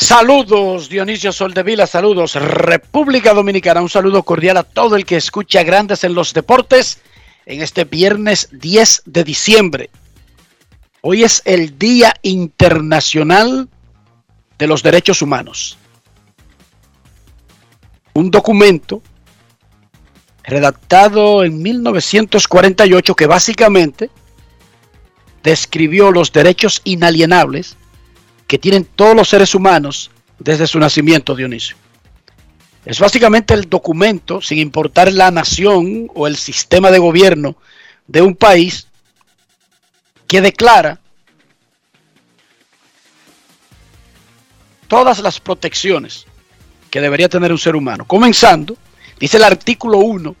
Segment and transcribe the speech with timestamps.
[0.00, 6.04] Saludos Dionisio Soldevila, saludos República Dominicana, un saludo cordial a todo el que escucha Grandes
[6.04, 7.02] en los Deportes
[7.44, 9.90] en este viernes 10 de diciembre.
[11.02, 13.68] Hoy es el Día Internacional
[14.58, 15.76] de los Derechos Humanos.
[18.14, 19.02] Un documento
[20.44, 24.10] redactado en 1948 que básicamente
[25.42, 27.76] describió los derechos inalienables
[28.50, 31.76] que tienen todos los seres humanos desde su nacimiento, Dionisio.
[32.84, 37.54] Es básicamente el documento, sin importar la nación o el sistema de gobierno
[38.08, 38.88] de un país,
[40.26, 40.98] que declara
[44.88, 46.26] todas las protecciones
[46.90, 48.04] que debería tener un ser humano.
[48.04, 48.76] Comenzando,
[49.20, 50.34] dice el artículo 1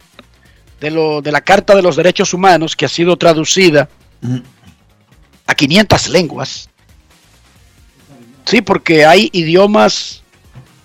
[0.80, 3.88] de, lo, de la Carta de los Derechos Humanos, que ha sido traducida
[5.46, 6.69] a 500 lenguas,
[8.44, 10.22] Sí, porque hay idiomas,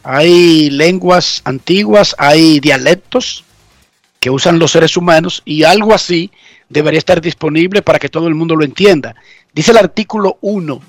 [0.04, 3.44] hay lenguas antiguas, hay dialectos
[4.20, 6.32] que usan los seres humanos y algo así
[6.70, 9.16] debería estar disponible para que todo el mundo lo entienda.
[9.54, 10.82] Dice el artículo 1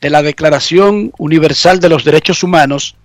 [0.00, 2.96] de la Declaración Universal de los Derechos Humanos,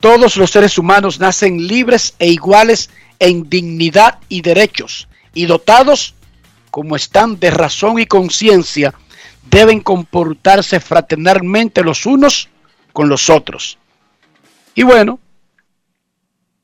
[0.00, 6.14] todos los seres humanos nacen libres e iguales en dignidad y derechos y dotados
[6.70, 8.94] como están de razón y conciencia
[9.50, 12.48] deben comportarse fraternalmente los unos
[12.92, 13.78] con los otros.
[14.74, 15.18] Y bueno,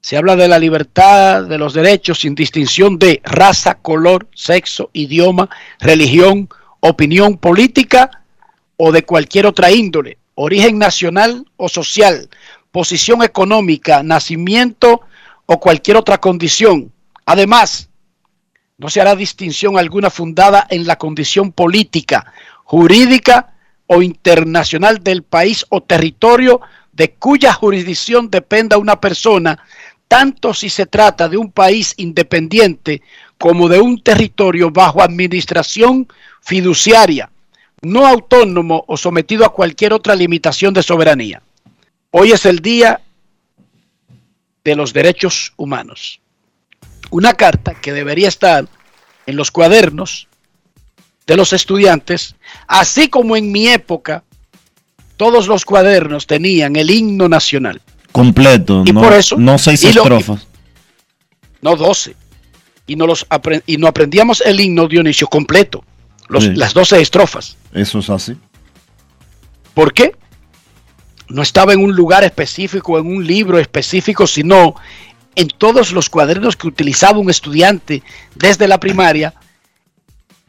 [0.01, 5.49] se habla de la libertad, de los derechos sin distinción de raza, color, sexo, idioma,
[5.79, 6.49] religión,
[6.81, 8.23] opinión política
[8.77, 12.29] o de cualquier otra índole, origen nacional o social,
[12.73, 15.03] posición económica, nacimiento
[15.47, 16.93] o cualquier otra condición.
[17.25, 17.89] Además,
[18.79, 22.33] no se hará distinción alguna fundada en la condición política
[22.73, 23.53] jurídica
[23.87, 29.63] o internacional del país o territorio de cuya jurisdicción dependa una persona,
[30.09, 33.03] tanto si se trata de un país independiente
[33.37, 36.09] como de un territorio bajo administración
[36.41, 37.31] fiduciaria,
[37.83, 41.43] no autónomo o sometido a cualquier otra limitación de soberanía.
[42.11, 43.03] Hoy es el Día
[44.65, 46.23] de los Derechos Humanos.
[47.11, 48.67] Una carta que debería estar
[49.27, 50.29] en los cuadernos
[51.27, 52.35] de los estudiantes,
[52.67, 54.25] así como en mi época
[55.17, 57.81] todos los cuadernos tenían el himno nacional.
[58.11, 60.47] Completo, y no, por eso, no seis estrofas.
[61.61, 62.17] no doce.
[62.87, 63.25] y no, los
[63.67, 65.85] y no aprendíamos el himno Dionisio completo,
[66.29, 66.55] los- Sí.
[66.55, 67.57] las 12 estrofas.
[67.73, 68.37] Eso es así.
[69.73, 70.15] ¿Por qué?
[71.29, 74.75] No estaba en un lugar específico, en un libro específico, sino
[75.37, 78.03] en todos los cuadernos que utilizaba un estudiante
[78.35, 79.33] desde la primaria.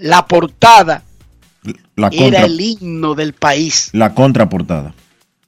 [0.04, 1.02] La portada
[1.96, 3.90] La, era el himno del país.
[3.94, 4.94] la contraportada.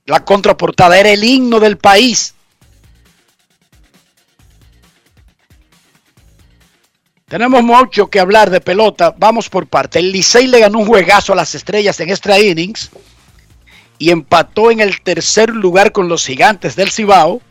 [0.06, 2.34] La contraportada era el himno del país.
[7.28, 9.13] Tenemos mucho que hablar de pelota.
[9.18, 10.00] Vamos por parte.
[10.00, 12.92] El Licey le ganó un juegazo a las estrellas en extra innings
[13.98, 17.42] y empató en el tercer lugar con los gigantes del Cibao.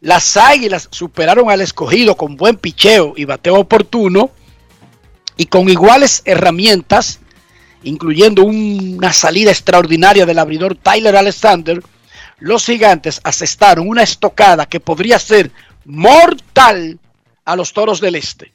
[0.00, 4.30] Las águilas superaron al escogido con buen picheo y bateo oportuno
[5.36, 7.20] y con iguales herramientas,
[7.82, 11.82] incluyendo una salida extraordinaria del abridor Tyler Alexander.
[12.38, 15.50] Los gigantes asestaron una estocada que podría ser
[15.84, 16.98] mortal
[17.44, 18.52] a los toros del este.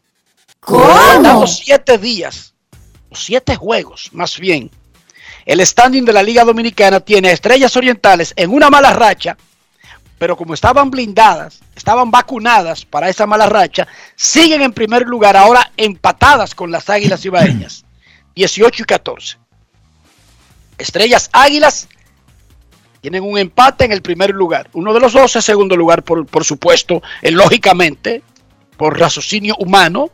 [0.62, 2.54] Faltando siete días,
[3.10, 4.70] o siete juegos más bien.
[5.46, 9.38] El standing de la Liga Dominicana tiene a Estrellas Orientales en una mala racha,
[10.20, 15.72] pero como estaban blindadas, estaban vacunadas para esa mala racha, siguen en primer lugar ahora
[15.78, 17.86] empatadas con las Águilas Ibaeñas,
[18.36, 19.38] 18 y 14.
[20.78, 21.88] Estrellas Águilas
[23.02, 24.70] tienen un empate en el primer lugar.
[24.74, 28.22] Uno de los dos es segundo lugar, por, por supuesto, eh, lógicamente,
[28.78, 30.10] por raciocinio humano.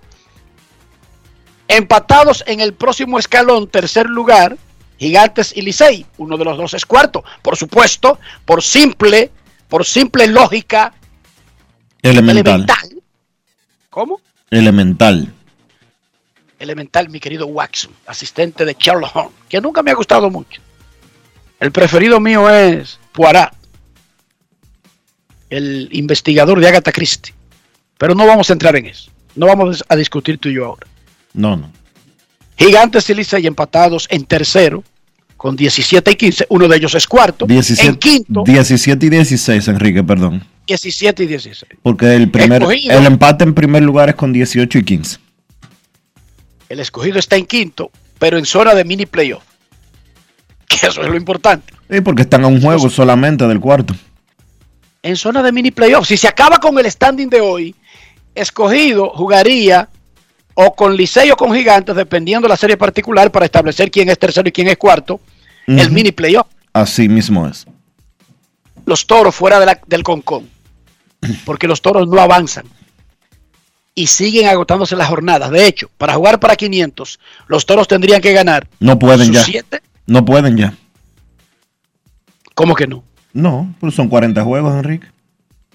[1.68, 4.56] Empatados en el próximo escalón, tercer lugar,
[5.00, 6.06] Gigantes y Licey.
[6.18, 7.24] Uno de los dos es cuarto.
[7.42, 9.32] Por supuesto, por simple,
[9.68, 10.94] por simple lógica
[12.02, 12.38] Elemental.
[12.48, 13.04] elemental.
[13.90, 14.22] ¿Cómo?
[14.52, 15.34] Elemental.
[16.60, 20.62] Elemental, mi querido Watson, asistente de Sherlock Holmes, que nunca me ha gustado mucho.
[21.60, 23.52] El preferido mío es Poirot,
[25.50, 27.34] el investigador de Agatha Christie.
[27.98, 29.12] Pero no vamos a entrar en eso.
[29.36, 30.88] No vamos a discutir tú y yo ahora.
[31.34, 31.72] No, no.
[32.58, 34.84] Gigantes y Licey empatados en tercero
[35.38, 36.46] con 17 y 15.
[36.50, 37.46] Uno de ellos es cuarto.
[37.46, 40.44] 17, en quinto, 17 y 16, Enrique, perdón.
[40.68, 41.66] 17 y 16.
[41.84, 42.98] Porque el primer Escogido.
[42.98, 45.18] el empate en primer lugar es con 18 y 15.
[46.70, 49.44] El escogido está en quinto, pero en zona de mini playoff.
[50.68, 51.72] Que eso es lo importante.
[51.90, 53.96] Sí, porque están a un juego solamente del cuarto.
[55.04, 56.08] en zona de mini playoff.
[56.08, 57.76] Si se acaba con el standing de hoy,
[58.34, 59.88] escogido jugaría
[60.56, 64.18] o con Licey o con Gigantes, dependiendo de la serie particular, para establecer quién es
[64.18, 65.20] tercero y quién es cuarto,
[65.68, 66.48] el mini playoff.
[66.74, 67.66] Así mismo es.
[68.86, 70.50] Los toros fuera de la- del concón,
[71.46, 72.66] porque los toros no avanzan
[73.96, 75.52] y siguen agotándose las jornadas.
[75.52, 79.44] De hecho, para jugar para 500, los toros tendrían que ganar No pueden ya.
[79.44, 79.82] siete.
[80.08, 80.74] No pueden ya.
[82.54, 83.04] ¿Cómo que no?
[83.34, 85.08] No, pues son 40 juegos, Enrique.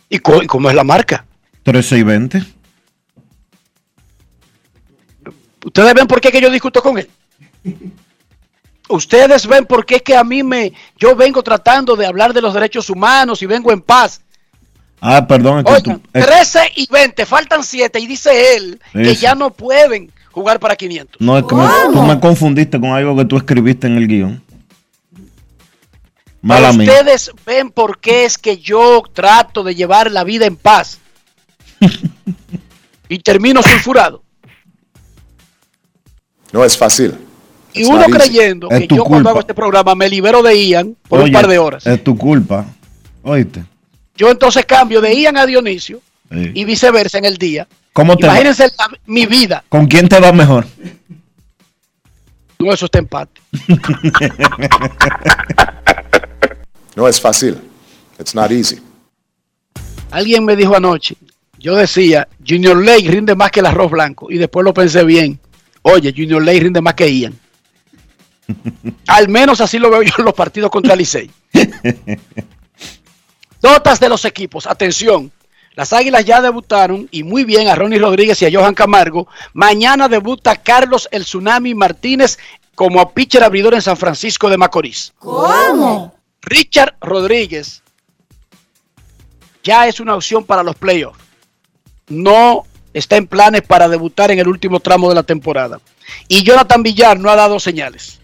[0.08, 1.24] ¿Y co- y cómo es la marca?
[1.62, 2.42] 13 y 20.
[5.64, 7.08] Ustedes ven por qué que yo discuto con él.
[8.88, 12.52] Ustedes ven por qué que a mí me, yo vengo tratando de hablar de los
[12.54, 14.20] derechos humanos y vengo en paz.
[15.00, 15.58] Ah, perdón.
[15.60, 19.34] Es que Oigan, tú- es- 13 y 20, faltan 7 y dice él que ya
[19.34, 21.20] no pueden jugar para 500.
[21.20, 24.42] no, es que me, tú me confundiste con algo que tú escribiste en el guion.
[26.42, 26.90] Mala mía.
[26.90, 30.98] ustedes ven por qué es que yo trato de llevar la vida en paz.
[33.08, 34.22] y termino sulfurado.
[36.52, 37.14] No es fácil.
[37.72, 41.20] Y uno creyendo Es que yo cuando hago este programa me libero de Ian por
[41.20, 41.86] un par de horas.
[41.86, 42.66] Es tu culpa.
[43.22, 43.62] Oíste.
[44.16, 46.50] Yo entonces cambio de Ian a Dionisio Sí.
[46.54, 47.66] y viceversa en el día.
[47.92, 48.26] ¿Cómo te?
[48.26, 49.64] Imagínense la- mi vida.
[49.68, 50.66] ¿Con quién te va mejor?
[52.58, 53.40] No, eso está empate.
[56.96, 57.56] No es fácil.
[58.18, 58.78] It's not easy.
[60.10, 61.14] Alguien me dijo anoche,
[61.58, 64.30] yo decía, Junior Lake rinde más que el arroz blanco.
[64.30, 65.38] Y después lo pensé bien.
[65.82, 67.38] Oye, Junior Lake rinde más que Ian.
[69.06, 71.30] Al menos así lo veo yo en los partidos contra Licey.
[73.62, 74.66] Notas de los equipos.
[74.66, 75.30] Atención.
[75.74, 79.28] Las Águilas ya debutaron y muy bien a Ronnie Rodríguez y a Johan Camargo.
[79.52, 82.38] Mañana debuta Carlos El Tsunami Martínez
[82.74, 85.12] como pitcher abridor en San Francisco de Macorís.
[85.18, 86.14] ¿Cómo?
[86.42, 87.82] Richard Rodríguez
[89.62, 91.18] ya es una opción para los playoffs.
[92.08, 95.80] No está en planes para debutar en el último tramo de la temporada.
[96.28, 98.20] Y Jonathan Villar no ha dado señales.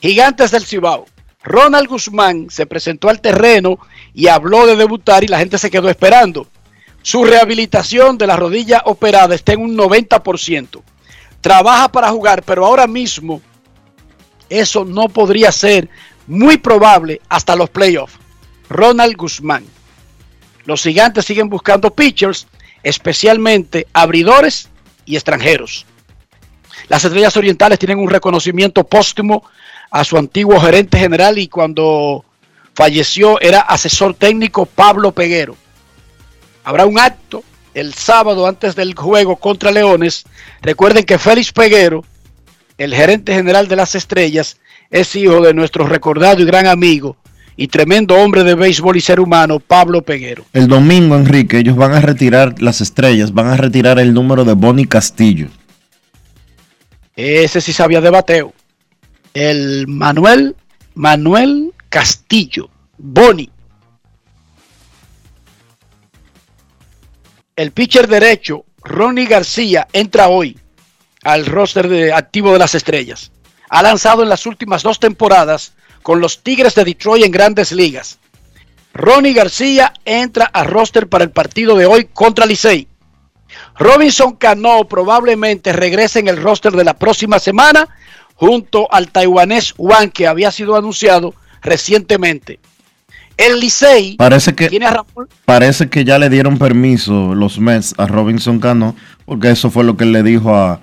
[0.00, 1.06] Gigantes del Cibao.
[1.42, 3.78] Ronald Guzmán se presentó al terreno
[4.12, 6.48] y habló de debutar y la gente se quedó esperando.
[7.02, 10.82] Su rehabilitación de la rodilla operada está en un 90%.
[11.40, 13.40] Trabaja para jugar, pero ahora mismo
[14.48, 15.88] eso no podría ser
[16.26, 18.18] muy probable hasta los playoffs.
[18.68, 19.64] Ronald Guzmán.
[20.64, 22.48] Los gigantes siguen buscando pitchers,
[22.86, 24.68] especialmente abridores
[25.06, 25.86] y extranjeros.
[26.88, 29.42] Las Estrellas Orientales tienen un reconocimiento póstumo
[29.90, 32.24] a su antiguo gerente general y cuando
[32.74, 35.56] falleció era asesor técnico Pablo Peguero.
[36.62, 37.42] Habrá un acto
[37.74, 40.24] el sábado antes del juego contra Leones.
[40.62, 42.04] Recuerden que Félix Peguero,
[42.78, 44.58] el gerente general de las Estrellas,
[44.90, 47.16] es hijo de nuestro recordado y gran amigo
[47.56, 50.44] y tremendo hombre de béisbol y ser humano, Pablo Peguero.
[50.52, 54.52] El domingo, Enrique, ellos van a retirar las estrellas, van a retirar el número de
[54.52, 55.48] Bonnie Castillo.
[57.14, 58.52] Ese sí sabía de bateo.
[59.32, 60.54] El Manuel,
[60.94, 63.50] Manuel Castillo, Boni.
[67.56, 70.58] El pitcher derecho, Ronnie García, entra hoy
[71.22, 73.32] al roster de activo de las estrellas.
[73.70, 75.72] Ha lanzado en las últimas dos temporadas
[76.06, 78.20] con los Tigres de Detroit en grandes ligas.
[78.94, 82.86] Ronnie García entra a roster para el partido de hoy contra Licey.
[83.76, 87.88] Robinson Cano probablemente regrese en el roster de la próxima semana
[88.36, 92.60] junto al taiwanés Juan que había sido anunciado recientemente.
[93.36, 97.96] El Licey Parece que, tiene a Ramón parece que ya le dieron permiso los Mets
[97.98, 98.94] a Robinson Cano,
[99.24, 100.80] porque eso fue lo que él le dijo a,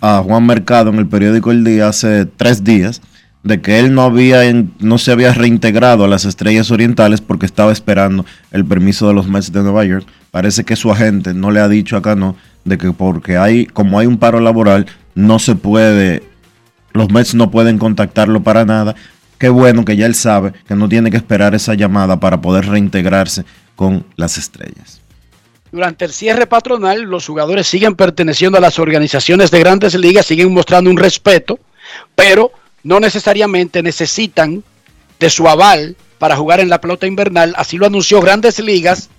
[0.00, 3.02] a Juan Mercado en el periódico El Día hace tres días,
[3.42, 4.42] de que él no, había,
[4.80, 9.28] no se había reintegrado a las Estrellas Orientales porque estaba esperando el permiso de los
[9.28, 10.06] Mets de Nueva York.
[10.30, 13.98] Parece que su agente no le ha dicho a Cano de que porque hay, como
[13.98, 16.22] hay un paro laboral, no se puede,
[16.92, 18.94] los Mets no pueden contactarlo para nada.
[19.38, 22.66] Qué bueno que ya él sabe que no tiene que esperar esa llamada para poder
[22.66, 23.44] reintegrarse
[23.76, 25.00] con las estrellas.
[25.70, 30.52] Durante el cierre patronal, los jugadores siguen perteneciendo a las organizaciones de grandes ligas, siguen
[30.52, 31.58] mostrando un respeto,
[32.14, 32.50] pero
[32.88, 34.64] no necesariamente necesitan
[35.20, 37.52] de su aval para jugar en la pelota invernal.
[37.58, 39.10] Así lo anunció Grandes Ligas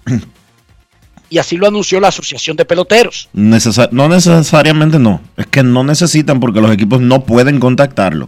[1.29, 3.29] y así lo anunció la Asociación de Peloteros.
[3.31, 8.27] No necesariamente no, es que no necesitan porque los equipos no pueden contactarlo.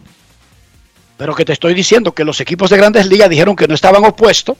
[1.17, 4.05] Pero que te estoy diciendo que los equipos de Grandes Ligas dijeron que no estaban
[4.05, 4.57] opuestos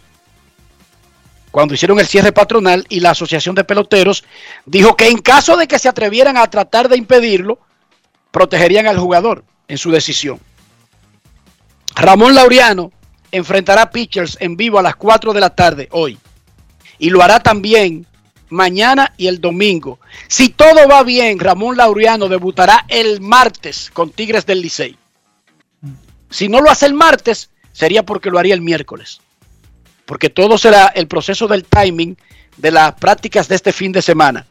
[1.51, 4.23] cuando hicieron el cierre patronal y la Asociación de Peloteros
[4.65, 7.59] dijo que en caso de que se atrevieran a tratar de impedirlo,
[8.31, 10.39] protegerían al jugador en su decisión.
[11.95, 12.91] Ramón Laureano
[13.31, 16.17] enfrentará a pitchers en vivo a las 4 de la tarde hoy.
[17.00, 18.05] Y lo hará también
[18.50, 20.00] mañana y el domingo.
[20.27, 24.98] Si todo va bien, Ramón Laureano debutará el martes con Tigres del Licey.
[26.29, 29.19] Si no lo hace el martes, sería porque lo haría el miércoles.
[30.05, 32.17] Porque todo será el proceso del timing
[32.57, 34.45] de las prácticas de este fin de semana.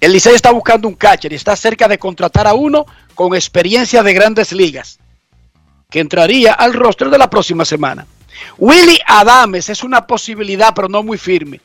[0.00, 4.02] El Licey está buscando un catcher y está cerca de contratar a uno con experiencia
[4.02, 4.98] de grandes ligas,
[5.90, 8.06] que entraría al roster de la próxima semana.
[8.58, 11.60] Willy Adames es una posibilidad, pero no muy firme.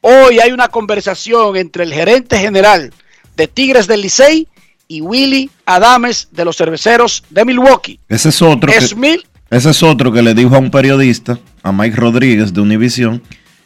[0.00, 2.92] Hoy hay una conversación entre el gerente general
[3.36, 4.48] de Tigres del Licey
[4.88, 8.00] y Willy Adames de los cerveceros de Milwaukee.
[8.08, 11.72] Ese es otro que, Smith, ese es otro que le dijo a un periodista, a
[11.72, 13.22] Mike Rodríguez de Univision,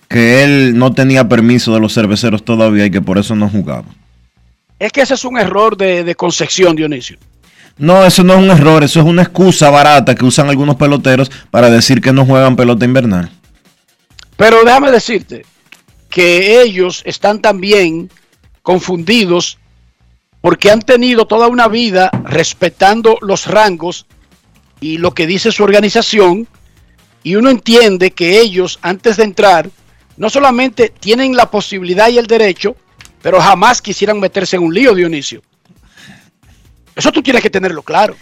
[0.09, 3.85] que él no tenía permiso de los cerveceros todavía y que por eso no jugaba.
[4.79, 7.17] es que ese es un error de, de concepción, Dionisio.
[7.79, 11.31] No, eso no es un error, eso es una excusa barata que usan algunos peloteros
[11.51, 13.31] para decir que no juegan pelota invernal.
[14.37, 15.45] Pero déjame decirte
[16.09, 18.11] que ellos están también
[18.63, 19.59] confundidos
[20.41, 24.07] porque han tenido toda una vida respetando los rangos
[24.81, 26.49] y lo que dice su organización
[27.23, 29.71] y uno entiende que ellos antes de entrar
[30.17, 32.77] no solamente tienen la posibilidad y el derecho,
[33.23, 35.43] pero jamás quisieran meterse en un lío, Dionisio.
[37.01, 38.15] Eso tú tienes que tenerlo claro.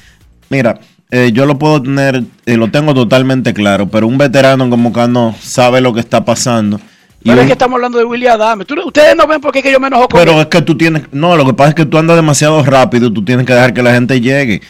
[0.51, 0.79] Mira,
[1.11, 5.35] eh, yo lo puedo tener, eh, lo tengo totalmente claro, pero un veterano como Cano
[5.43, 6.81] sabe lo que está pasando.
[7.21, 8.65] Y Pero es un- que estamos hablando de William Adame.
[8.87, 10.39] Ustedes no ven por qué que yo me enojo con pero él.
[10.43, 13.25] es que tú tienes, no, lo que pasa es que tú andas demasiado rápido, tú
[13.25, 14.63] tienes que dejar que la gente llegue.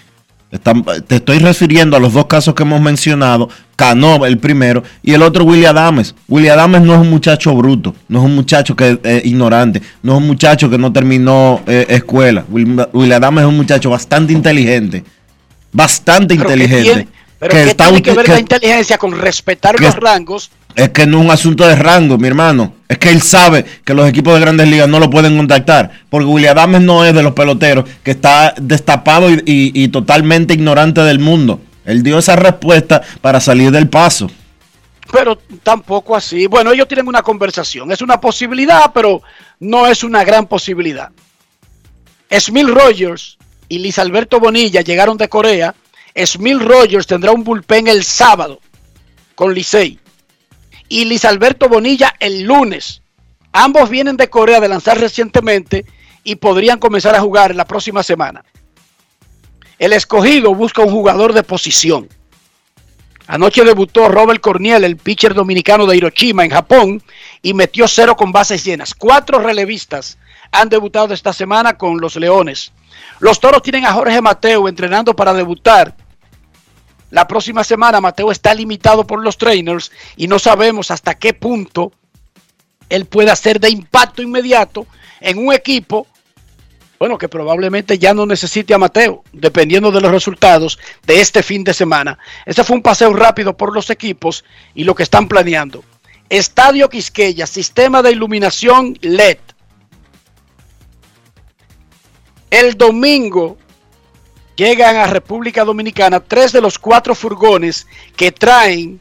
[0.51, 5.13] Están- te estoy refiriendo a los dos casos que hemos mencionado, Cano, el primero, y
[5.13, 6.15] el otro William Adames.
[6.27, 10.13] William Adames no es un muchacho bruto, no es un muchacho que es ignorante, no
[10.13, 12.45] es un muchacho que no terminó eh, escuela.
[12.51, 15.05] Will- William Adames es un muchacho bastante inteligente,
[15.73, 16.83] bastante Pero ¿qué inteligente.
[16.95, 20.51] tiene- pero que ¿qué está tiene que ver que- la inteligencia con respetar los rangos?
[20.75, 22.73] es que no es un asunto de rango, mi hermano.
[22.89, 25.91] Es que él sabe que los equipos de grandes ligas no lo pueden contactar.
[26.09, 31.19] Porque William Adames no es de los peloteros que está destapado y, totalmente ignorante del
[31.19, 31.61] mundo.
[31.85, 34.31] Él dio esa respuesta para salir del paso.
[35.13, 36.47] Pero tampoco así.
[36.47, 37.93] Bueno, ellos tienen una conversación.
[37.93, 39.23] Es una posibilidad, pero
[39.61, 41.11] no es una gran posibilidad.
[42.31, 43.37] Smil Rogers
[43.69, 45.75] y Liz Alberto Bonilla llegaron de Corea.
[46.25, 48.61] Smil Rogers tendrá un bullpen el sábado
[49.35, 49.99] con Licey.
[50.89, 53.03] Y Liz Alberto Bonilla el lunes.
[53.53, 55.85] Ambos vienen de Corea de lanzar recientemente
[56.25, 58.45] y podrían comenzar a jugar la próxima semana.
[59.79, 62.09] El escogido busca un jugador de posición.
[63.29, 67.03] Anoche debutó Robert Corniel, el pitcher dominicano de Hiroshima en Japón,
[67.43, 68.95] y metió cero con bases llenas.
[68.95, 70.19] Cuatro relevistas
[70.51, 72.73] han debutado esta semana con los Leones.
[73.21, 75.95] Los Toros tienen a Jorge Mateo entrenando para debutar.
[77.11, 81.93] La próxima semana Mateo está limitado por los trainers y no sabemos hasta qué punto
[82.89, 84.87] él puede hacer de impacto inmediato
[85.21, 86.07] en un equipo
[86.99, 91.63] bueno, que probablemente ya no necesite a Mateo, dependiendo de los resultados de este fin
[91.63, 92.19] de semana.
[92.45, 95.85] Ese fue un paseo rápido por los equipos y lo que están planeando.
[96.29, 99.39] Estadio Quisqueya, sistema de iluminación LED.
[102.51, 103.59] El domingo
[104.59, 107.87] llegan a República Dominicana tres de los cuatro furgones
[108.17, 109.01] que traen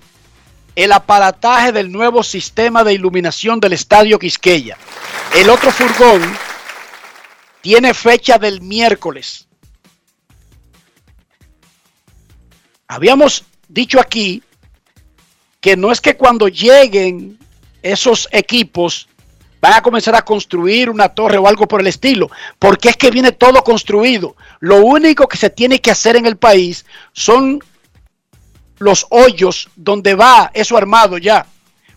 [0.75, 4.77] el aparataje del nuevo sistema de iluminación del Estadio Quisqueya.
[5.35, 6.21] El otro furgón
[7.61, 9.47] tiene fecha del miércoles.
[12.87, 14.43] Habíamos dicho aquí
[15.59, 17.39] que no es que cuando lleguen
[17.81, 19.06] esos equipos
[19.61, 23.11] van a comenzar a construir una torre o algo por el estilo, porque es que
[23.11, 24.35] viene todo construido.
[24.59, 27.63] Lo único que se tiene que hacer en el país son
[28.79, 31.45] los hoyos donde va eso armado ya.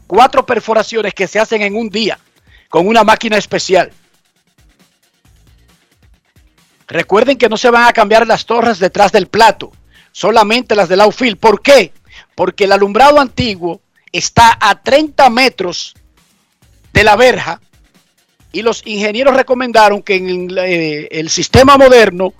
[0.06, 2.18] Cuatro perforaciones que se hacen en un día
[2.68, 3.92] con una máquina especial.
[6.86, 9.70] Recuerden que no se van a cambiar las torres detrás del plato,
[10.10, 11.38] solamente las del outfield.
[11.38, 11.92] ¿Por qué?
[12.34, 15.94] Porque el alumbrado antiguo está a 30 metros
[16.92, 17.60] de la verja
[18.52, 22.34] y los ingenieros recomendaron que en el, eh, sistema moderno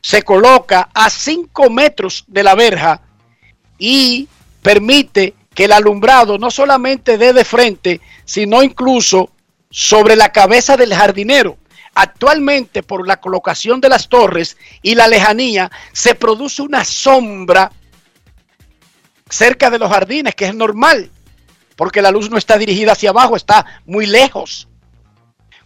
[0.00, 3.00] se coloca a 5 metros de la verja
[3.78, 4.28] y
[4.60, 9.30] permite que el alumbrado no solamente dé de frente, sino incluso
[9.70, 11.58] sobre la cabeza del jardinero.
[11.94, 17.70] Actualmente, por la colocación de las torres y la lejanía, se produce una sombra
[19.28, 21.10] cerca de los jardines, que es normal,
[21.82, 24.68] porque la luz no está dirigida hacia abajo, está muy lejos.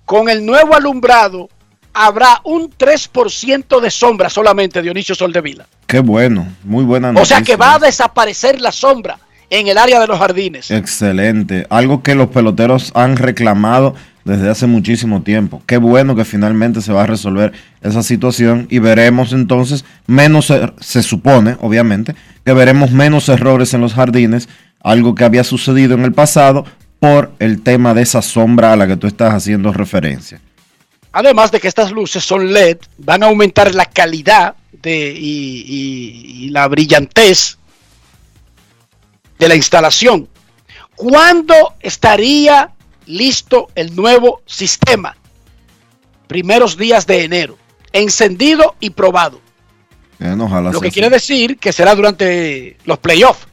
[0.07, 1.51] Con el nuevo alumbrado
[1.93, 5.67] habrá un 3% de sombra solamente, Dionisio Soldevila.
[5.87, 7.23] Qué bueno, muy buena noticia.
[7.23, 9.19] O sea que va a desaparecer la sombra
[9.51, 10.71] en el área de los jardines.
[10.71, 15.63] Excelente, algo que los peloteros han reclamado desde hace muchísimo tiempo.
[15.67, 17.53] Qué bueno que finalmente se va a resolver
[17.83, 23.83] esa situación y veremos entonces menos, er, se supone, obviamente, que veremos menos errores en
[23.83, 24.49] los jardines,
[24.91, 26.65] algo que había sucedido en el pasado
[26.99, 30.41] por el tema de esa sombra a la que tú estás haciendo referencia.
[31.13, 36.51] Además de que estas luces son LED, van a aumentar la calidad de, y, y
[36.51, 37.59] la brillantez
[39.39, 40.29] de la instalación.
[40.95, 42.71] ¿Cuándo estaría
[43.07, 45.17] listo el nuevo sistema.
[46.27, 47.57] Primeros días de enero.
[47.93, 49.41] Encendido y probado.
[50.19, 53.47] Lo que quiere decir que será durante los playoffs.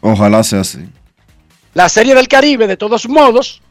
[0.00, 0.80] Ojalá sea así.
[1.74, 3.62] La Serie del Caribe, de todos modos,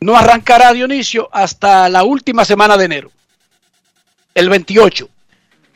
[0.00, 3.10] no arrancará Dionisio hasta la última semana de enero.
[4.34, 5.08] El 28.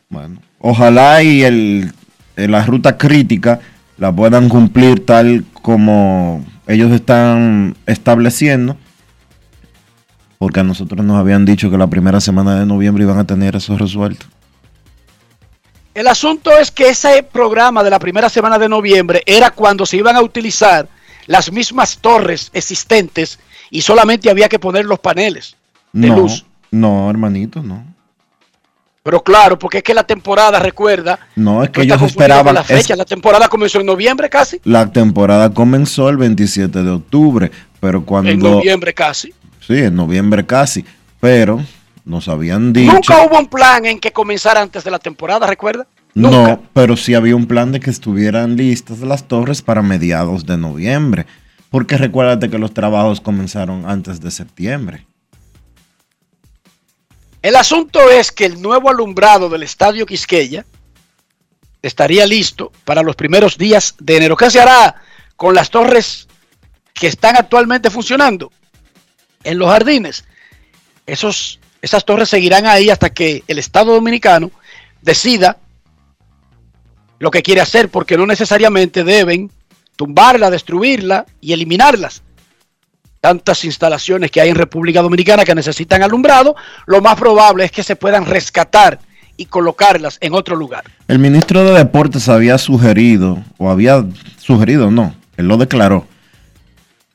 [0.08, 1.92] Bueno, ojalá y el,
[2.36, 3.60] la ruta crítica
[3.98, 8.76] la puedan cumplir tal como ellos están estableciendo,
[10.38, 13.56] porque a nosotros nos habían dicho que la primera semana de noviembre iban a tener
[13.56, 14.26] eso resuelto.
[15.94, 19.96] El asunto es que ese programa de la primera semana de noviembre era cuando se
[19.96, 20.88] iban a utilizar
[21.26, 23.38] las mismas torres existentes
[23.70, 25.56] y solamente había que poner los paneles
[25.92, 26.44] de luz.
[26.70, 27.84] No, hermanito, no.
[29.02, 31.18] Pero claro, porque es que la temporada, recuerda.
[31.34, 32.54] No, es que ellos esperaban.
[32.54, 34.60] La fecha, la temporada comenzó en noviembre casi.
[34.64, 38.30] La temporada comenzó el 27 de octubre, pero cuando.
[38.30, 39.32] En noviembre casi.
[39.66, 40.84] Sí, en noviembre casi.
[41.20, 41.64] Pero
[42.08, 42.92] nos habían dicho.
[42.92, 45.86] Nunca hubo un plan en que comenzara antes de la temporada, ¿recuerda?
[46.14, 50.56] No, pero sí había un plan de que estuvieran listas las torres para mediados de
[50.56, 51.26] noviembre.
[51.70, 55.06] Porque recuérdate que los trabajos comenzaron antes de septiembre.
[57.42, 60.64] El asunto es que el nuevo alumbrado del Estadio Quisqueya
[61.82, 64.36] estaría listo para los primeros días de enero.
[64.36, 64.96] ¿Qué se hará
[65.36, 66.26] con las torres
[66.94, 68.50] que están actualmente funcionando
[69.44, 70.24] en los jardines?
[71.06, 74.50] Esos, esas torres seguirán ahí hasta que el Estado Dominicano
[75.02, 75.58] decida
[77.18, 79.50] lo que quiere hacer, porque no necesariamente deben
[79.96, 82.22] tumbarla, destruirla y eliminarlas
[83.20, 86.54] tantas instalaciones que hay en República Dominicana que necesitan alumbrado,
[86.86, 89.00] lo más probable es que se puedan rescatar
[89.36, 90.84] y colocarlas en otro lugar.
[91.06, 94.04] El ministro de Deportes había sugerido, o había
[94.38, 96.06] sugerido, no, él lo declaró,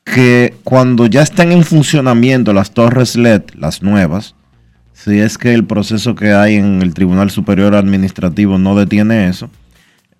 [0.04, 4.34] que cuando ya estén en funcionamiento las torres LED, las nuevas,
[4.94, 9.50] si es que el proceso que hay en el Tribunal Superior Administrativo no detiene eso.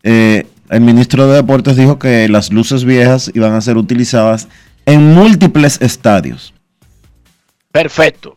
[0.02, 4.48] Eh, el ministro de Deportes dijo que las luces viejas iban a ser utilizadas
[4.84, 6.52] en múltiples estadios.
[7.72, 8.36] Perfecto.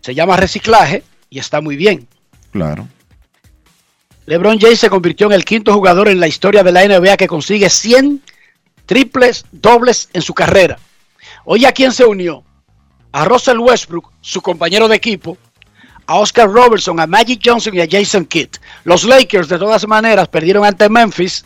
[0.00, 2.06] Se llama reciclaje y está muy bien.
[2.52, 2.86] Claro.
[4.26, 7.26] LeBron James se convirtió en el quinto jugador en la historia de la NBA que
[7.26, 8.22] consigue 100
[8.86, 10.78] triples dobles en su carrera.
[11.44, 12.44] Oye, ¿a quién se unió?
[13.12, 15.36] A Russell Westbrook, su compañero de equipo,
[16.06, 18.48] a Oscar Robertson, a Magic Johnson y a Jason Kidd.
[18.84, 21.44] Los Lakers, de todas maneras, perdieron ante Memphis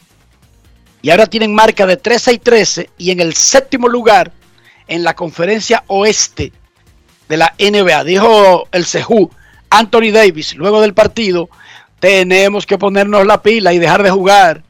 [1.02, 4.32] y ahora tienen marca de 13 y 13 y en el séptimo lugar
[4.88, 6.52] en la conferencia oeste
[7.28, 8.04] de la NBA.
[8.04, 9.30] Dijo el Sejú
[9.70, 11.48] Anthony Davis luego del partido,
[12.00, 14.62] tenemos que ponernos la pila y dejar de jugar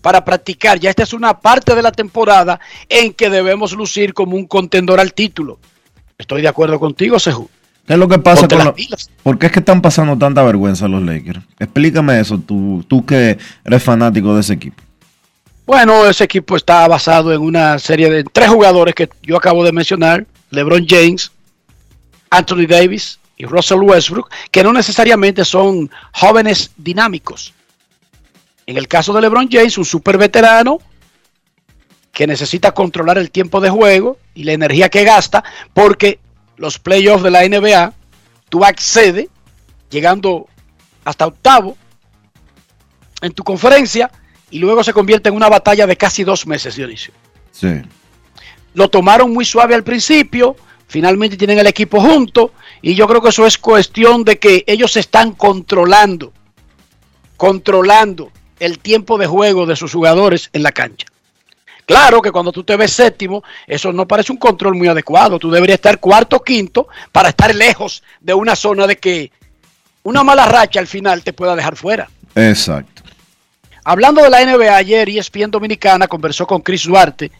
[0.00, 0.78] para practicar.
[0.80, 5.00] Ya esta es una parte de la temporada en que debemos lucir como un contendor
[5.00, 5.58] al título.
[6.18, 7.48] Estoy de acuerdo contigo, Sejú.
[7.86, 9.10] ¿Qué es lo que pasa Ponte con las.
[9.22, 11.40] ¿Por qué es que están pasando tanta vergüenza los Lakers?
[11.58, 14.82] Explícame eso, tú, tú que eres fanático de ese equipo.
[15.66, 19.72] Bueno, ese equipo está basado en una serie de tres jugadores que yo acabo de
[19.72, 21.32] mencionar, LeBron James,
[22.30, 27.52] Anthony Davis y Russell Westbrook, que no necesariamente son jóvenes dinámicos.
[28.66, 30.78] En el caso de LeBron James, un super veterano
[32.12, 36.20] que necesita controlar el tiempo de juego y la energía que gasta, porque
[36.56, 37.92] los playoffs de la NBA,
[38.50, 39.28] tú accedes
[39.90, 40.46] llegando
[41.04, 41.76] hasta octavo
[43.22, 44.10] en tu conferencia
[44.50, 47.14] y luego se convierte en una batalla de casi dos meses, Dionisio.
[47.50, 47.80] Sí.
[48.74, 50.54] Lo tomaron muy suave al principio,
[50.86, 54.98] finalmente tienen el equipo junto y yo creo que eso es cuestión de que ellos
[54.98, 56.32] están controlando,
[57.38, 61.06] controlando el tiempo de juego de sus jugadores en la cancha.
[61.92, 65.38] Claro que cuando tú te ves séptimo, eso no parece un control muy adecuado.
[65.38, 69.30] Tú deberías estar cuarto o quinto para estar lejos de una zona de que
[70.02, 72.08] una mala racha al final te pueda dejar fuera.
[72.34, 73.02] Exacto.
[73.84, 77.30] Hablando de la NBA, ayer ESPN Dominicana conversó con Chris Duarte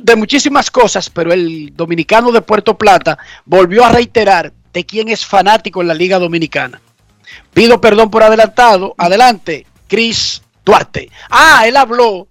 [0.00, 5.26] de muchísimas cosas, pero el dominicano de Puerto Plata volvió a reiterar de quién es
[5.26, 6.80] fanático en la Liga Dominicana.
[7.52, 8.94] Pido perdón por adelantado.
[8.96, 11.10] Adelante, Chris Duarte.
[11.28, 12.28] Ah, él habló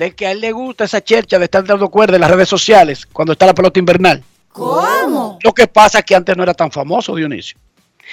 [0.00, 2.48] de que a él le gusta esa chercha de estar dando cuerda en las redes
[2.48, 4.24] sociales cuando está la pelota invernal.
[4.48, 5.38] ¿Cómo?
[5.42, 7.58] Lo que pasa es que antes no era tan famoso, Dionisio.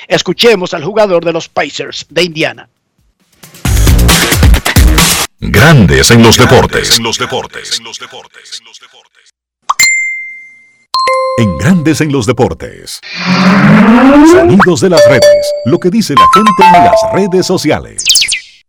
[0.05, 2.69] Escuchemos al jugador de los Pacers de Indiana.
[5.39, 6.97] Grandes en los deportes.
[6.97, 7.79] En los deportes.
[7.79, 8.61] En los deportes.
[11.37, 12.99] En Grandes en los deportes.
[14.29, 15.53] Sonidos de las redes.
[15.63, 18.03] Lo que dice la gente en las redes sociales.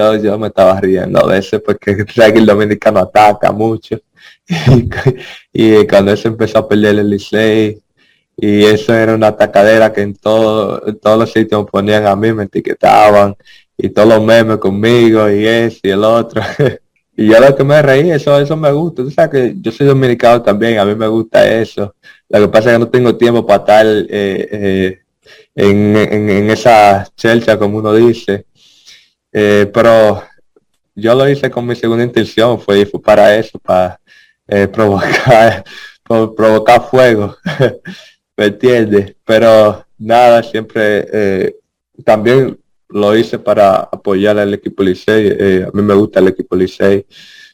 [0.00, 3.98] Yo, yo me estaba riendo de eso porque sé que el dominicano ataca mucho.
[5.52, 7.82] Y, cuando eso empezó a perder el Licey,
[8.36, 12.14] y eso era una atacadera que en, todo, en todos los sitios me ponían a
[12.14, 13.34] mí, me etiquetaban,
[13.76, 16.42] y todos los memes conmigo, y ese y el otro.
[17.16, 19.02] y yo lo que me reí, eso, eso me gusta.
[19.02, 21.96] Tú sabes que yo soy dominicano también, a mí me gusta eso.
[22.28, 25.00] Lo que pasa es que no tengo tiempo para estar eh, eh,
[25.56, 28.46] en, en esa chelcha, como uno dice.
[29.32, 30.22] Eh, pero
[30.94, 34.00] yo lo hice con mi segunda intención, fue, para eso, para
[34.46, 35.64] eh, provocar,
[36.02, 37.36] pro- provocar fuego,
[38.36, 39.14] ¿me entiendes?
[39.24, 41.54] Pero nada, siempre eh,
[42.04, 46.56] también lo hice para apoyar al equipo Licey, eh, a mí me gusta el equipo
[46.56, 47.04] Licey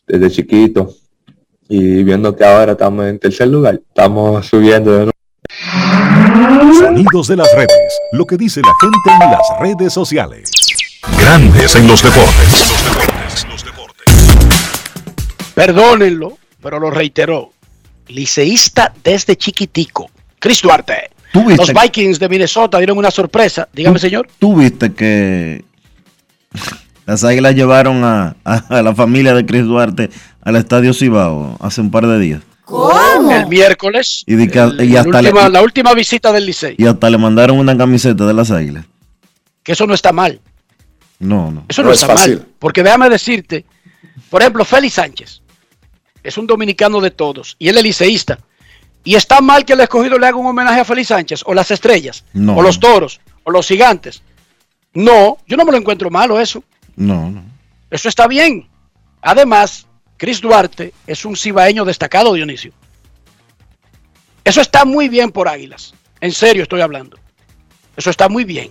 [0.06, 0.94] desde chiquito
[1.68, 5.10] y viendo que ahora estamos en tercer lugar, estamos subiendo de nuevo.
[6.78, 7.70] Sonidos de las redes.
[8.12, 10.50] Lo que dice la gente en las redes sociales.
[11.18, 13.46] Grandes en los deportes.
[15.54, 17.50] Perdónenlo, pero lo reiteró.
[18.08, 20.10] Liceísta desde chiquitico.
[20.38, 21.10] Chris Duarte.
[21.32, 23.68] ¿Tú viste, Los Vikings de Minnesota dieron una sorpresa.
[23.72, 24.28] Dígame, señor.
[24.38, 25.64] tú viste que
[27.06, 30.10] las águilas llevaron a, a- a la familia de Chris Duarte
[30.42, 32.42] al estadio Cibao hace un par de días.
[32.64, 33.30] ¿Cómo?
[33.30, 34.22] El miércoles.
[34.26, 36.74] Y di que- el- y hasta la, le- última, la última visita del Licey.
[36.78, 38.84] Y hata le mandaron una camiseta de las águilas.
[39.62, 40.40] Que eso no está mal.
[41.18, 41.64] No, no.
[41.68, 42.38] Eso no, No es está fácil.
[42.38, 42.48] mal.
[42.59, 43.64] Porque déjame decirte,
[44.31, 45.40] por ejemplo, Félix Sánchez
[46.22, 48.38] es un dominicano de todos y él es liceísta.
[49.07, 51.70] Y está mal que el escogido le haga un homenaje a Félix Sánchez o las
[51.70, 52.57] estrellas No.
[52.57, 54.22] o los toros o los gigantes.
[54.94, 56.62] No, yo no me lo encuentro malo eso.
[56.96, 57.42] No, no.
[57.90, 58.66] Eso está bien.
[59.20, 62.72] Además, Chris Duarte es un cibaeño destacado, Dionisio.
[64.44, 65.94] Eso está muy bien por Águilas.
[66.20, 67.18] En serio estoy hablando.
[67.96, 68.70] Eso está muy bien.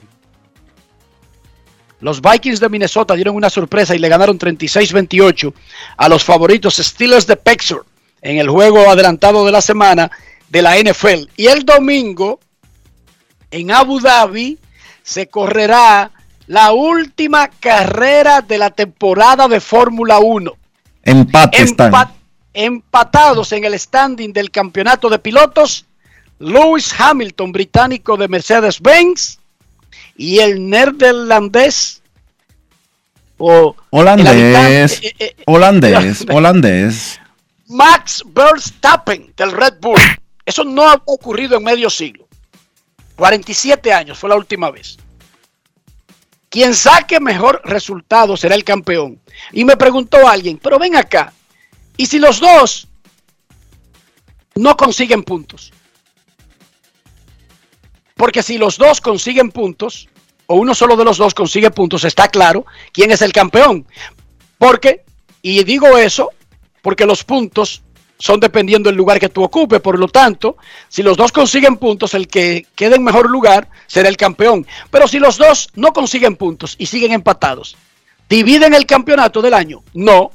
[2.04, 5.54] Los Vikings de Minnesota dieron una sorpresa y le ganaron 36-28
[5.98, 7.86] a los favoritos Steelers de Pittsburgh
[8.22, 10.12] en el juego adelantado de la semana
[10.50, 11.30] de la NFL.
[11.38, 12.40] Y el domingo,
[13.52, 14.58] en Abu Dhabi
[15.02, 16.12] se correrá
[16.48, 20.52] la última carrera de la temporada de Fórmula 1.
[21.04, 21.58] Empate.
[21.92, 22.12] Empa-
[22.54, 25.86] empatados en el standing del campeonato de pilotos,
[26.40, 29.40] Lewis Hamilton, británico de Mercedes-Benz,
[30.16, 32.02] y el neerlandés
[33.38, 37.20] o Holandés, eh, eh, holandés, holandés.
[37.68, 40.00] Max Verstappen del Red Bull.
[40.46, 42.28] Eso no ha ocurrido en medio siglo.
[43.16, 44.98] 47 años fue la última vez.
[46.50, 49.20] Quien saque mejor resultado será el campeón.
[49.52, 51.34] Y me preguntó alguien, pero ven acá,
[51.98, 52.88] ¿y si los dos
[54.56, 55.74] no consiguen puntos?
[58.16, 60.08] Porque si los dos consiguen puntos,
[60.48, 63.86] o uno solo de los dos consigue puntos, está claro quién es el campeón.
[64.58, 65.04] Porque,
[65.42, 66.30] y digo eso,
[66.82, 67.84] porque los puntos
[68.18, 69.82] son dependiendo del lugar que tú ocupes.
[69.82, 74.10] Por lo tanto, si los dos consiguen puntos, el que quede en mejor lugar será
[74.10, 74.66] el campeón.
[74.92, 77.76] Pero si los dos no consiguen puntos y siguen empatados,
[78.30, 79.84] ¿dividen el campeonato del año?
[79.94, 80.32] No.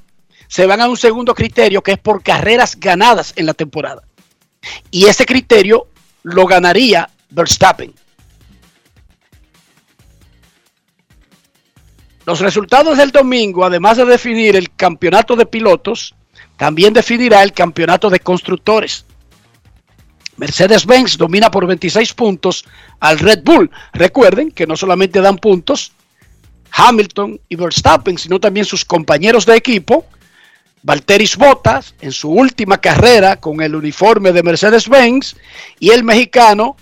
[0.48, 4.02] Se van a un segundo criterio que es por carreras ganadas en la temporada.
[4.90, 5.86] Y ese criterio
[6.22, 7.94] lo ganaría Verstappen.
[12.26, 16.14] Los resultados del domingo, además de definir el campeonato de pilotos,
[16.58, 19.06] también definirá el campeonato de constructores.
[20.36, 22.64] Mercedes-Benz domina por 26 puntos
[23.00, 23.70] al Red Bull.
[23.92, 25.92] Recuerden que no solamente dan puntos
[26.70, 30.04] Hamilton y Verstappen, sino también sus compañeros de equipo.
[30.82, 35.34] Valteris Bottas en su última carrera con el uniforme de Mercedes-Benz
[35.80, 36.76] y el mexicano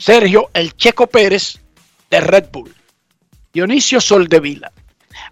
[0.00, 1.60] Sergio El Checo Pérez
[2.10, 2.74] de Red Bull.
[3.52, 4.72] Dionisio Soldevila.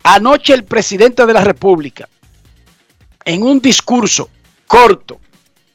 [0.02, 2.06] Anoche el presidente de la República,
[3.24, 4.28] en un discurso
[4.66, 5.20] corto,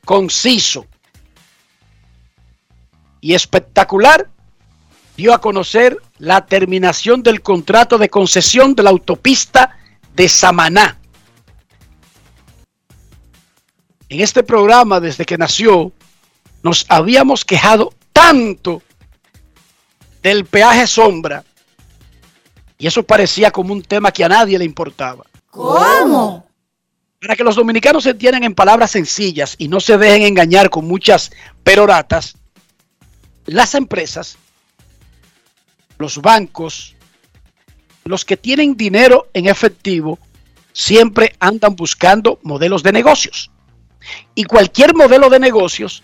[0.06, 0.86] conciso
[3.19, 4.29] y espectacular,
[5.17, 9.75] dio a conocer la terminación del contrato de concesión de la autopista
[10.15, 10.99] de Samaná.
[14.10, 15.91] En este programa, desde que nació,
[16.62, 18.82] nos habíamos quejado tanto
[20.21, 21.43] del peaje sombra
[22.78, 25.23] y eso parecía como un tema que a nadie le importaba.
[25.49, 26.47] ¿Cómo?
[27.21, 30.86] Para que los dominicanos se entiendan en palabras sencillas y no se dejen engañar con
[30.86, 31.32] muchas
[31.63, 32.36] peroratas,
[33.45, 34.38] las empresas,
[35.97, 36.95] los bancos,
[38.04, 40.19] los que tienen dinero en efectivo,
[40.73, 43.52] siempre andan buscando modelos de negocios.
[44.36, 46.04] Y cualquier modelo de negocios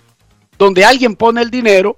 [0.60, 1.96] donde alguien pone el dinero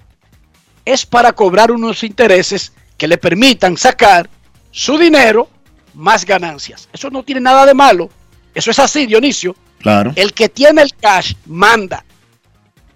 [0.86, 4.30] es para cobrar unos intereses que le permitan sacar
[4.70, 5.50] su dinero
[5.96, 6.88] más ganancias.
[6.94, 8.10] Eso no tiene nada de malo.
[8.54, 9.56] Eso es así, Dionisio.
[9.80, 10.14] Claro.
[10.16, 12.06] El que tiene el cash manda.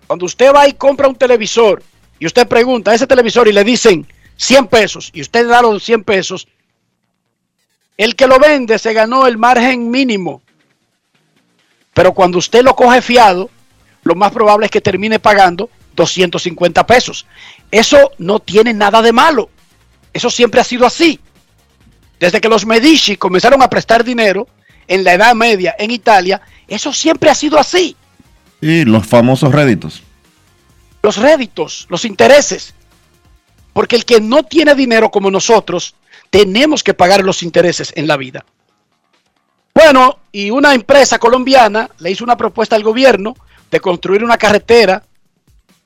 [0.06, 1.82] Cuando usted va y compra un televisor
[2.20, 5.84] y usted pregunta a ese televisor y le dicen 100 pesos y usted da los
[5.84, 6.48] 100 pesos,
[7.98, 10.44] el que lo vende se ganó el margen mínimo.
[11.96, 13.50] Pero cuando usted lo coge fiado,
[14.06, 17.26] lo más probable es que termine pagando 250 pesos.
[17.72, 19.50] Eso no tiene nada de malo.
[20.14, 21.20] Eso siempre ha sido así.
[22.20, 24.48] Desde que los Medici comenzaron a prestar dinero
[24.88, 27.98] en la Edad Media en Italia, eso siempre ha sido así.
[28.62, 30.04] Y los famosos réditos.
[31.02, 32.76] Los réditos, los intereses.
[33.74, 35.96] Porque el que no tiene dinero como nosotros,
[36.30, 38.46] tenemos que pagar los intereses en la vida.
[39.74, 43.36] Bueno, y una empresa colombiana le hizo una propuesta al gobierno
[43.72, 45.04] de construir una carretera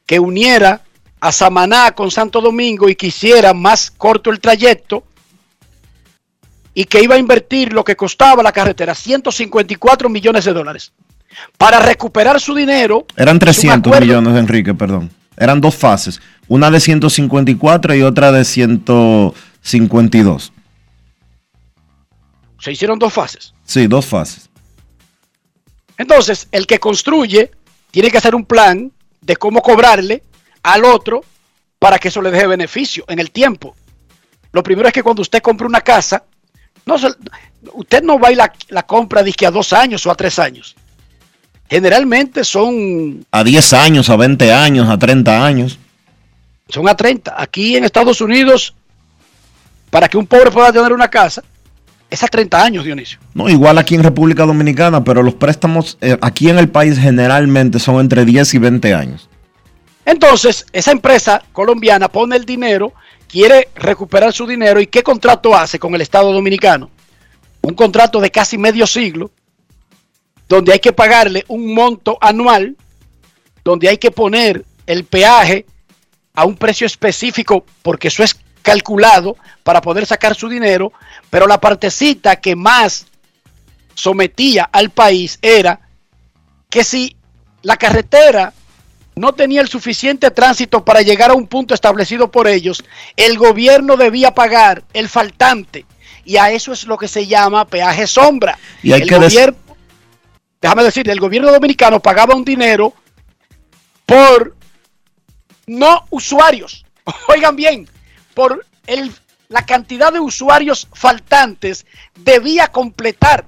[0.06, 0.82] que uniera
[1.22, 5.04] a Samaná con Santo Domingo y que hiciera más corto el trayecto
[6.74, 10.94] y que iba a invertir lo que costaba la carretera, 154 millones de dólares,
[11.58, 13.06] para recuperar su dinero.
[13.18, 15.12] Eran es un 300 acuerdo- millones, Enrique, perdón.
[15.36, 16.22] Eran dos fases.
[16.48, 20.52] Una de 154 y otra de 152.
[22.60, 23.54] Se hicieron dos fases.
[23.64, 24.50] Sí, dos fases.
[25.98, 27.52] Entonces, el que construye
[27.92, 30.24] tiene que hacer un plan de cómo cobrarle
[30.64, 31.22] al otro
[31.78, 33.76] para que eso le deje beneficio en el tiempo.
[34.52, 36.24] Lo primero es que cuando usted compra una casa,
[36.86, 36.96] no
[37.74, 40.76] usted no va y la, la compra dizque a dos años o a tres años.
[41.70, 45.78] Generalmente son, A 10 años, a 20 años, a 30 años.
[46.68, 47.36] son a 30.
[47.38, 48.74] Aquí en Estados Unidos,
[49.92, 51.44] para que un pobre pueda tener una casa,
[52.10, 53.20] es a 30 años, Dionisio.
[53.34, 57.80] No, igual aquí en República Dominicana, pero los préstamos eh, aquí en el país generalmente
[57.80, 59.30] son entre 10 y 20 años.
[60.06, 62.94] Entonces, esa empresa colombiana pone el dinero,
[63.28, 66.90] quiere recuperar su dinero y ¿qué contrato hace con el Estado Dominicano?
[67.62, 69.30] Un contrato de casi medio siglo,
[70.48, 72.76] donde hay que pagarle un monto anual,
[73.64, 75.68] donde hay que poner el peaje
[76.34, 80.92] a un precio específico, porque eso es calculado para poder sacar su dinero,
[81.30, 83.08] pero la partecita que más
[83.94, 85.82] sometía al país era
[86.70, 87.16] que si
[87.62, 88.54] la carretera
[89.16, 92.84] no tenía el suficiente tránsito para llegar a un punto establecido por ellos,
[93.18, 95.86] el gobierno debía pagar el faltante.
[96.24, 98.58] Y a eso es lo que se llama peaje sombra.
[98.82, 99.58] Y hay el que gobierno,
[100.62, 102.94] déjame decir, el gobierno dominicano pagaba un dinero
[104.06, 104.56] por
[105.68, 106.86] no usuarios.
[107.28, 107.90] Oigan bien,
[108.34, 109.12] por el,
[109.50, 111.86] la cantidad de usuarios faltantes
[112.24, 113.46] debía completar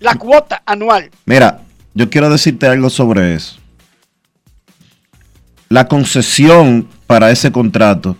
[0.00, 1.10] la cuota anual.
[1.24, 1.62] Mira,
[1.94, 3.56] yo quiero decirte algo sobre eso.
[5.68, 8.16] La concesión para ese contrato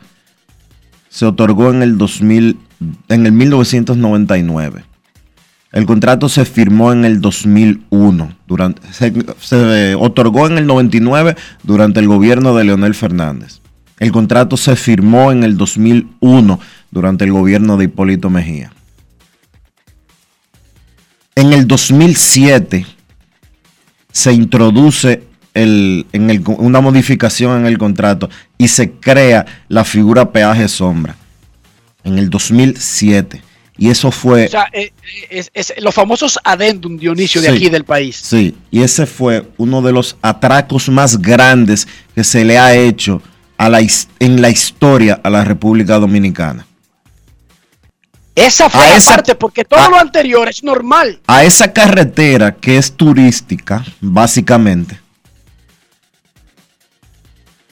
[1.08, 2.58] se otorgó en el 2000,
[3.08, 4.84] en el 1999.
[5.72, 8.36] El contrato se firmó en el 2001.
[8.46, 13.60] Durante, se, se otorgó en el 99 durante el gobierno de Leonel Fernández.
[13.98, 18.72] El contrato se firmó en el 2001 durante el gobierno de Hipólito Mejía.
[21.36, 22.86] En el 2007
[24.12, 25.22] se introduce
[25.54, 28.28] el- en el- una modificación en el contrato
[28.58, 31.16] y se crea la figura peaje sombra.
[32.04, 33.42] En el 2007.
[33.76, 34.46] Y eso fue...
[34.46, 38.16] O sea, eh, eh, es, es los famosos adendum, Dionisio, de aquí del país.
[38.22, 43.20] Sí, y ese fue uno de los atracos más grandes que se le ha hecho
[43.56, 43.80] a la,
[44.18, 46.66] en la historia a la República Dominicana.
[48.34, 51.20] Esa fue A la esa- parte, porque todo a- lo anterior es normal.
[51.26, 54.98] A esa carretera que es turística, básicamente.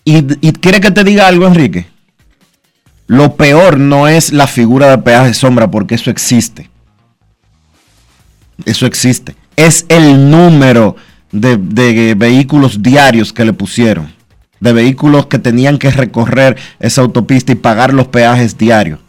[0.05, 0.17] Y,
[0.47, 1.87] y quiere que te diga algo, Enrique.
[3.07, 6.71] Lo peor no es la figura de peaje sombra, porque eso existe.
[8.65, 9.35] Eso existe.
[9.57, 10.97] Es el número
[11.31, 14.13] de, de vehículos diarios que le pusieron.
[14.63, 19.01] De vehículos que tenían que recorrer esa autopista y pagar los peajes diarios.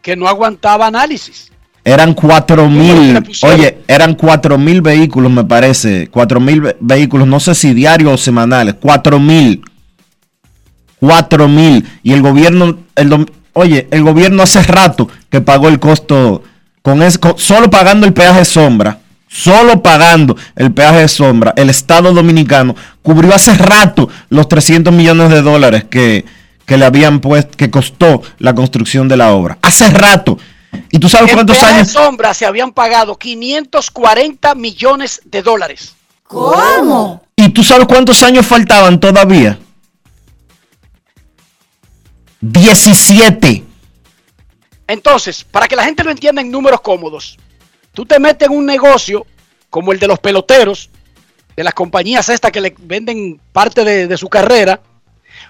[0.00, 1.52] que no aguantaba análisis.
[1.84, 6.08] Eran cuatro ¿Cómo le mil, oye, eran cuatro mil vehículos, me parece.
[6.10, 8.74] Cuatro mil ve- vehículos, no sé si diarios o semanales.
[8.80, 9.62] Cuatro mil.
[10.98, 11.86] Cuatro mil.
[12.02, 16.42] Y el gobierno, el, oye, el gobierno hace rato que pagó el costo,
[16.82, 19.00] con es, con- solo pagando el peaje sombra,
[19.32, 25.30] solo pagando el peaje de sombra, el Estado Dominicano cubrió hace rato los 300 millones
[25.30, 26.24] de dólares que,
[26.66, 29.58] que le habían puesto, que costó la construcción de la obra.
[29.62, 30.38] Hace rato.
[30.90, 31.88] ¿Y tú sabes En cuántos peaje años?
[31.88, 35.94] sombra se habían pagado 540 millones de dólares.
[36.24, 37.22] ¿Cómo?
[37.36, 39.58] ¿Y tú sabes cuántos años faltaban todavía?
[42.40, 43.64] 17.
[44.88, 47.38] Entonces, para que la gente lo entienda en números cómodos,
[47.92, 49.26] tú te metes en un negocio
[49.70, 50.90] como el de los peloteros,
[51.56, 54.80] de las compañías estas que le venden parte de, su carrera,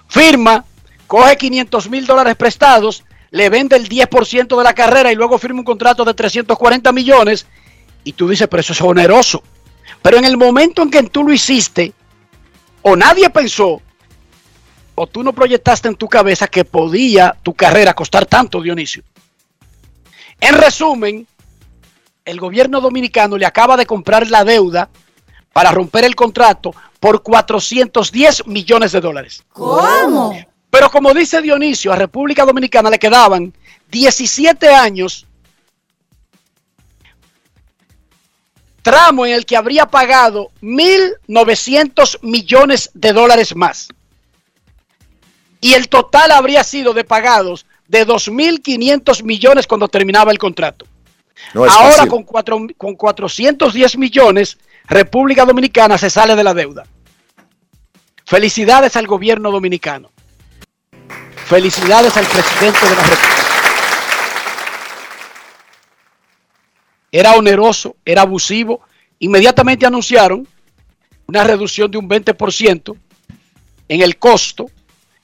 [0.09, 0.65] firma,
[1.07, 5.61] coge 500 mil dólares prestados, le vende el 10% de la carrera y luego firma
[5.61, 7.47] un contrato de 340 millones
[8.05, 9.43] y tú dices, pero eso es oneroso.
[10.03, 11.93] Pero en el momento en que tú lo hiciste,
[12.83, 13.81] o nadie pensó,
[14.95, 19.03] o tú no proyectaste en tu cabeza que podía tu carrera costar tanto, Dionisio.
[20.41, 21.27] En resumen,
[22.25, 24.89] el gobierno dominicano le acaba de comprar la deuda
[25.53, 29.45] para romper el contrato por 410 millones de dólares.
[29.53, 30.35] ¿Cómo?
[30.71, 33.53] Pero como dice Dionisio, a República Dominicana le quedaban
[33.91, 35.27] 17 años,
[38.81, 43.89] tramo en el que habría pagado 1.900 millones de dólares más.
[45.61, 50.87] Y el total habría sido de pagados de 2.500 millones cuando terminaba el contrato.
[51.55, 52.09] No Ahora fácil.
[52.09, 56.85] con, cuatro- con 410 millones, República Dominicana se sale de la deuda.
[58.25, 60.11] Felicidades al gobierno dominicano.
[61.47, 63.37] Felicidades al presidente de la República.
[67.11, 68.81] Era oneroso, era abusivo.
[69.19, 70.47] Inmediatamente anunciaron
[71.27, 72.97] una reducción de un 20%
[73.89, 74.71] en el costo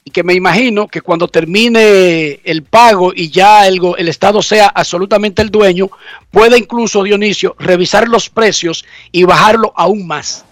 [0.08, 4.68] y que me imagino que cuando termine el pago y ya el, el Estado sea
[4.68, 5.90] absolutamente el dueño,
[6.30, 10.46] puede incluso, Dionisio, revisar los precios y bajarlo aún más.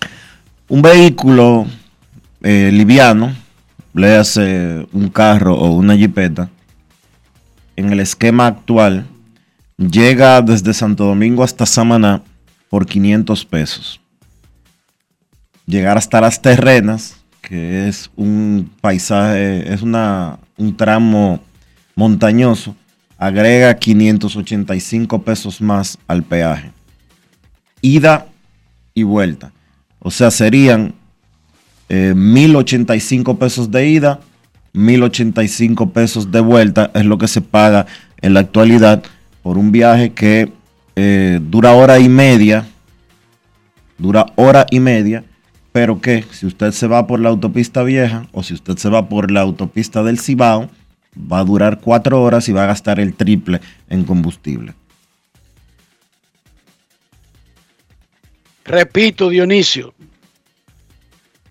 [0.68, 1.66] Un vehículo
[2.42, 3.34] eh, liviano,
[3.94, 6.50] le hace un carro o una jipeta,
[7.76, 9.06] en el esquema actual,
[9.78, 12.22] llega desde Santo Domingo hasta Samaná
[12.68, 14.02] por 500 pesos.
[15.64, 17.16] Llegar hasta las terrenas,
[17.46, 21.38] que es un paisaje, es una, un tramo
[21.94, 22.74] montañoso,
[23.18, 26.72] agrega 585 pesos más al peaje.
[27.82, 28.26] Ida
[28.94, 29.52] y vuelta.
[30.00, 30.94] O sea, serían
[31.88, 34.18] eh, 1.085 pesos de ida,
[34.74, 37.86] 1.085 pesos de vuelta es lo que se paga
[38.22, 39.04] en la actualidad
[39.44, 40.52] por un viaje que
[40.96, 42.66] eh, dura hora y media,
[43.98, 45.22] dura hora y media,
[45.76, 49.10] pero que si usted se va por la autopista vieja o si usted se va
[49.10, 50.70] por la autopista del Cibao,
[51.30, 53.60] va a durar cuatro horas y va a gastar el triple
[53.90, 54.72] en combustible.
[58.64, 59.92] Repito, Dionisio,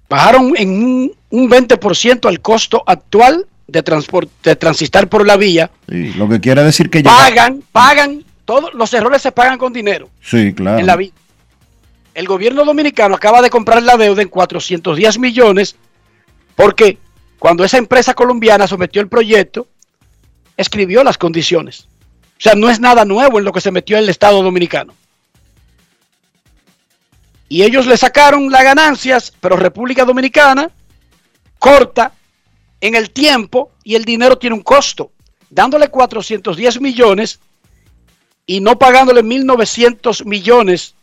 [0.09, 5.69] bajaron en un, un 20% el costo actual de, transport, de transitar por la vía.
[5.87, 7.11] Sí, lo que quiere decir que ya...
[7.11, 10.79] Pagan, pagan, todos los errores se pagan con dinero Sí, claro.
[10.79, 11.11] en la vía.
[12.15, 15.75] El gobierno dominicano acaba de comprar la deuda en 410 millones
[16.55, 16.97] porque
[17.37, 19.67] cuando esa empresa colombiana sometió el proyecto,
[20.55, 21.89] escribió las condiciones.
[22.37, 24.93] O sea, no es nada nuevo en lo que se metió el Estado dominicano.
[27.49, 30.71] Y ellos le sacaron las ganancias, pero República Dominicana
[31.59, 32.13] corta
[32.79, 35.11] en el tiempo y el dinero tiene un costo.
[35.49, 37.41] Dándole 410 millones
[38.45, 40.95] y no pagándole 1.900 millones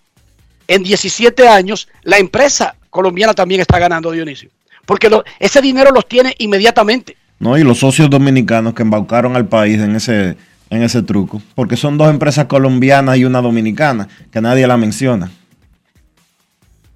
[0.68, 4.50] en 17 años, la empresa colombiana también está ganando, Dionisio.
[4.86, 7.16] Porque lo- ese dinero los tiene inmediatamente.
[7.38, 10.36] No, y los socios dominicanos que embaucaron al país en ese,
[10.70, 11.42] en ese truco.
[11.54, 15.30] Porque son dos empresas colombianas y una dominicana, que nadie la menciona.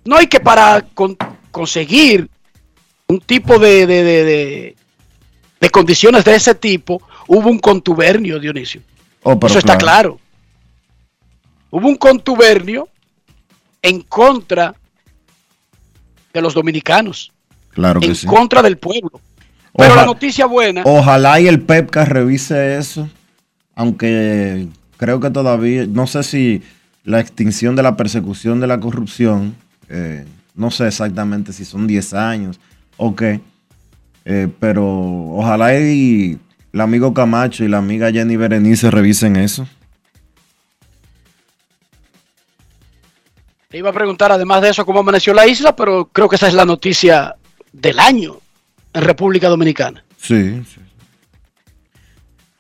[0.04, 1.16] No, y que para con-
[1.50, 2.28] conseguir
[3.08, 4.76] un tipo de, de, de-
[5.60, 8.80] de- condiciones de ese tipo, hubo un contubernio, Dionisio.
[9.24, 10.20] Oh, Eso está claro.
[11.70, 12.88] Hubo un contubernio
[13.82, 14.74] en contra
[16.32, 17.32] de los dominicanos,
[17.70, 18.26] Claro que en sí.
[18.26, 19.20] contra del pueblo.
[19.76, 23.08] Pero la noticia buena, Ojalá y el PEPCA revise eso.
[23.74, 26.62] Aunque creo que todavía, no sé si
[27.04, 29.54] la extinción de la persecución de la corrupción,
[29.90, 30.24] eh,
[30.54, 32.58] no sé exactamente si son 10 años
[32.96, 33.40] o qué,
[34.24, 34.84] eh, pero
[35.34, 36.38] ojalá y
[36.72, 39.68] el amigo Camacho y la amiga Jenny Berenice revisen eso.
[43.68, 46.48] Te iba a preguntar además de eso cómo amaneció la isla, pero creo que esa
[46.48, 47.34] es la noticia
[47.72, 48.36] del año
[48.92, 50.04] en República Dominicana.
[50.18, 50.80] Sí, sí.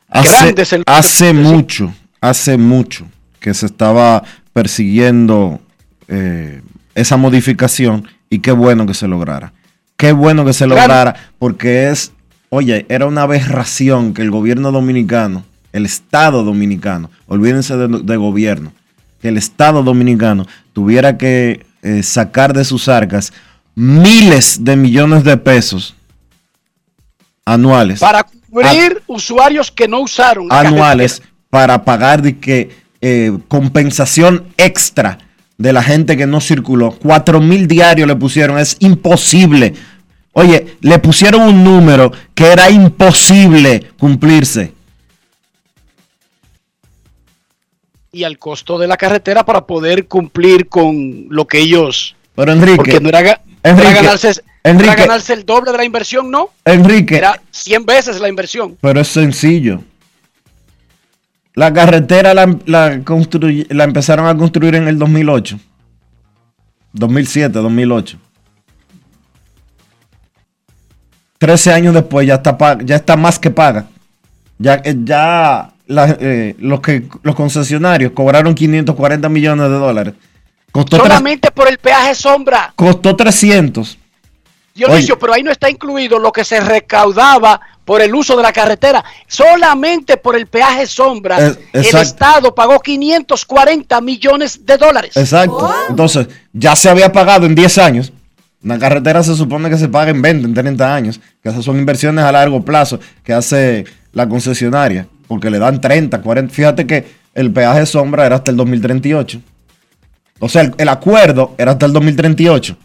[0.08, 3.06] Hace, Grandes el- hace mucho, hace mucho
[3.40, 5.60] que se estaba persiguiendo
[6.08, 6.62] eh,
[6.94, 9.52] esa modificación y qué bueno que se lograra.
[9.96, 10.80] Qué bueno que se Claro.
[10.82, 12.12] lograra porque es,
[12.50, 18.72] oye, era una aberración que el gobierno dominicano, el Estado dominicano, olvídense de, de gobierno,
[19.26, 23.32] que el Estado dominicano tuviera que eh, sacar de sus arcas
[23.74, 25.96] miles de millones de pesos
[27.44, 32.70] anuales Para cubrir usuarios que no usaron anuales para pagar de que
[33.00, 35.18] eh, compensación extra
[35.58, 36.92] de la gente que no circuló.
[36.92, 39.74] Cuatro mil diarios le pusieron, es imposible.
[40.34, 44.72] Oye, le pusieron un número que era imposible cumplirse.
[48.16, 52.76] Y al costo de la carretera para poder cumplir con lo que ellos Pero Enrique,
[52.76, 54.96] porque no era, no era Enrique, ganarse, no era Enrique.
[54.96, 58.78] ganarse el doble de la inversión, no, Enrique, era 100 veces la inversión.
[58.80, 59.82] pero es sencillo.
[61.54, 63.02] La carretera la, la
[63.70, 65.58] la empezaron a construir en el 2008.
[66.92, 68.18] 2007, 2008.
[71.38, 73.86] 13 años después ya está, ya está más que paga.
[74.58, 80.14] Ya, eh, ya la- eh, los, que, los concesionarios cobraron 540 millones de dólares.
[80.72, 83.98] Costó, Solamente por el peaje sombra, costó 300.
[84.74, 85.20] Dionisio, Oye.
[85.20, 89.02] pero ahí no está incluido lo que se recaudaba por el uso de la carretera.
[89.26, 92.00] Solamente por el peaje sombra, Es- el.
[92.00, 95.16] Estado pagó 540 millones de dólares.
[95.16, 95.72] Exacto.
[95.88, 98.12] Entonces, ya se había pagado en 10 años.
[98.62, 101.20] Una carretera se supone que se paga en 20, en 30 años.
[101.42, 105.06] Que esas son inversiones a largo plazo que hace la concesionaria.
[105.28, 106.54] Porque le dan 30, 40.
[106.54, 109.40] Fíjate que el peaje sombra era hasta el 2038.
[110.38, 112.76] O sea, el, el acuerdo era hasta el 2038.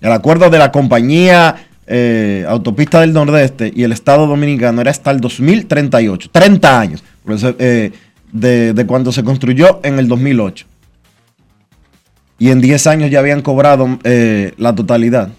[0.00, 1.56] El acuerdo de la compañía
[1.86, 6.30] eh, Autopista del Nordeste y el Estado Dominicano era hasta el 2038.
[6.30, 7.04] 30 años.
[7.58, 7.92] Eh,
[8.32, 10.66] de, de cuando se construyó en el 2008.
[12.38, 15.30] Y en 10 años ya habían cobrado eh, la totalidad.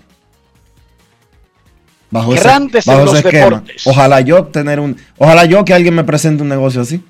[2.13, 3.87] Bajo Grandes en los deportes.
[3.87, 4.95] Ojalá yo tener un.
[5.17, 7.03] Ojalá yo que alguien me presente un negocio así.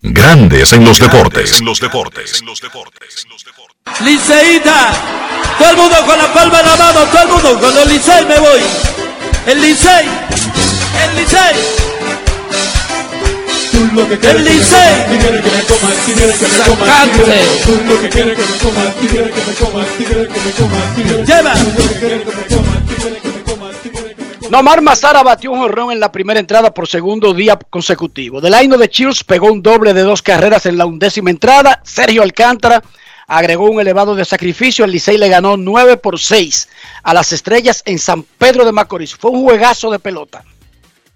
[0.00, 1.58] Grandes en los deportes.
[1.58, 2.40] En los deportes.
[2.40, 3.26] En los deportes.
[4.02, 4.92] Liceíta,
[5.58, 8.24] todo el mundo con la palma en la mano, todo el mundo con el Licey
[8.24, 8.60] me voy.
[9.46, 10.06] El Licey,
[11.04, 11.91] el Licey.
[13.72, 14.92] El Licey.
[21.26, 21.54] Lleva.
[24.50, 28.40] Nomar Mazara batió un jorrón en la primera entrada por segundo día consecutivo.
[28.40, 31.80] Delaino de Chills pegó un doble de dos carreras en la undécima entrada.
[31.84, 32.82] Sergio Alcántara
[33.26, 34.84] agregó un elevado de sacrificio.
[34.84, 36.68] El Licey le ganó 9 por 6
[37.02, 39.14] a las estrellas en San Pedro de Macorís.
[39.14, 40.44] Fue un juegazo de pelota.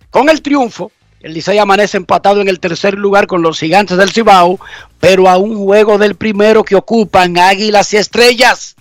[0.08, 4.12] Con el triunfo, el Licey amanece empatado en el tercer lugar con los gigantes del
[4.12, 4.60] Cibao,
[5.00, 8.76] pero a un juego del primero que ocupan Águilas y Estrellas.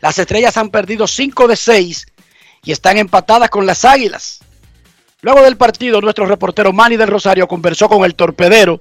[0.00, 2.06] Las estrellas han perdido 5 de 6
[2.64, 4.40] y están empatadas con las Águilas.
[5.22, 8.80] Luego del partido, nuestro reportero Manny del Rosario conversó con el torpedero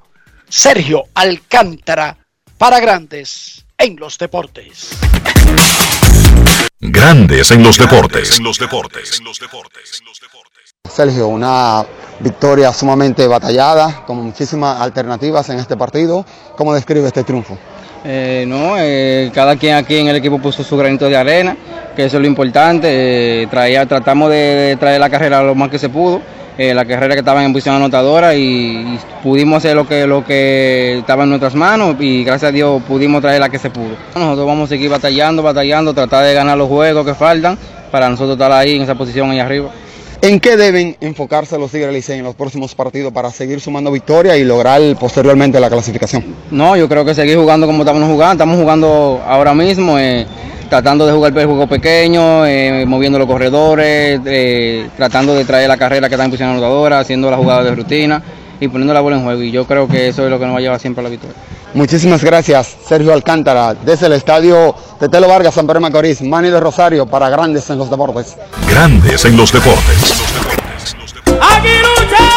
[0.50, 2.18] Sergio Alcántara
[2.58, 4.90] para Grandes en los Deportes.
[6.80, 8.40] Grandes en los deportes.
[10.90, 11.86] Sergio, una
[12.20, 16.26] victoria sumamente batallada, con muchísimas alternativas en este partido.
[16.56, 17.58] ¿Cómo describe este triunfo?
[18.04, 21.58] Eh, no, eh, cada quien aquí en el equipo puso su granito de arena,
[21.96, 23.44] que eso es lo importante.
[23.44, 26.22] eh, tratamos de, traer la carrera lo más que se pudo,
[26.58, 30.24] eh, la carrera que estaba en posición anotadora y, y pudimos hacer lo que, lo
[30.24, 33.96] que estaba en nuestras manos y gracias a Dios pudimos traer la que se pudo.
[34.16, 37.58] Nosotros vamos a seguir batallando, batallando, tratar de ganar los juegos que faltan
[37.92, 39.70] para nosotros estar ahí en esa posición ahí arriba.
[40.22, 44.38] ¿En qué deben enfocarse los Tigres Licey en los próximos partidos para seguir sumando victorias
[44.38, 46.24] y lograr posteriormente la clasificación?
[46.52, 48.34] No, yo creo que seguir jugando como estamos jugando.
[48.34, 50.26] Estamos jugando ahora mismo, eh,
[50.70, 55.78] tratando de jugar el juego pequeño, eh, moviendo los corredores, eh, tratando de traer la
[55.78, 58.24] carrera que está en posición anotadora, haciendo la jugada de rutina
[58.60, 59.44] y poniendo la bola en juego.
[59.44, 61.10] Y yo creo que eso es lo que nos va a llevar siempre a la
[61.10, 61.36] victoria.
[61.76, 66.62] Muchísimas gracias, Sergio Alcántara, desde el estadio de Telo Vargas, San Pedro Macorís, Manny de
[66.62, 68.38] Rosario, para Grandes en los Deportes.
[68.70, 70.24] Grandes en los deportes.
[71.28, 72.35] Ya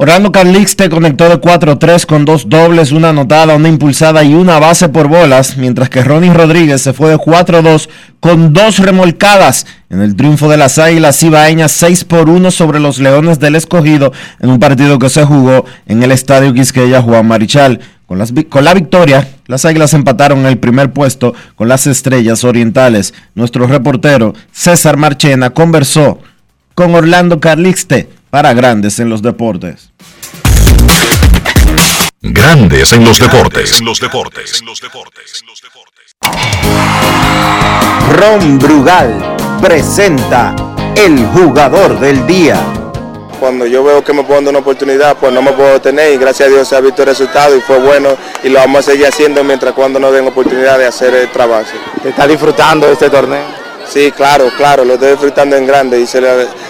[0.00, 4.88] Orlando Carlixte conectó de 4-3 con dos dobles, una anotada, una impulsada y una base
[4.88, 7.88] por bolas, mientras que Ronnie Rodríguez se fue de 4-2
[8.20, 13.00] con dos remolcadas en el triunfo de las Águilas Ibaeñas 6 por 1 sobre los
[13.00, 17.80] Leones del Escogido en un partido que se jugó en el Estadio Quisqueya Juan Marichal.
[18.06, 23.14] Con, con la victoria, las Águilas empataron el primer puesto con las Estrellas Orientales.
[23.34, 26.20] Nuestro reportero César Marchena conversó
[26.76, 29.90] con Orlando Carlixte para Grandes en los Deportes.
[32.20, 33.80] Grandes en los deportes.
[38.12, 40.54] Ron Brugal presenta
[40.96, 42.60] el jugador del día.
[43.38, 46.16] Cuando yo veo que me puedo dar una oportunidad, pues no me puedo detener y
[46.16, 48.90] gracias a Dios se ha visto el resultado y fue bueno y lo vamos a
[48.90, 51.70] seguir haciendo mientras cuando nos den oportunidad de hacer el trabajo.
[52.04, 53.67] ¿Está disfrutando de este torneo?
[53.92, 56.28] Sí, claro, claro, lo estoy disfrutando en grande y se lo,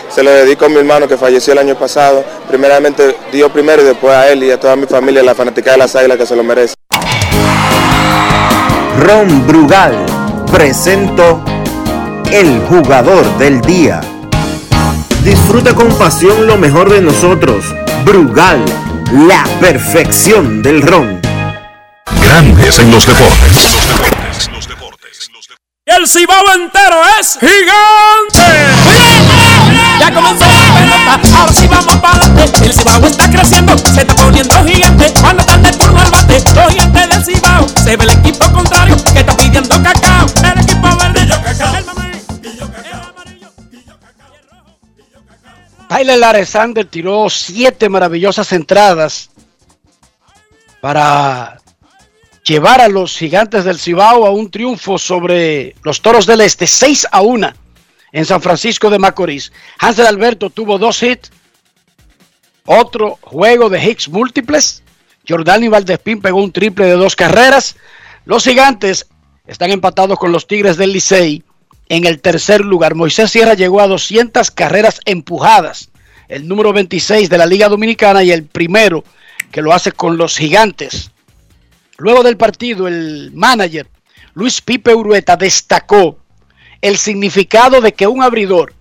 [0.08, 2.24] se lo dedico a mi hermano que falleció el año pasado.
[2.48, 5.78] Primeramente Dios primero y después a él y a toda mi familia, la fanática de
[5.78, 6.74] las águilas que se lo merece.
[9.00, 9.94] Ron Brugal
[10.52, 11.42] presento
[12.30, 14.00] el jugador del día.
[15.24, 17.64] Disfruta con pasión lo mejor de nosotros.
[18.04, 18.64] Brugal,
[19.26, 21.20] la perfección del ron.
[22.22, 24.17] Grandes en los deportes.
[25.88, 28.44] El cibao entero es gigante.
[29.98, 32.66] Ya comenzó la pelota, ahora sí vamos para adelante.
[32.66, 35.12] El cibao está creciendo, se está poniendo gigante.
[35.18, 37.66] Cuando está el turno al bate, los gigantes del cibao.
[37.82, 40.26] Se ve el equipo contrario que está pidiendo cacao.
[40.44, 41.74] El equipo verde, yo cacao.
[41.74, 42.92] El mamey, y yo cacao.
[42.92, 44.28] El amarillo, y yo cacao.
[44.30, 45.88] Y el rojo, y yo cacao.
[45.88, 49.30] Tyler Alexander tiró siete maravillosas entradas
[50.82, 51.57] para
[52.48, 57.08] llevar a los gigantes del Cibao a un triunfo sobre los toros del Este, 6
[57.12, 57.52] a 1
[58.12, 59.52] en San Francisco de Macorís.
[59.78, 61.30] Hansel Alberto tuvo dos hits,
[62.64, 64.82] otro juego de hits múltiples.
[65.28, 67.76] Jordani Valdespín pegó un triple de dos carreras.
[68.24, 69.06] Los gigantes
[69.46, 71.44] están empatados con los Tigres del Licey
[71.90, 72.94] en el tercer lugar.
[72.94, 75.90] Moisés Sierra llegó a 200 carreras empujadas,
[76.28, 79.04] el número 26 de la Liga Dominicana y el primero
[79.52, 81.10] que lo hace con los gigantes.
[82.00, 83.88] Luego del partido, el manager
[84.34, 86.16] Luis Pipe Urueta destacó
[86.80, 88.72] el significado de que un abridor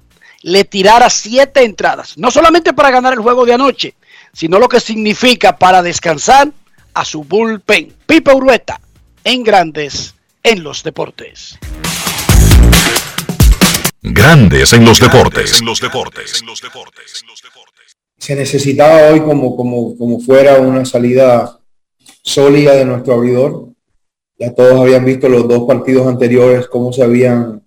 [0.43, 3.95] le tirara siete entradas, no solamente para ganar el juego de anoche,
[4.33, 6.51] sino lo que significa para descansar
[6.93, 7.91] a su bullpen.
[8.05, 8.79] Pipe Urueta
[9.23, 10.13] en Grandes
[10.43, 11.57] en los Deportes.
[14.03, 15.63] Grandes en los deportes.
[18.19, 21.57] Se necesitaba hoy como, como, como fuera una salida
[22.27, 23.69] sólida de nuestro abridor.
[24.37, 27.63] Ya todos habían visto los dos partidos anteriores, cómo se habían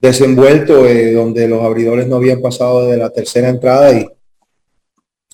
[0.00, 4.08] desenvuelto, eh, donde los abridores no habían pasado de la tercera entrada y,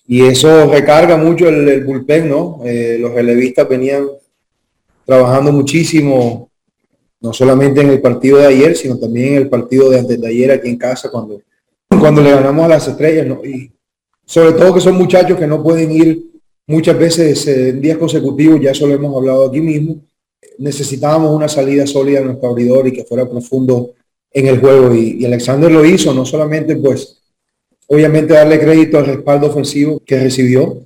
[0.06, 2.60] y eso recarga mucho el, bullpen, ¿no?
[2.64, 4.06] Eh, los relevistas venían
[5.06, 6.50] trabajando muchísimo,
[7.20, 10.28] no solamente en el partido de ayer, sino también en el partido de antes de
[10.28, 11.40] ayer aquí en casa, cuando,
[11.88, 13.44] cuando le ganamos a las estrellas, ¿no?
[13.44, 13.70] Y
[14.26, 16.33] sobre todo que son muchachos que no pueden ir
[16.66, 19.96] muchas veces en días consecutivos, ya eso lo hemos hablado aquí mismo.
[20.58, 23.92] Necesitábamos una salida sólida en nuestro abridor y que fuera profundo
[24.30, 24.94] en el juego.
[24.94, 27.20] Y, y Alexander lo hizo, no solamente pues
[27.86, 30.78] obviamente darle crédito al respaldo ofensivo que recibió,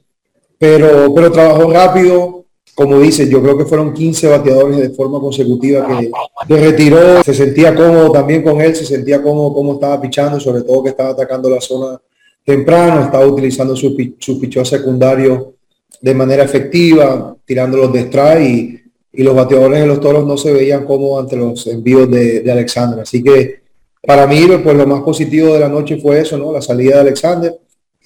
[0.59, 5.87] pero, pero trabajó rápido, como dice, yo creo que fueron 15 bateadores de forma consecutiva
[5.87, 6.11] que,
[6.47, 10.63] que, retiró, se sentía cómodo también con él, se sentía cómodo cómo estaba pichando, sobre
[10.63, 12.01] todo que estaba atacando la zona
[12.45, 15.55] temprano, estaba utilizando su, su pichón secundario
[16.01, 20.53] de manera efectiva, tirando los de strike y, los bateadores de los toros no se
[20.53, 23.03] veían cómodos ante los envíos de, de Alexandra.
[23.03, 23.63] Así que
[24.07, 26.53] para mí, pues lo más positivo de la noche fue eso, ¿no?
[26.53, 27.59] La salida de Alexander.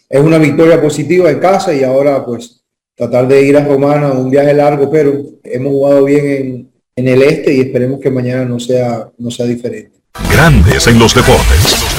[0.09, 2.63] Es una victoria positiva en casa y ahora pues
[2.95, 7.23] tratar de ir a Romana, un viaje largo, pero hemos jugado bien en, en el
[7.23, 9.93] este y esperemos que mañana no sea, no sea diferente.
[10.31, 11.92] Grandes en los deportes.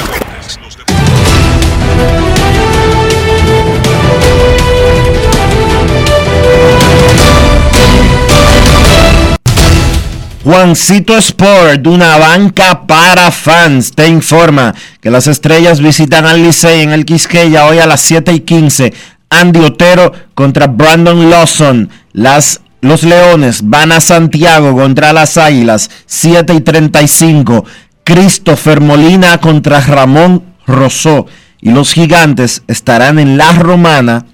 [10.44, 16.91] Juancito Sport, una banca para fans, te informa que las estrellas visitan al Licey en
[16.91, 18.94] el Quisqueya hoy a las 7 y 15.
[19.30, 21.89] Andy Otero contra Brandon Lawson.
[22.12, 27.64] Las, los Leones van a Santiago contra las Águilas, 7 y 35.
[28.04, 31.26] Christopher Molina contra Ramón Rosó.
[31.62, 34.26] Y los Gigantes estarán en La Romana.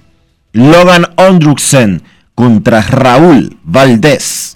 [0.54, 2.02] Logan Ondruksen
[2.34, 4.56] contra Raúl Valdés.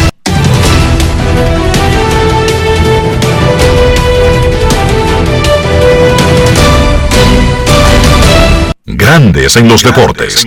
[8.93, 10.45] Grandes en los deportes.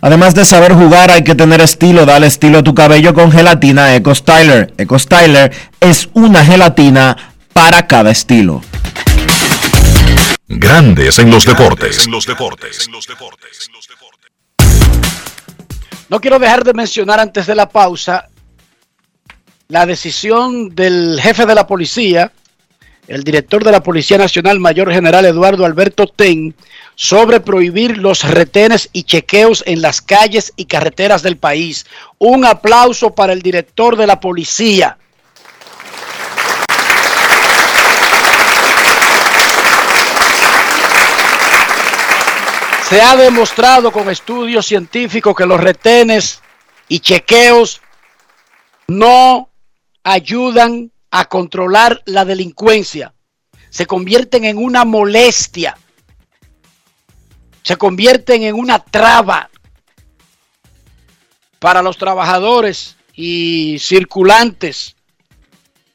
[0.00, 2.06] Además de saber jugar, hay que tener estilo.
[2.06, 4.72] Dale estilo a tu cabello con gelatina Eco Styler.
[4.78, 8.62] Eco Styler es una gelatina para cada estilo.
[10.48, 12.08] Grandes en los deportes.
[16.08, 18.28] No quiero dejar de mencionar antes de la pausa
[19.68, 22.32] la decisión del jefe de la policía
[23.12, 26.54] el director de la Policía Nacional, Mayor General Eduardo Alberto Ten,
[26.94, 31.84] sobre prohibir los retenes y chequeos en las calles y carreteras del país.
[32.16, 34.96] Un aplauso para el director de la policía.
[42.88, 46.40] Se ha demostrado con estudios científicos que los retenes
[46.88, 47.82] y chequeos
[48.88, 49.50] no
[50.02, 53.14] ayudan a controlar la delincuencia,
[53.68, 55.76] se convierten en una molestia,
[57.62, 59.50] se convierten en una traba
[61.58, 64.96] para los trabajadores y circulantes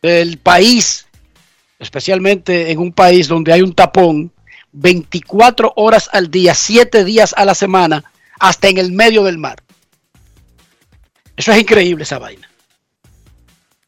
[0.04, 1.08] del país,
[1.80, 4.32] especialmente en un país donde hay un tapón
[4.72, 8.04] 24 horas al día, 7 días a la semana,
[8.40, 9.64] hasta en el medio del mar.
[11.36, 12.48] Eso es increíble esa vaina.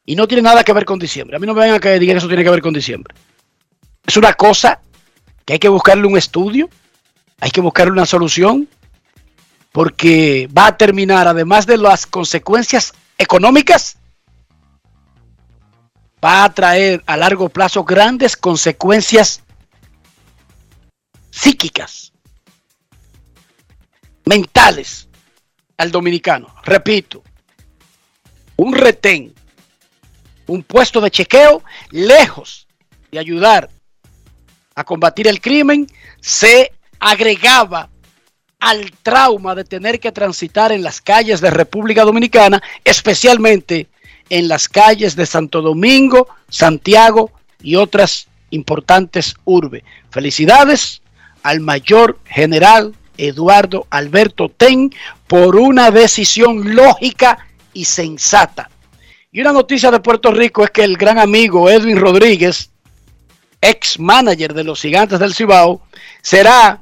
[0.09, 1.37] Y no tiene nada que ver con diciembre.
[1.37, 3.13] A mí no me vengan a digan que eso tiene que ver con diciembre.
[4.07, 4.81] Es una cosa
[5.45, 6.67] que hay que buscarle un estudio,
[7.39, 8.67] hay que buscarle una solución,
[9.71, 13.99] porque va a terminar, además de las consecuencias económicas,
[16.25, 19.43] va a traer a largo plazo grandes consecuencias
[21.29, 22.13] psíquicas,
[24.25, 25.07] mentales
[25.77, 26.47] al dominicano.
[26.63, 27.21] Repito,
[28.55, 29.35] un retén
[30.49, 32.67] un puesto de chequeo, lejos
[33.11, 33.69] de ayudar
[34.75, 35.87] a combatir el crimen,
[36.19, 37.89] se agregaba
[38.59, 43.87] al trauma de tener que transitar en las calles de República Dominicana, especialmente
[44.29, 47.31] en las calles de Santo Domingo, Santiago
[47.61, 49.83] y otras importantes urbes.
[50.09, 51.01] Felicidades
[51.43, 54.91] al mayor general Eduardo Alberto Ten
[55.27, 58.69] por una decisión lógica y sensata.
[59.31, 62.71] Y una noticia de Puerto Rico es que el gran amigo Edwin Rodríguez,
[63.61, 65.81] ex manager de los Gigantes del Cibao,
[66.21, 66.81] será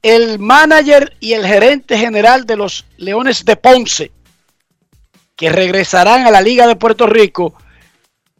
[0.00, 4.12] el manager y el gerente general de los Leones de Ponce,
[5.34, 7.54] que regresarán a la Liga de Puerto Rico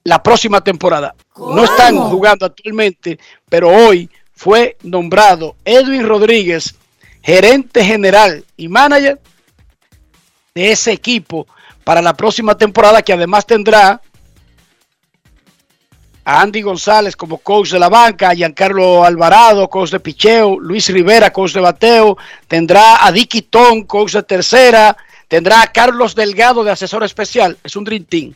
[0.05, 1.16] la próxima temporada.
[1.36, 6.76] No están jugando actualmente, pero hoy fue nombrado Edwin Rodríguez,
[7.20, 9.20] gerente general y manager
[10.55, 11.48] de ese equipo
[11.84, 14.00] para la próxima temporada, que además tendrá
[16.24, 20.88] a Andy González como coach de la banca, a Giancarlo Alvarado, coach de picheo, Luis
[20.88, 22.16] Rivera, coach de bateo,
[22.46, 24.96] tendrá a Dicky Ton, coach de tercera,
[25.28, 28.34] tendrá a Carlos Delgado de asesor especial, es un Dream Team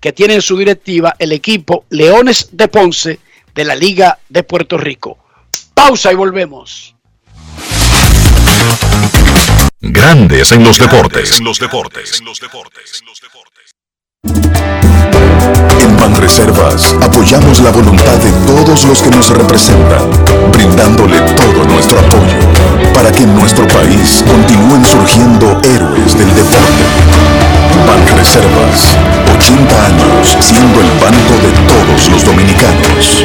[0.00, 3.20] que tiene en su directiva el equipo Leones de Ponce
[3.54, 5.18] de la Liga de Puerto Rico.
[5.74, 6.94] Pausa y volvemos.
[9.80, 11.38] Grandes en los deportes.
[11.38, 12.20] En los deportes.
[15.80, 20.10] En Banreservas apoyamos la voluntad de todos los que nos representan,
[20.50, 22.38] brindándole todo nuestro apoyo
[22.92, 26.84] para que en nuestro país continúen surgiendo héroes del deporte.
[27.86, 28.96] Banreservas,
[29.32, 33.24] 80 años siendo el banco de todos los dominicanos.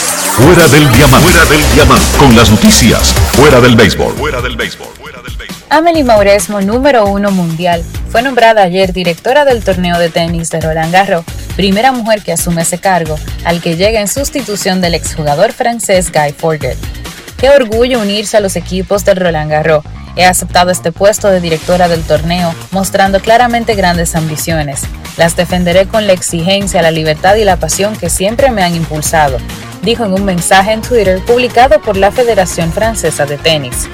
[0.31, 1.29] Fuera del diamante.
[1.29, 2.17] Fuera del diamante.
[2.17, 3.13] Con las noticias.
[3.33, 4.13] Fuera del béisbol.
[4.13, 4.87] Fuera del béisbol.
[5.69, 10.91] Amelie Mauresmo, número uno mundial, fue nombrada ayer directora del torneo de tenis de Roland
[10.91, 11.23] Garros,
[11.55, 16.33] primera mujer que asume ese cargo, al que llega en sustitución del exjugador francés Guy
[16.33, 16.77] Forget.
[17.37, 19.83] Qué orgullo unirse a los equipos del Roland Garros.
[20.17, 24.81] He aceptado este puesto de directora del torneo, mostrando claramente grandes ambiciones.
[25.17, 29.37] Las defenderé con la exigencia, la libertad y la pasión que siempre me han impulsado
[29.81, 33.87] dijo en un mensaje en Twitter publicado por la Federación Francesa de Tenis.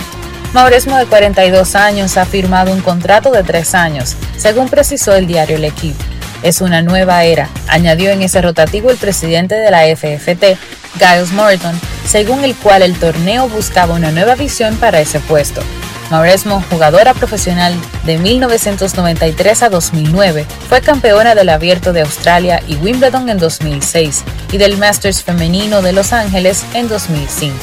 [0.54, 5.58] Mauresmo, de 42 años, ha firmado un contrato de tres años, según precisó el diario
[5.58, 6.04] L'Equipe.
[6.44, 10.58] Es una nueva era, añadió en ese rotativo el presidente de la FFT,
[10.98, 15.62] Giles Morton, según el cual el torneo buscaba una nueva visión para ese puesto.
[16.10, 23.30] Mauresmo, jugadora profesional de 1993 a 2009, fue campeona del Abierto de Australia y Wimbledon
[23.30, 27.56] en 2006 y del Masters femenino de Los Ángeles en 2005.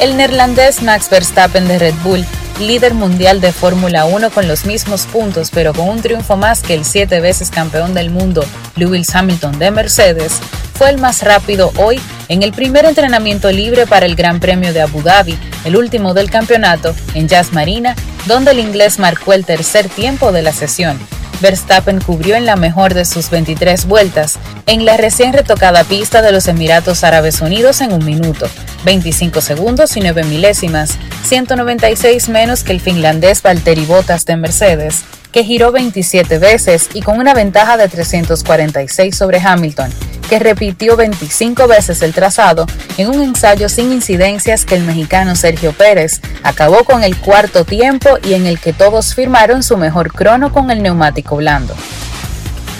[0.00, 2.24] El neerlandés Max Verstappen de Red Bull,
[2.66, 6.74] líder mundial de Fórmula 1 con los mismos puntos pero con un triunfo más que
[6.74, 8.44] el siete veces campeón del mundo
[8.76, 10.40] Lewis Hamilton de Mercedes,
[10.74, 14.80] fue el más rápido hoy en el primer entrenamiento libre para el Gran Premio de
[14.80, 17.94] Abu Dhabi, el último del campeonato, en Jazz Marina,
[18.26, 20.98] donde el inglés marcó el tercer tiempo de la sesión.
[21.40, 26.32] Verstappen cubrió en la mejor de sus 23 vueltas en la recién retocada pista de
[26.32, 28.48] los Emiratos Árabes Unidos en un minuto,
[28.84, 35.02] 25 segundos y 9 milésimas, 196 menos que el finlandés Valtteri Bottas de Mercedes,
[35.32, 39.90] que giró 27 veces y con una ventaja de 346 sobre Hamilton,
[40.28, 42.66] que repitió 25 veces el trazado
[42.98, 48.10] en un ensayo sin incidencias que el mexicano Sergio Pérez acabó con el cuarto tiempo
[48.22, 51.74] y en el que todos firmaron su mejor crono con el neumático blando.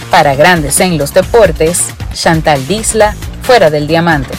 [0.09, 4.33] Para grandes en los deportes, Chantal Disla, fuera del diamante.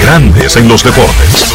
[0.00, 1.54] Grandes en los deportes.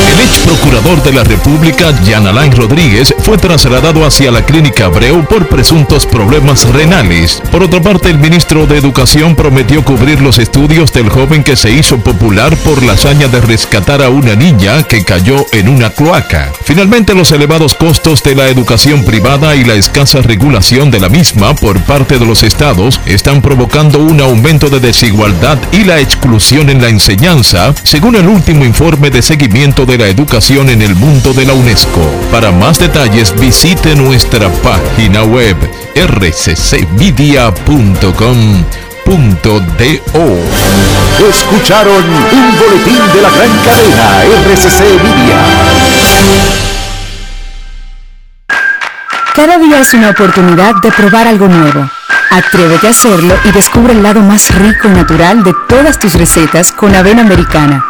[0.00, 5.24] El ex procurador de la República, Jan Alain Rodríguez, fue trasladado hacia la clínica Abreu
[5.26, 7.42] por presuntos problemas renales.
[7.52, 11.70] Por otra parte, el ministro de Educación prometió cubrir los estudios del joven que se
[11.70, 16.50] hizo popular por la hazaña de rescatar a una niña que cayó en una cloaca.
[16.64, 21.54] Finalmente, los elevados costos de la educación privada y la escasa regulación de la misma
[21.54, 26.80] por parte de los estados están provocando un aumento de desigualdad y la exclusión en
[26.80, 31.44] la enseñanza, según el último informe de seguimiento de la educación en el mundo de
[31.44, 32.00] la UNESCO.
[32.30, 35.56] Para más detalles visite nuestra página web
[35.94, 36.90] rccmedia.com.do.
[41.28, 45.36] Escucharon un boletín de la gran cadena RCC Media.
[49.34, 51.90] Cada día es una oportunidad de probar algo nuevo.
[52.30, 56.70] Atrévete a hacerlo y descubre el lado más rico y natural de todas tus recetas
[56.70, 57.89] con avena americana.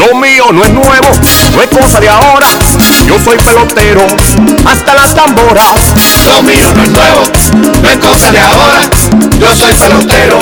[0.00, 1.08] Lo mío no es nuevo,
[1.54, 2.46] no es cosa de ahora.
[3.06, 4.06] Yo soy pelotero,
[4.64, 5.92] hasta las tamboras.
[6.26, 7.22] Lo mío no es nuevo,
[7.82, 8.80] no es cosa de ahora.
[9.38, 10.38] Yo soy pelotero,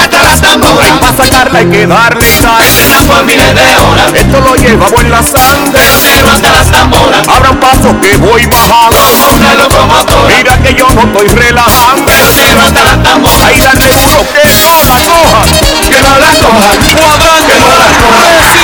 [0.00, 0.98] hasta las tamboras.
[1.00, 2.64] Para sacarla hay que darle sal.
[3.08, 4.14] Por miles de horas.
[4.14, 5.72] Esto lo llevamos en la sangre.
[5.72, 7.28] Pelotero hasta las tamboras.
[7.28, 8.96] Abra un paso que voy bajando.
[8.96, 10.36] Como una locomotora.
[10.36, 12.06] Mira que yo no estoy relajando.
[12.06, 13.48] Pelotero hasta las tamboras.
[13.48, 15.42] Ahí dale duro que no la coja.
[15.90, 16.68] Que no la coja.
[16.94, 17.52] Cuadrante.
[17.52, 18.63] Que no la coja.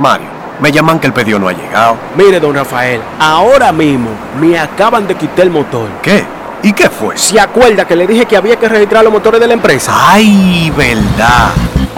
[0.00, 0.28] Mario,
[0.62, 1.96] me llaman que el pedido no ha llegado.
[2.16, 4.08] Mire, don Rafael, ahora mismo
[4.40, 5.88] me acaban de quitar el motor.
[6.02, 6.24] ¿Qué?
[6.62, 7.18] ¿Y qué fue?
[7.18, 9.92] ¿Se acuerda que le dije que había que registrar los motores de la empresa?
[9.94, 11.50] ¡Ay, verdad!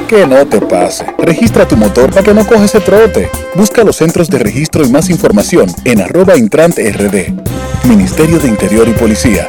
[0.08, 1.06] Que no te pase.
[1.16, 3.30] Registra tu motor para que no coges ese trote.
[3.54, 7.32] Busca los centros de registro y más información en arroba intrant rd.
[7.84, 9.48] Ministerio de Interior y Policía.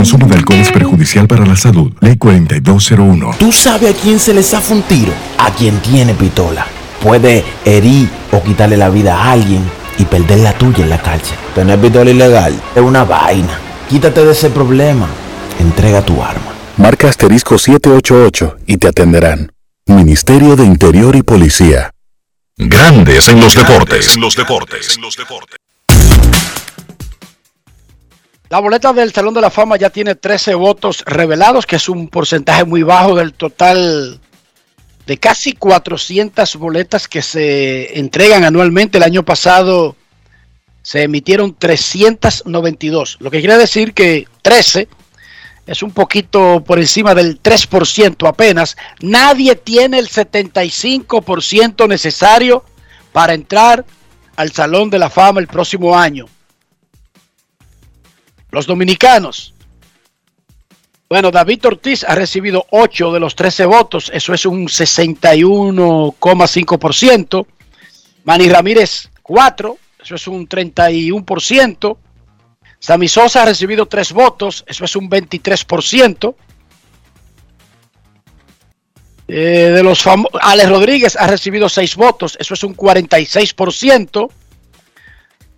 [0.00, 1.92] Consumo de alcohol es perjudicial para la salud.
[2.00, 3.32] Ley 4201.
[3.38, 5.12] ¿Tú sabes a quién se le zafa un tiro?
[5.36, 6.66] A quien tiene pistola.
[7.02, 9.62] Puede herir o quitarle la vida a alguien
[9.98, 11.36] y perder la tuya en la cárcel.
[11.54, 13.58] Tener pistola ilegal es una vaina.
[13.90, 15.06] Quítate de ese problema.
[15.58, 16.54] Entrega tu arma.
[16.78, 19.52] Marca asterisco 788 y te atenderán.
[19.84, 21.90] Ministerio de Interior y Policía.
[22.56, 24.14] Grandes en los deportes.
[24.14, 24.96] En los deportes.
[28.50, 32.08] La boleta del Salón de la Fama ya tiene 13 votos revelados, que es un
[32.08, 34.18] porcentaje muy bajo del total
[35.06, 38.98] de casi 400 boletas que se entregan anualmente.
[38.98, 39.94] El año pasado
[40.82, 44.88] se emitieron 392, lo que quiere decir que 13
[45.68, 48.76] es un poquito por encima del 3% apenas.
[49.00, 52.64] Nadie tiene el 75% necesario
[53.12, 53.84] para entrar
[54.34, 56.26] al Salón de la Fama el próximo año.
[58.50, 59.54] Los dominicanos.
[61.08, 67.46] Bueno, David Ortiz ha recibido 8 de los 13 votos, eso es un 61,5%.
[68.22, 71.96] Manny Ramírez 4, eso es un 31%.
[72.78, 76.36] Sammy Sosa ha recibido 3 votos, eso es un 23%.
[79.26, 80.06] Eh, de los
[80.40, 84.30] Alex Rodríguez ha recibido 6 votos, eso es un 46%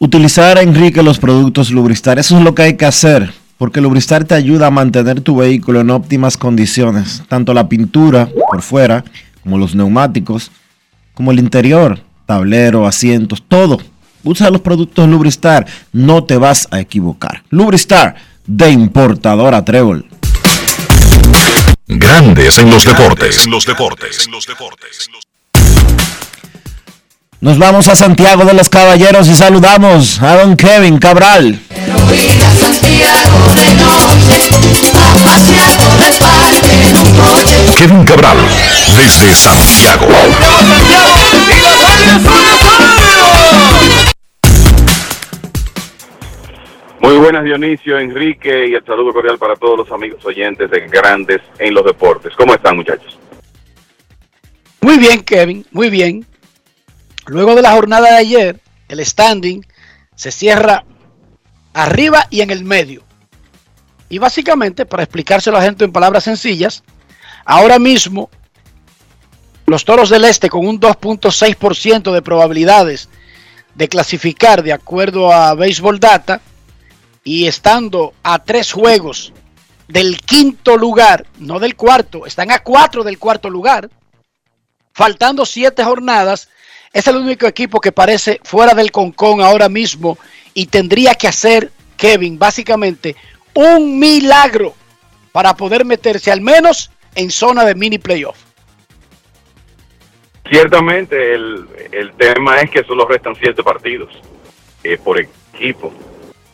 [0.00, 2.18] Utilizar, Enrique, los productos Lubristar.
[2.18, 3.32] Eso es lo que hay que hacer
[3.62, 8.60] porque Lubristar te ayuda a mantener tu vehículo en óptimas condiciones, tanto la pintura por
[8.60, 9.04] fuera,
[9.40, 10.50] como los neumáticos,
[11.14, 13.78] como el interior, tablero, asientos, todo.
[14.24, 17.44] Usa los productos Lubristar, no te vas a equivocar.
[17.50, 18.16] Lubristar,
[18.48, 20.06] de importadora Trébol.
[21.86, 23.44] Grandes en los deportes.
[23.44, 24.26] En los deportes.
[24.26, 25.08] En los deportes.
[27.42, 31.58] Nos vamos a Santiago de los Caballeros y saludamos a don Kevin Cabral.
[37.76, 38.36] Kevin Cabral,
[38.96, 40.06] desde Santiago.
[47.00, 51.40] Muy buenas Dionisio, Enrique y el saludo cordial para todos los amigos oyentes de Grandes
[51.58, 52.34] en los Deportes.
[52.36, 53.18] ¿Cómo están muchachos?
[54.80, 56.24] Muy bien Kevin, muy bien.
[57.26, 59.64] Luego de la jornada de ayer, el standing
[60.14, 60.84] se cierra
[61.72, 63.02] arriba y en el medio.
[64.08, 66.82] Y básicamente, para explicárselo a la gente en palabras sencillas,
[67.44, 68.28] ahora mismo
[69.66, 73.08] los Toros del Este con un 2.6% de probabilidades
[73.74, 76.40] de clasificar de acuerdo a Baseball Data
[77.24, 79.32] y estando a tres juegos
[79.88, 83.90] del quinto lugar, no del cuarto, están a cuatro del cuarto lugar,
[84.92, 86.48] faltando siete jornadas,
[86.92, 90.18] es el único equipo que parece fuera del concón ahora mismo
[90.54, 93.16] y tendría que hacer, Kevin, básicamente
[93.54, 94.74] un milagro
[95.32, 98.38] para poder meterse al menos en zona de mini playoff.
[100.50, 104.10] Ciertamente el, el tema es que solo restan siete partidos
[104.84, 105.92] eh, por equipo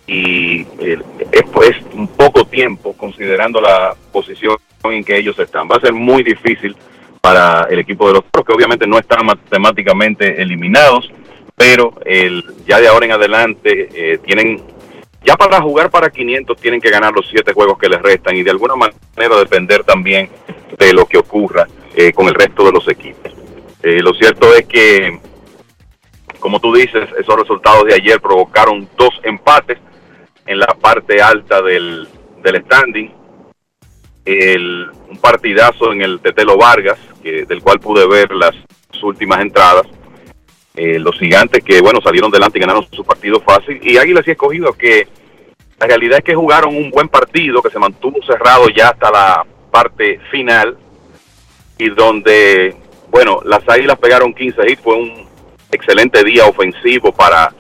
[0.07, 5.69] y es un poco tiempo considerando la posición en que ellos están.
[5.69, 6.77] Va a ser muy difícil
[7.29, 11.13] para el equipo de los Toros, que obviamente no están matemáticamente eliminados,
[11.55, 14.63] pero el, ya de ahora en adelante eh, tienen,
[15.23, 18.43] ya para jugar para 500 tienen que ganar los siete juegos que les restan y
[18.43, 20.31] de alguna manera depender también
[20.79, 23.31] de lo que ocurra eh, con el resto de los equipos.
[23.83, 25.21] Eh, lo cierto es que,
[26.41, 29.77] como tú dices, esos resultados de ayer provocaron dos empates
[30.47, 32.09] en la parte alta del,
[32.43, 33.13] del standing.
[34.25, 36.99] El, un partidazo en el Tetelo Vargas,
[37.47, 38.55] del cual pude ver las
[39.03, 39.87] últimas entradas.
[40.75, 43.81] Eh, los gigantes que, bueno, salieron delante y ganaron su partido fácil.
[43.83, 45.09] Y Águilas y escogido que
[45.79, 49.47] la realidad es que jugaron un buen partido que se mantuvo cerrado ya hasta la
[49.71, 50.77] parte final
[51.79, 52.75] y donde,
[53.11, 54.83] bueno, las Águilas pegaron 15 hits.
[54.83, 55.27] Fue un
[55.71, 57.53] excelente día ofensivo para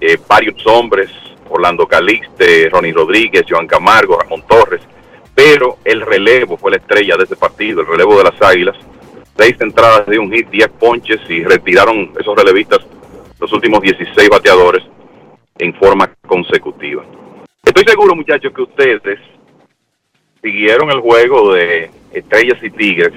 [0.00, 1.10] eh, varios hombres,
[1.48, 4.82] Orlando Calixte, Ronnie Rodríguez, Joan Camargo, Ramón Torres,
[5.34, 8.76] pero el relevo fue la estrella de ese partido, el relevo de las Águilas.
[9.38, 12.80] Seis entradas de un hit, 10 ponches y retiraron esos relevistas
[13.38, 14.82] los últimos 16 bateadores
[15.58, 17.04] en forma consecutiva.
[17.64, 19.18] Estoy seguro, muchachos, que ustedes
[20.42, 23.12] siguieron el juego de Estrellas y Tigres.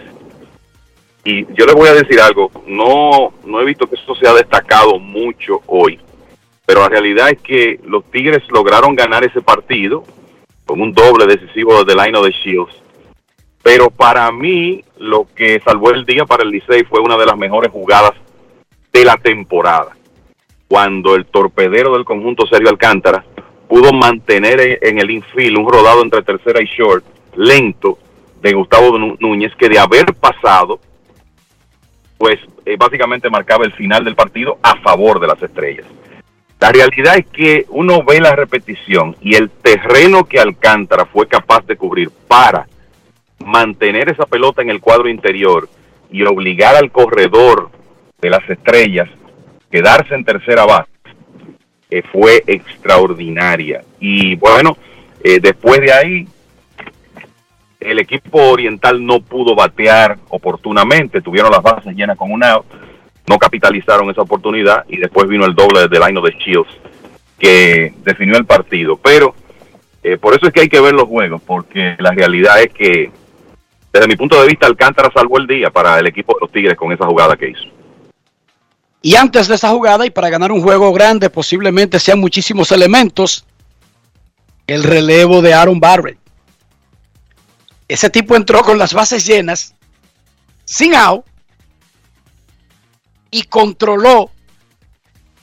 [1.24, 4.34] Y yo les voy a decir algo, no, no he visto que eso se ha
[4.34, 6.00] destacado mucho hoy
[6.70, 10.04] pero la realidad es que los Tigres lograron ganar ese partido
[10.68, 12.76] con un doble decisivo de Line of the Shields.
[13.64, 17.38] Pero para mí, lo que salvó el día para el Licey fue una de las
[17.38, 18.14] mejores jugadas
[18.92, 19.96] de la temporada.
[20.68, 23.24] Cuando el torpedero del conjunto Sergio Alcántara
[23.68, 27.04] pudo mantener en el infield un rodado entre tercera y short,
[27.36, 27.98] lento,
[28.42, 30.80] de Gustavo Núñez, que de haber pasado,
[32.18, 35.86] pues eh, básicamente marcaba el final del partido a favor de las estrellas.
[36.60, 41.66] La realidad es que uno ve la repetición y el terreno que Alcántara fue capaz
[41.66, 42.68] de cubrir para
[43.46, 45.70] mantener esa pelota en el cuadro interior
[46.12, 47.70] y obligar al corredor
[48.22, 49.10] de las estrellas
[49.72, 50.90] quedarse en tercera base
[51.90, 53.84] eh, fue extraordinaria.
[54.00, 54.78] Y bueno,
[55.24, 56.28] eh, después de ahí,
[57.80, 64.10] el equipo oriental no pudo batear oportunamente, tuvieron las bases llenas con un no capitalizaron
[64.10, 66.70] esa oportunidad y después vino el doble del año de Shields
[67.38, 68.98] que definió el partido.
[68.98, 69.36] Pero
[70.04, 73.12] eh, por eso es que hay que ver los juegos, porque la realidad es que
[73.92, 76.78] desde mi punto de vista Alcántara salvó el día para el equipo de los Tigres
[76.78, 77.64] con esa jugada que hizo.
[79.02, 83.46] Y antes de esa jugada y para ganar un juego grande posiblemente sean muchísimos elementos,
[84.68, 86.20] el relevo de Aaron Barrett.
[87.88, 89.74] Ese tipo entró con las bases llenas,
[90.66, 91.26] sin out,
[93.32, 94.30] y controló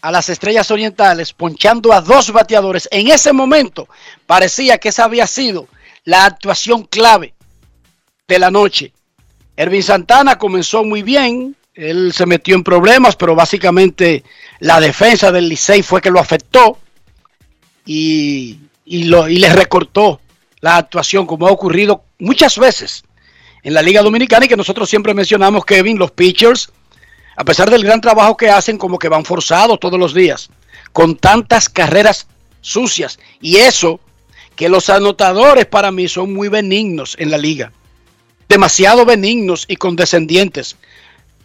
[0.00, 2.88] a las estrellas orientales, ponchando a dos bateadores.
[2.92, 3.88] En ese momento
[4.26, 5.66] parecía que esa había sido
[6.04, 7.34] la actuación clave
[8.28, 8.92] de la noche.
[9.56, 14.24] Ervin Santana comenzó muy bien, él se metió en problemas, pero básicamente
[14.58, 16.78] la defensa del Licey fue que lo afectó
[17.84, 20.20] y, lo, y le recortó
[20.60, 23.04] la actuación, como ha ocurrido muchas veces
[23.62, 26.70] en la Liga Dominicana y que nosotros siempre mencionamos, Kevin, los pitchers
[27.36, 30.48] a pesar del gran trabajo que hacen, como que van forzados todos los días,
[30.92, 32.26] con tantas carreras
[32.62, 33.18] sucias.
[33.42, 34.00] Y eso,
[34.56, 37.72] que los anotadores para mí son muy benignos en la liga.
[38.48, 40.76] Demasiado benignos y condescendientes,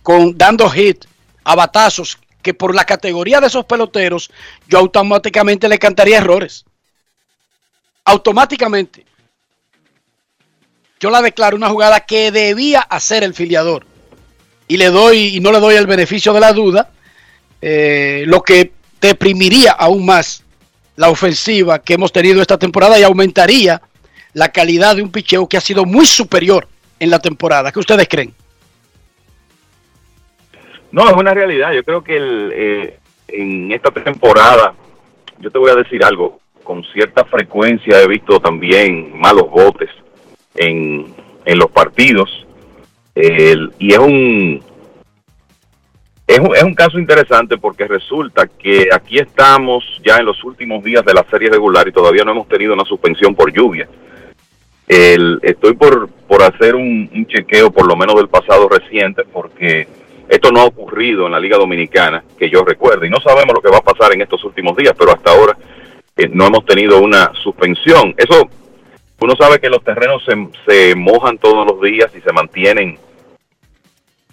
[0.04, 1.06] con dando hit
[1.44, 4.32] a batazos que por la categoría de esos peloteros
[4.68, 6.66] yo automáticamente le cantaría errores.
[8.06, 9.06] Automáticamente.
[11.00, 13.86] Yo la declaro una jugada que debía hacer el filiador
[14.68, 16.92] y le doy y no le doy el beneficio de la duda,
[17.62, 20.44] eh, lo que deprimiría aún más
[20.96, 23.82] la ofensiva que hemos tenido esta temporada y aumentaría
[24.34, 26.68] la calidad de un picheo que ha sido muy superior
[27.02, 27.72] en la temporada.
[27.72, 28.34] ¿Qué ustedes creen?
[30.92, 31.74] No, es una realidad.
[31.74, 34.74] Yo creo que eh, en esta temporada,
[35.40, 39.90] yo te voy a decir algo, con cierta frecuencia he visto también malos botes
[40.56, 41.14] en,
[41.44, 42.46] en los partidos
[43.16, 44.64] y es un,
[46.28, 50.84] es un, es un caso interesante porque resulta que aquí estamos ya en los últimos
[50.84, 53.88] días de la serie regular y todavía no hemos tenido una suspensión por lluvia.
[54.88, 59.86] El, estoy por, por hacer un, chequeo por lo menos del pasado reciente porque
[60.30, 63.62] esto no ha ocurrido en la Liga Dominicana que yo recuerde y no sabemos lo
[63.62, 65.58] que va a pasar en estos últimos días, pero hasta ahora
[66.16, 68.16] eh, no hemos tenido una suspensión.
[68.16, 68.48] Eso
[69.20, 70.24] uno sabe que los terrenos
[70.66, 72.98] se, mojan todos los días y se mantienen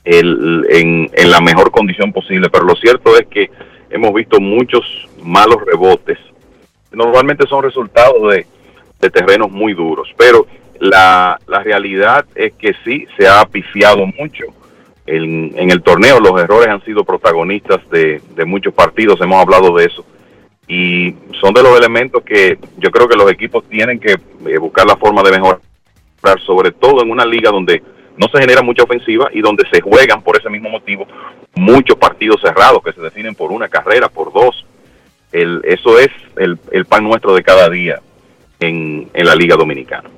[0.04, 3.50] el, en, en, la mejor condición posible, pero lo cierto es que
[3.90, 6.18] hemos visto muchos malos rebotes.
[6.92, 8.46] Normalmente son resultados de,
[9.00, 10.46] de terrenos muy duros, pero
[10.80, 14.46] la, la realidad es que sí, se ha pifiado mucho
[15.08, 19.74] en, en el torneo los errores han sido protagonistas de, de muchos partidos, hemos hablado
[19.74, 20.04] de eso.
[20.68, 24.86] Y son de los elementos que yo creo que los equipos tienen que eh, buscar
[24.86, 25.60] la forma de mejorar,
[26.44, 27.82] sobre todo en una liga donde
[28.18, 31.06] no se genera mucha ofensiva y donde se juegan por ese mismo motivo
[31.54, 34.66] muchos partidos cerrados que se definen por una carrera, por dos.
[35.32, 38.00] El, eso es el, el pan nuestro de cada día
[38.60, 40.10] en, en la Liga Dominicana.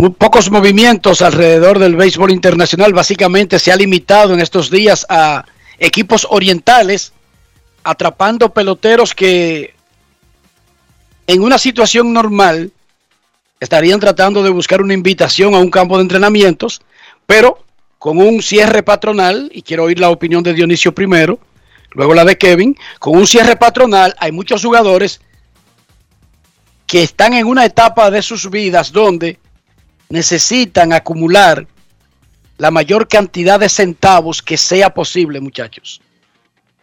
[0.00, 2.92] Muy pocos movimientos alrededor del béisbol internacional.
[2.92, 5.44] Básicamente se ha limitado en estos días a
[5.76, 7.12] equipos orientales
[7.82, 9.74] atrapando peloteros que
[11.26, 12.70] en una situación normal
[13.58, 16.80] estarían tratando de buscar una invitación a un campo de entrenamientos,
[17.26, 17.64] pero
[17.98, 21.40] con un cierre patronal, y quiero oír la opinión de Dionisio primero,
[21.90, 25.20] luego la de Kevin, con un cierre patronal hay muchos jugadores
[26.86, 29.40] que están en una etapa de sus vidas donde
[30.08, 31.66] necesitan acumular
[32.56, 36.00] la mayor cantidad de centavos que sea posible, muchachos.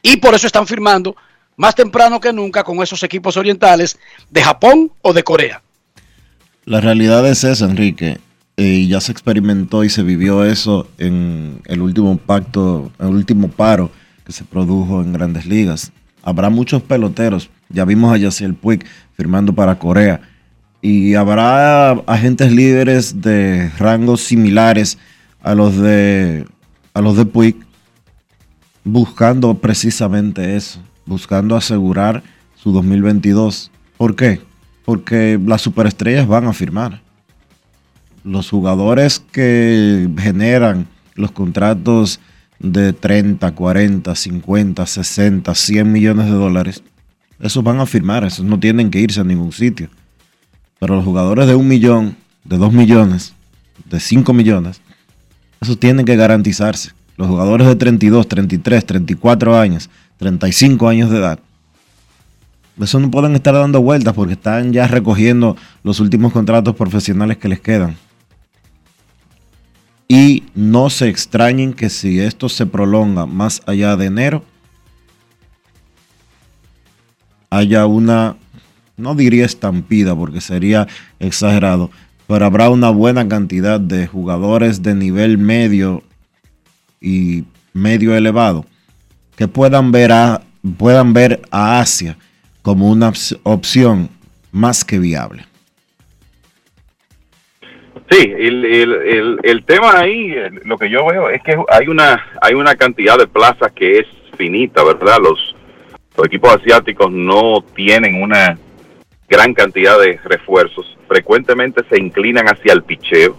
[0.02, 1.16] Y por eso están firmando
[1.58, 3.98] más temprano que nunca con esos equipos orientales
[4.30, 5.62] de Japón o de Corea.
[6.66, 8.20] La realidad es esa, Enrique.
[8.58, 13.92] Y ya se experimentó y se vivió eso en el último pacto, el último paro
[14.26, 15.92] que se produjo en grandes ligas.
[16.24, 17.50] Habrá muchos peloteros.
[17.70, 20.22] Ya vimos a Yaciel Puig firmando para Corea.
[20.86, 25.00] Y habrá agentes líderes de rangos similares
[25.42, 26.46] a los de,
[26.94, 27.56] a los de Puig
[28.84, 32.22] buscando precisamente eso, buscando asegurar
[32.54, 33.72] su 2022.
[33.98, 34.42] ¿Por qué?
[34.86, 37.02] Porque las superestrellas van a firmar.
[38.24, 40.86] Los jugadores que generan
[41.16, 42.20] los contratos
[42.60, 46.84] de 30, 40, 50, 60, 100 millones de dólares,
[47.40, 49.90] esos van a firmar, esos no tienen que irse a ningún sitio.
[50.80, 53.34] Pero los jugadores de un millón, de dos millones,
[53.86, 54.82] de 5 millones,
[55.62, 56.92] esos tienen que garantizarse.
[57.18, 61.40] Los jugadores de 32, 33, 34 años, 35 años de edad,
[62.82, 67.48] eso no pueden estar dando vueltas porque están ya recogiendo los últimos contratos profesionales que
[67.48, 67.96] les quedan.
[70.08, 74.44] Y no se extrañen que si esto se prolonga más allá de enero,
[77.50, 78.36] haya una,
[78.98, 80.88] no diría estampida porque sería
[81.20, 81.92] exagerado,
[82.28, 86.04] pero habrá una buena cantidad de jugadores de nivel medio
[87.02, 88.66] y medio elevado
[89.36, 90.42] que puedan ver a,
[90.78, 92.18] puedan ver a Asia
[92.62, 93.12] como una
[93.44, 94.10] opción
[94.52, 95.46] más que viable.
[98.10, 102.54] Sí, el, el, el, tema ahí, lo que yo veo es que hay una hay
[102.54, 104.06] una cantidad de plazas que es
[104.38, 105.18] finita, ¿verdad?
[105.22, 105.56] Los,
[106.16, 108.58] los equipos asiáticos no tienen una
[109.28, 110.98] gran cantidad de refuerzos.
[111.08, 113.36] Frecuentemente se inclinan hacia el picheo.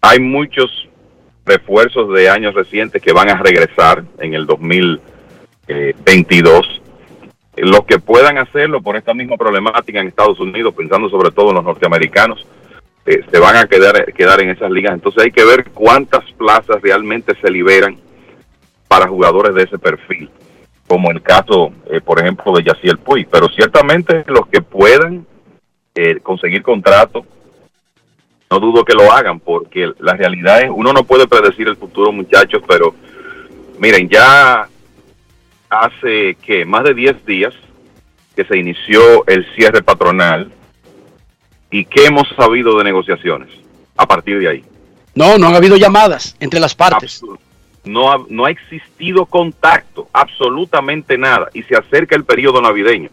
[0.00, 0.88] Hay muchos
[1.44, 6.80] refuerzos de años recientes que van a regresar en el 2022
[7.56, 11.56] los que puedan hacerlo por esta misma problemática en Estados Unidos, pensando sobre todo en
[11.56, 12.46] los norteamericanos,
[13.06, 14.94] eh, se van a quedar, quedar en esas ligas.
[14.94, 17.96] Entonces hay que ver cuántas plazas realmente se liberan
[18.88, 20.30] para jugadores de ese perfil,
[20.90, 23.24] como el caso, eh, por ejemplo, de Yaciel Puy.
[23.24, 25.24] Pero ciertamente los que puedan
[25.94, 27.24] eh, conseguir contrato,
[28.50, 32.10] no dudo que lo hagan, porque la realidad es, uno no puede predecir el futuro,
[32.10, 32.92] muchachos, pero
[33.78, 34.68] miren, ya
[35.68, 37.54] hace que más de 10 días
[38.34, 40.50] que se inició el cierre patronal
[41.70, 43.48] y qué hemos sabido de negociaciones
[43.96, 44.64] a partir de ahí.
[45.14, 47.22] No, no han habido llamadas entre las partes.
[47.84, 53.08] No ha, no ha existido contacto, absolutamente nada, y se acerca el periodo navideño.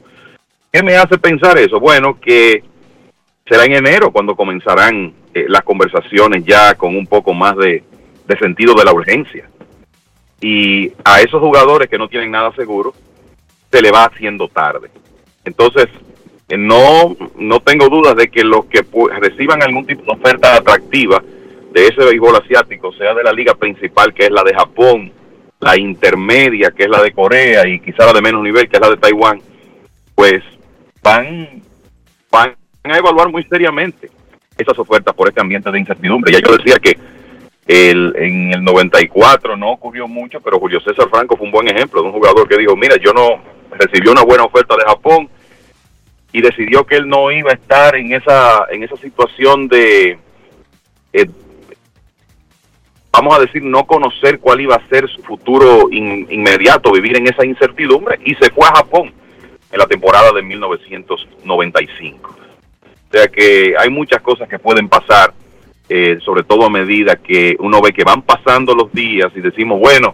[0.72, 1.80] ¿Qué me hace pensar eso?
[1.80, 2.64] Bueno, que
[3.48, 7.84] será en enero cuando comenzarán eh, las conversaciones ya con un poco más de,
[8.28, 9.50] de sentido de la urgencia
[10.42, 12.94] y a esos jugadores que no tienen nada seguro
[13.72, 14.90] se le va haciendo tarde.
[15.46, 15.88] Entonces,
[16.50, 18.86] eh, no, no tengo dudas de que los que
[19.20, 21.24] reciban algún tipo de oferta atractiva
[21.78, 25.12] de ese béisbol asiático, sea de la liga principal, que es la de Japón,
[25.60, 28.82] la intermedia, que es la de Corea, y quizá la de menos nivel, que es
[28.82, 29.40] la de Taiwán,
[30.16, 30.44] pues
[31.04, 31.62] van,
[32.32, 34.10] van a evaluar muy seriamente
[34.58, 36.34] esas ofertas por este ambiente de incertidumbre.
[36.34, 36.98] Ya yo decía que
[37.68, 42.02] el, en el 94 no ocurrió mucho, pero Julio César Franco fue un buen ejemplo
[42.02, 43.40] de un jugador que dijo, mira, yo no
[43.78, 45.30] recibió una buena oferta de Japón
[46.32, 50.18] y decidió que él no iba a estar en esa en esa situación de
[51.14, 51.28] eh,
[53.18, 57.44] vamos a decir no conocer cuál iba a ser su futuro inmediato, vivir en esa
[57.44, 59.12] incertidumbre y se fue a Japón
[59.72, 62.36] en la temporada de 1995.
[62.36, 65.34] O sea que hay muchas cosas que pueden pasar
[65.90, 69.80] eh, sobre todo a medida que uno ve que van pasando los días y decimos,
[69.80, 70.14] bueno,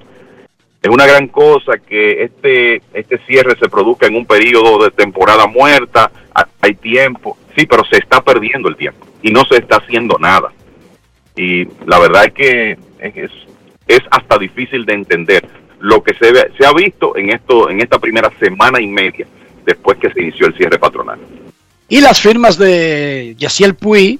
[0.81, 5.47] es una gran cosa que este, este cierre se produzca en un periodo de temporada
[5.47, 6.11] muerta,
[6.61, 10.53] hay tiempo, sí, pero se está perdiendo el tiempo y no se está haciendo nada.
[11.35, 15.47] Y la verdad es que es, hasta difícil de entender
[15.79, 19.27] lo que se ha visto en, esto, en esta primera semana y media
[19.65, 21.19] después que se inició el cierre patronal.
[21.89, 24.19] Y las firmas de Yaciel Puy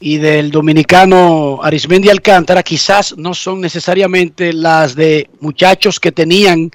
[0.00, 6.70] y del dominicano Arismendi Alcántara quizás no son necesariamente las de muchachos que tenían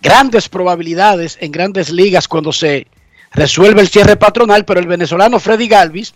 [0.00, 2.86] grandes probabilidades en grandes ligas cuando se
[3.32, 6.14] resuelve el cierre patronal, pero el venezolano Freddy Galvis,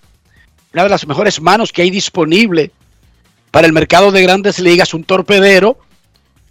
[0.73, 2.71] una de las mejores manos que hay disponible
[3.57, 5.78] para el mercado de grandes ligas, un torpedero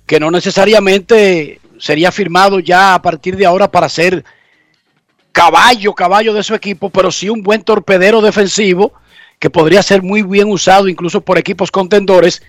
[0.07, 4.26] que no necesariamente sería firmado ya a partir de ahora para ser
[5.32, 8.91] caballo, caballo de su equipo, pero sí un buen torpedero defensivo
[9.38, 12.41] que podría ser muy bien usado incluso por equipos contendores.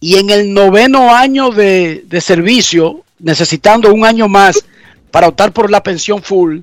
[0.00, 4.64] Y en el noveno año de, servicio, necesitando un año más
[5.12, 6.62] para optar por la pensión full,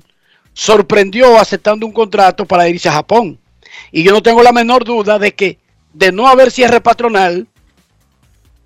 [0.52, 3.38] sorprendió aceptando un contrato para irse a Japón.
[3.92, 5.56] Y yo no tengo la menor duda de que
[5.98, 7.48] de no haber cierre patronal,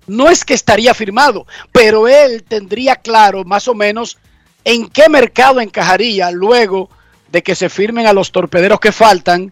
[0.05, 4.19] no es que estaría firmado, pero él tendría claro más o menos
[4.63, 6.89] en qué mercado encajaría luego
[7.31, 9.51] de que se firmen a los torpederos que faltan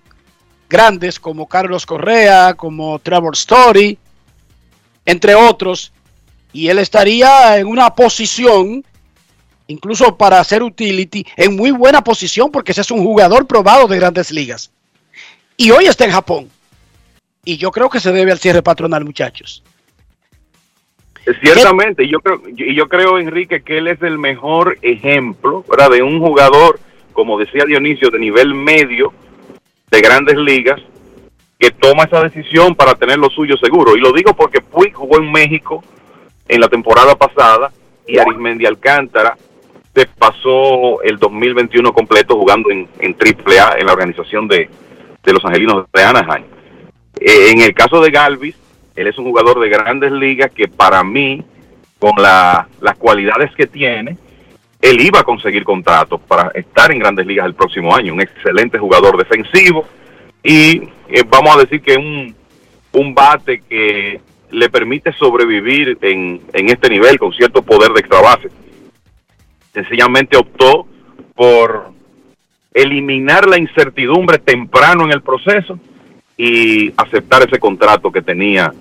[0.69, 3.97] grandes como Carlos Correa, como Trevor Story,
[5.05, 5.91] entre otros,
[6.53, 8.85] y él estaría en una posición,
[9.65, 13.97] incluso para hacer utility, en muy buena posición porque ese es un jugador probado de
[13.97, 14.69] grandes ligas.
[15.57, 16.49] Y hoy está en Japón.
[17.43, 19.63] Y yo creo que se debe al cierre patronal, muchachos.
[21.43, 26.79] Ciertamente, yo creo, yo creo, Enrique, que él es el mejor ejemplo de un jugador,
[27.13, 29.13] como decía Dionisio, de nivel medio,
[29.91, 30.81] de grandes ligas
[31.59, 33.95] que toma esa decisión para tener lo suyo seguro.
[33.95, 35.83] Y lo digo porque Puig jugó en México
[36.47, 37.71] en la temporada pasada
[38.07, 39.37] y Arismendi Alcántara
[39.93, 44.69] se pasó el 2021 completo jugando en, en AAA en la organización de,
[45.25, 46.45] los Angelinos de Anaheim.
[47.21, 48.55] Eh, en el caso de Galvis,
[48.95, 51.43] él es un jugador de grandes ligas que para mí,
[51.99, 54.17] con las cualidades que tiene,
[54.81, 58.13] él iba a conseguir contratos para estar en grandes ligas el próximo año.
[58.13, 59.85] Un excelente jugador defensivo
[60.43, 62.35] y eh, vamos a decir que un,
[62.93, 64.19] un bate que
[64.49, 68.49] le permite sobrevivir en, en este nivel con cierto poder de extra base.
[69.71, 70.87] Sencillamente optó
[71.35, 71.91] por
[72.73, 75.79] eliminar la incertidumbre temprano en el proceso
[76.43, 78.73] y aceptar ese contrato que tenía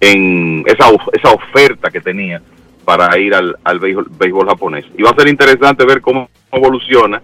[0.00, 2.42] en esa, esa oferta que tenía
[2.84, 4.84] para ir al, al béisbol, japonés.
[4.98, 7.22] Y va a ser interesante ver cómo evoluciona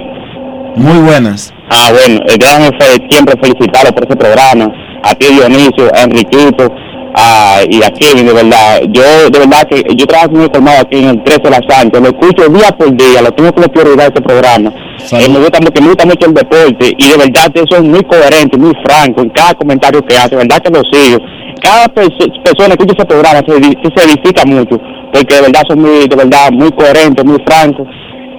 [0.77, 1.54] Muy buenas.
[1.71, 2.71] Ah, bueno, eh, déjame
[3.11, 4.71] siempre felicitarlo por ese programa
[5.03, 6.73] a ti Dionisio, a Enriquito,
[7.15, 8.81] a, y a Kevin, de verdad.
[8.91, 12.01] Yo, de verdad que yo trabajo muy formado aquí en el 13 de la Sánchez,
[12.01, 14.73] lo escucho día por día, lo tengo como prioridad este programa.
[15.13, 18.57] Eh, me, gusta, me gusta mucho el deporte y de verdad que son muy coherente,
[18.57, 21.19] muy franco en cada comentario que hace, de verdad que lo sigo.
[21.63, 24.81] Cada persona que escucha ese programa se, se edifica mucho,
[25.13, 27.87] porque de verdad son muy, de verdad, muy coherentes, muy francos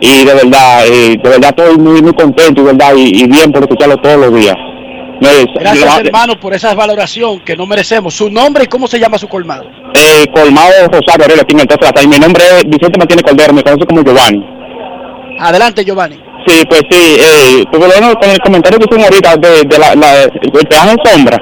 [0.06, 3.52] y de verdad, eh, de verdad estoy muy, muy contento y, verdad, y, y bien
[3.52, 4.56] por escucharlo todos los días.
[5.20, 8.14] Gracias, hermano, por esa valoración que no merecemos.
[8.14, 9.64] ¿Su nombre y cómo se llama su colmado?
[9.94, 13.64] Eh, colmado Rosario Aurelio, aquí en el Y mi nombre es Vicente Martínez Cordero, me
[13.64, 14.44] conoce como Giovanni.
[15.40, 16.18] Adelante, Giovanni.
[16.48, 19.96] Sí, pues sí, eh, pues bueno, con el comentario que hicieron ahorita de, de la,
[19.96, 21.38] la, el peaje en sombra,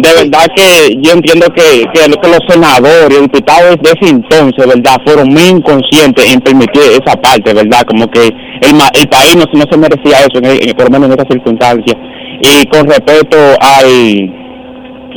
[0.00, 4.10] de verdad que yo entiendo que, que, lo- que los senadores y diputados de ese
[4.10, 4.96] entonces, ¿verdad?
[5.04, 7.82] Fueron muy inconscientes en permitir esa parte, ¿verdad?
[7.86, 11.06] Como que el, el país no, no se merecía eso, en- en- por lo menos
[11.08, 11.94] en esta circunstancia.
[12.40, 14.34] Y con respecto al,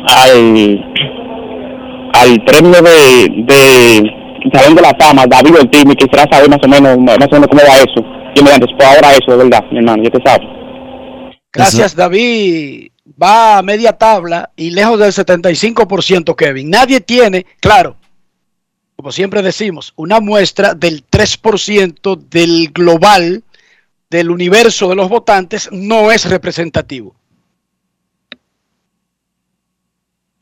[0.07, 0.85] al,
[2.13, 4.11] al premio de, de
[4.53, 7.47] Salón de la Fama, David Ortiz, me quisiera saber más o menos, más o menos
[7.47, 8.03] cómo va eso.
[8.35, 10.47] Yo me por ahora eso, verdad, mi hermano, ya te sabes.
[11.53, 12.87] Gracias, David.
[13.21, 16.69] Va a media tabla y lejos del 75%, Kevin.
[16.69, 17.97] Nadie tiene, claro,
[18.95, 23.43] como siempre decimos, una muestra del 3% del global
[24.11, 27.15] del universo de los votantes no es representativo.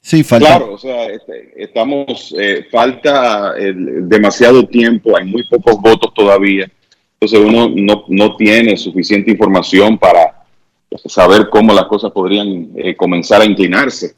[0.01, 0.57] Sí, falta.
[0.57, 6.69] Claro, o sea, este, estamos, eh, falta eh, demasiado tiempo, hay muy pocos votos todavía,
[7.13, 10.38] entonces uno no, no tiene suficiente información para
[11.05, 14.15] saber cómo las cosas podrían eh, comenzar a inclinarse.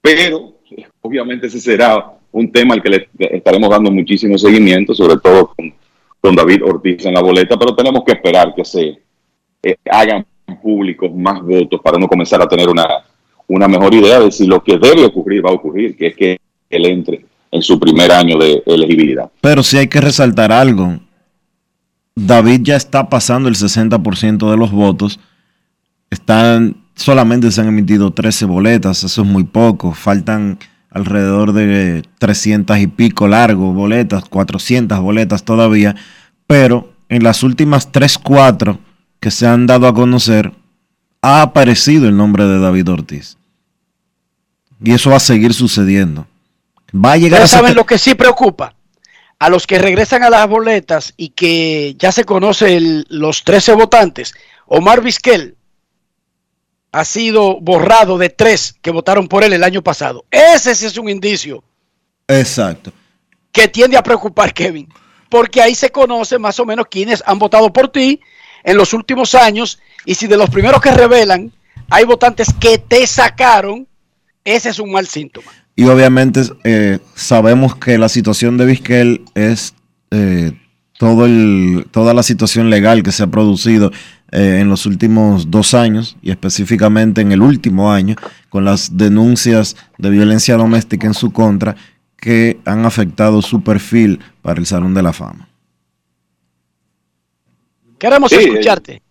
[0.00, 0.54] Pero,
[1.00, 5.72] obviamente, ese será un tema al que le estaremos dando muchísimo seguimiento, sobre todo con,
[6.34, 8.98] David Ortiz en la boleta, pero tenemos que esperar que se
[9.62, 10.24] eh, hagan
[10.62, 12.86] públicos más votos para no comenzar a tener una,
[13.46, 16.40] una mejor idea de si lo que debe ocurrir va a ocurrir, que es que
[16.70, 19.30] él entre en su primer año de elegibilidad.
[19.40, 20.98] Pero sí hay que resaltar algo.
[22.16, 25.20] David ya está pasando el 60% de los votos.
[26.14, 29.92] Están, solamente se han emitido 13 boletas, eso es muy poco.
[29.94, 30.60] Faltan
[30.90, 35.96] alrededor de 300 y pico largos boletas, 400 boletas todavía.
[36.46, 38.78] Pero en las últimas 3, 4
[39.18, 40.52] que se han dado a conocer,
[41.20, 43.36] ha aparecido el nombre de David Ortiz.
[44.82, 46.26] Y eso va a seguir sucediendo.
[46.94, 48.74] Va a llegar a ¿Ustedes saben lo que sí preocupa?
[49.40, 53.72] A los que regresan a las boletas y que ya se conoce el- los 13
[53.74, 54.32] votantes,
[54.66, 55.56] Omar Vizquel
[56.94, 60.24] ha sido borrado de tres que votaron por él el año pasado.
[60.30, 61.64] Ese sí es un indicio
[62.28, 62.92] Exacto.
[63.50, 64.88] que tiende a preocupar, Kevin,
[65.28, 68.20] porque ahí se conoce más o menos quiénes han votado por ti
[68.62, 71.50] en los últimos años y si de los primeros que revelan
[71.90, 73.88] hay votantes que te sacaron,
[74.44, 75.50] ese es un mal síntoma.
[75.74, 79.74] Y obviamente eh, sabemos que la situación de Vizquel es
[80.12, 80.52] eh,
[80.96, 83.90] todo el, toda la situación legal que se ha producido
[84.34, 88.16] eh, en los últimos dos años y específicamente en el último año
[88.50, 91.76] con las denuncias de violencia doméstica en su contra
[92.16, 95.48] que han afectado su perfil para el Salón de la Fama.
[97.98, 99.02] Queremos Sí, escucharte.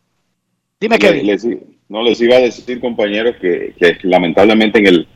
[0.80, 1.26] Dime, Le- Kevin.
[1.28, 1.48] les-
[1.90, 5.08] no les iba a decir, compañeros, que, que lamentablemente en el,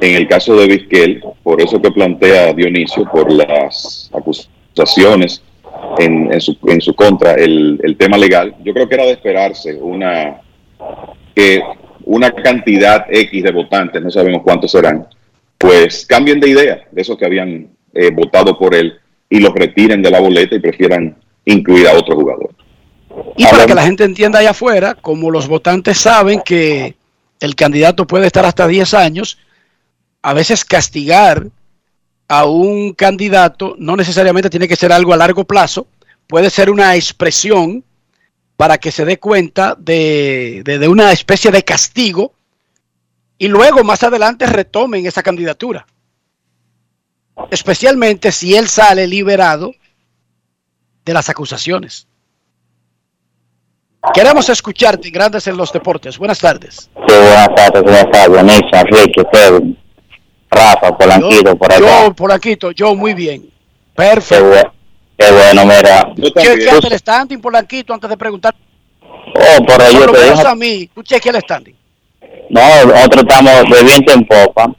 [0.00, 5.42] en el caso de Vizquel, por eso que plantea Dionisio, por las acusaciones
[5.98, 9.12] en, en su, en su contra, el, el tema legal, yo creo que era de
[9.12, 10.40] esperarse una,
[11.34, 11.62] que
[12.04, 15.06] una cantidad X de votantes, no sabemos cuántos serán,
[15.58, 18.94] pues cambien de idea de esos que habían eh, votado por él
[19.28, 22.50] y los retiren de la boleta y prefieran incluir a otro jugador.
[23.36, 26.94] Y para que la gente entienda allá afuera, como los votantes saben que
[27.40, 29.38] el candidato puede estar hasta 10 años,
[30.22, 31.46] a veces castigar
[32.28, 35.86] a un candidato no necesariamente tiene que ser algo a largo plazo,
[36.26, 37.84] puede ser una expresión
[38.56, 42.32] para que se dé cuenta de, de- una especie de castigo
[43.38, 45.86] y luego más adelante retomen esa candidatura.
[47.50, 49.72] Especialmente si él sale liberado
[51.04, 52.08] de las acusaciones.
[54.14, 56.16] Queremos escucharte Grandes en los Deportes.
[56.16, 56.88] Buenas tardes.
[56.94, 59.85] Sí, buenas tardes, buenas tardes,
[60.56, 62.04] Rafa, Polanquito, por acá.
[62.04, 63.42] Yo, Polanquito, yo muy bien.
[63.42, 63.50] Qué,
[63.94, 64.72] Perfecto.
[65.16, 66.12] qué bueno, mira.
[66.16, 68.54] Chequeate el standing, Polanquito, antes de preguntar.
[69.02, 70.48] Oh, por ahí Por yo lo te menos dejo.
[70.50, 71.74] a mí, tú chequea el standing.
[72.50, 74.70] No, nosotros estamos de viento en popa.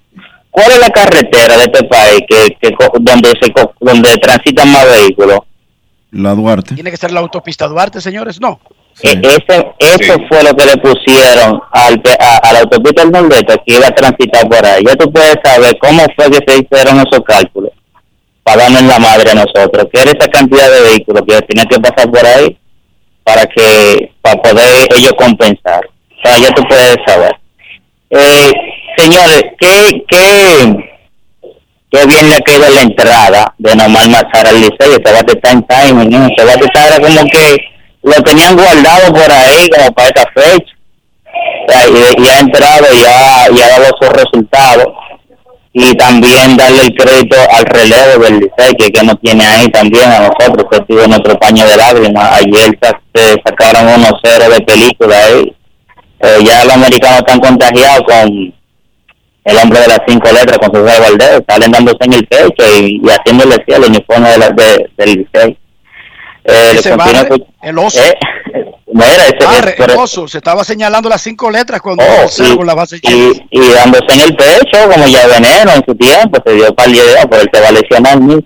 [0.50, 4.72] ¿Cuál es la carretera de este país que, que co- donde se co- donde transitan
[4.72, 5.40] más vehículos?
[6.12, 6.74] La Duarte.
[6.76, 8.40] Tiene que ser la autopista Duarte, señores.
[8.42, 8.60] No.
[9.04, 13.62] E- ese, eso fue lo que le pusieron al, a, a la autopista del Nordeste
[13.66, 14.84] que iba a transitar por ahí.
[14.86, 17.72] Ya tú puedes saber cómo fue que se hicieron esos cálculos
[18.44, 19.86] para darnos la madre a nosotros.
[19.94, 22.58] Que era esa cantidad de vehículos que tenían que pasar por ahí
[23.24, 25.82] para que para poder ellos compensar.
[25.86, 27.36] O sea, ya tú puedes saber.
[28.10, 28.52] Eh,
[28.98, 30.98] señores, ¿qué, qué,
[31.92, 34.98] qué bien le ha quedado la entrada de Nomar Mazar al Liceo?
[34.98, 36.26] Ese bate está en timing, ¿no?
[36.26, 37.58] Ese bate está como que
[38.04, 40.74] lo tenían guardado por ahí como para esta fecha.
[41.68, 44.88] O sea, y, ha entrado y ha, y ha dado sus resultados.
[45.74, 50.10] Y también darle el crédito al relevo del Licey, que, que nos tiene ahí también
[50.10, 52.40] a nosotros, que sido nuestro paño de lágrimas.
[52.40, 52.72] Ayer
[53.14, 55.56] se sacaron unos cero de película ahí.
[56.20, 58.54] Eh, ya los americanos están contagiados con
[59.48, 63.00] el hombre de las cinco letras con José Valdés, salen dándose en el pecho y,
[63.04, 65.58] y haciéndole así al uniforme de la, de, del Licey.
[66.48, 66.90] Eh, Ese
[67.62, 68.00] el oso.
[68.00, 68.14] Eh,
[68.94, 70.28] mira, ese- Barre, pero- el oso.
[70.28, 74.06] Se estaba señalando las cinco letras cuando Oh, y- con la base y, y dándose
[74.14, 77.42] en el pecho, como ya veneno en su tiempo, se dio para el idea, pero
[77.44, 78.42] él se va a lesionar mismo.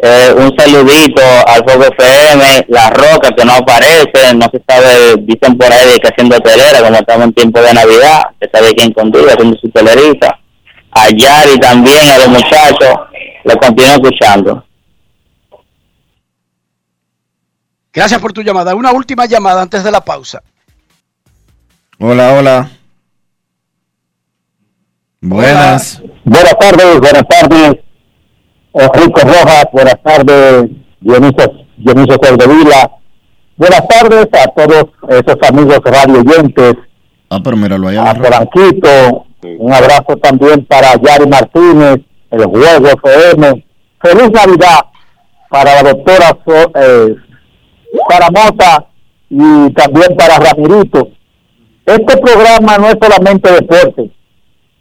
[0.00, 5.58] Eh, un saludito al Fuego FM, La Roca que no aparece, no se sabe, dicen
[5.58, 9.32] por ahí que haciendo telera, como estamos en tiempo de Navidad, se sabe quién conduce
[9.32, 10.38] haciendo su telerita.
[10.92, 12.94] A Yari también, a los muchachos,
[13.44, 14.64] lo continúo escuchando.
[17.92, 18.74] Gracias por tu llamada.
[18.74, 20.42] Una última llamada antes de la pausa.
[21.98, 22.70] Hola, hola.
[25.20, 26.00] Buenas.
[26.24, 27.72] Buenas tardes, buenas tardes,
[28.72, 30.66] Enrique Rojas, buenas tardes,
[31.00, 32.90] Dionisio, Dionisio Soldevila,
[33.56, 36.74] buenas tardes a todos esos amigos radio oyentes,
[37.30, 37.96] Ah, pero míralo ahí.
[37.96, 39.26] a Polanquito,
[39.58, 41.98] un abrazo también para Yari Martínez,
[42.30, 43.64] el Juego FM,
[44.00, 44.80] feliz Navidad
[45.50, 47.16] para la doctora So- eh,
[48.08, 48.86] Sara Mota
[49.30, 51.10] y también para Ramirito.
[51.86, 54.10] Este programa no es solamente deporte,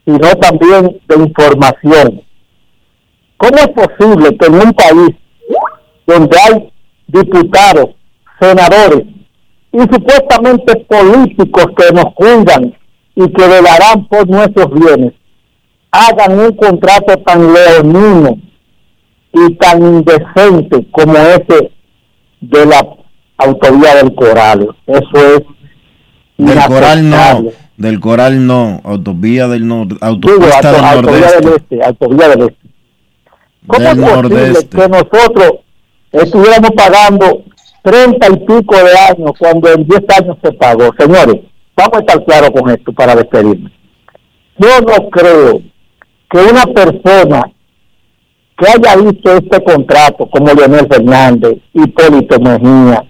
[0.05, 2.21] sino también de información.
[3.37, 5.15] ¿Cómo es posible que en un país
[6.05, 6.73] donde hay
[7.07, 7.89] diputados,
[8.39, 9.03] senadores
[9.71, 12.75] y supuestamente políticos que nos cuidan
[13.15, 15.13] y que velarán por nuestros bienes,
[15.91, 18.37] hagan un contrato tan leonino
[19.33, 21.71] y tan indecente como ese
[22.41, 22.96] de la
[23.37, 24.67] autovía del Coral?
[24.87, 25.41] Eso es
[26.37, 27.43] Del coral no.
[27.77, 28.81] Del coral no.
[28.83, 29.95] Autovía del norte.
[29.95, 31.55] Digo, Autopista auto- del autovía del nordeste.
[31.75, 32.67] este, autovía del este.
[33.67, 34.77] ¿Cómo Del es posible nordeste.
[34.77, 35.51] que nosotros
[36.11, 37.43] estuviéramos pagando
[37.83, 40.89] treinta y pico de años cuando en 10 años se pagó?
[40.97, 41.35] Señores,
[41.75, 43.71] vamos a estar claros con esto para despedirme.
[44.57, 45.61] Yo no creo
[46.31, 47.43] que una persona
[48.57, 53.03] que haya visto este contrato, como Leonel Fernández, Hipólito Mejía,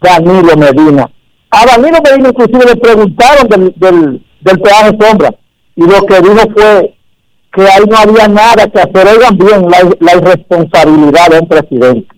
[0.00, 1.10] Danilo Medina,
[1.50, 5.34] a Danilo Medina inclusive le preguntaron del, del, del peaje sombra
[5.76, 6.94] y lo que dijo fue
[7.52, 9.08] que ahí no había nada que hacer.
[9.08, 12.08] Oigan bien la, la irresponsabilidad de un presidente.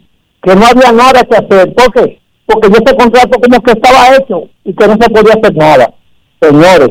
[0.42, 1.72] Que no había nada que hacer.
[1.74, 2.20] ¿Por qué?
[2.46, 5.94] Porque yo ese contrato como que estaba hecho y que no se podía hacer nada.
[6.40, 6.90] Señores,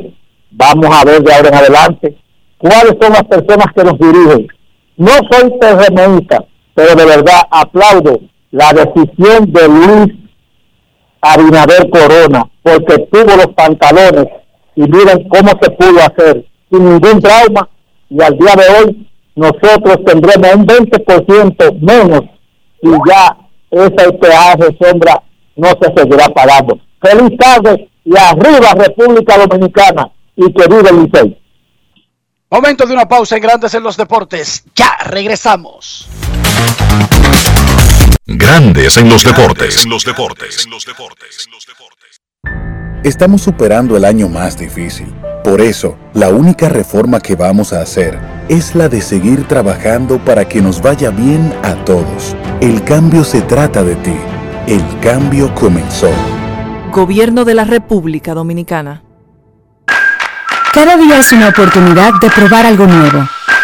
[0.52, 2.18] vamos a ver de ahora en adelante
[2.58, 4.48] cuáles son las personas que nos dirigen.
[4.98, 10.21] No soy PRMista, pero de verdad aplaudo la decisión de Luis
[11.22, 14.26] Abinader Corona, porque tuvo los pantalones
[14.76, 17.70] y miren cómo se pudo hacer sin ningún trauma
[18.10, 22.22] y al día de hoy nosotros tendremos un 20% menos
[22.82, 23.38] y ya
[23.70, 25.22] ese peaje sombra
[25.56, 26.78] no se seguirá pagando.
[27.02, 31.38] Feliz tarde y arriba República Dominicana y que vive el Licey.
[32.50, 34.66] Momento de una pausa en Grandes en los Deportes.
[34.76, 36.10] Ya regresamos.
[38.28, 39.84] Grandes en los deportes.
[39.88, 40.68] los deportes.
[43.04, 45.12] Estamos superando el año más difícil.
[45.44, 50.48] Por eso, la única reforma que vamos a hacer es la de seguir trabajando para
[50.48, 52.36] que nos vaya bien a todos.
[52.62, 54.16] El cambio se trata de ti.
[54.68, 56.12] El cambio comenzó.
[56.92, 59.04] Gobierno de la República Dominicana.
[60.72, 63.28] Cada día es una oportunidad de probar algo nuevo.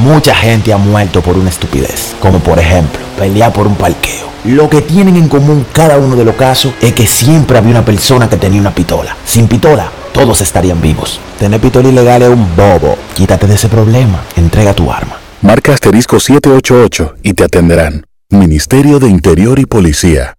[0.00, 4.30] Mucha gente ha muerto por una estupidez, como por ejemplo, pelear por un parqueo.
[4.46, 7.84] Lo que tienen en común cada uno de los casos es que siempre había una
[7.84, 9.14] persona que tenía una pistola.
[9.26, 11.20] Sin pistola, todos estarían vivos.
[11.38, 12.96] Tener pistola ilegal es un bobo.
[13.14, 14.22] Quítate de ese problema.
[14.36, 15.18] Entrega tu arma.
[15.42, 18.06] Marca asterisco 788 y te atenderán.
[18.30, 20.34] Ministerio de Interior y Policía.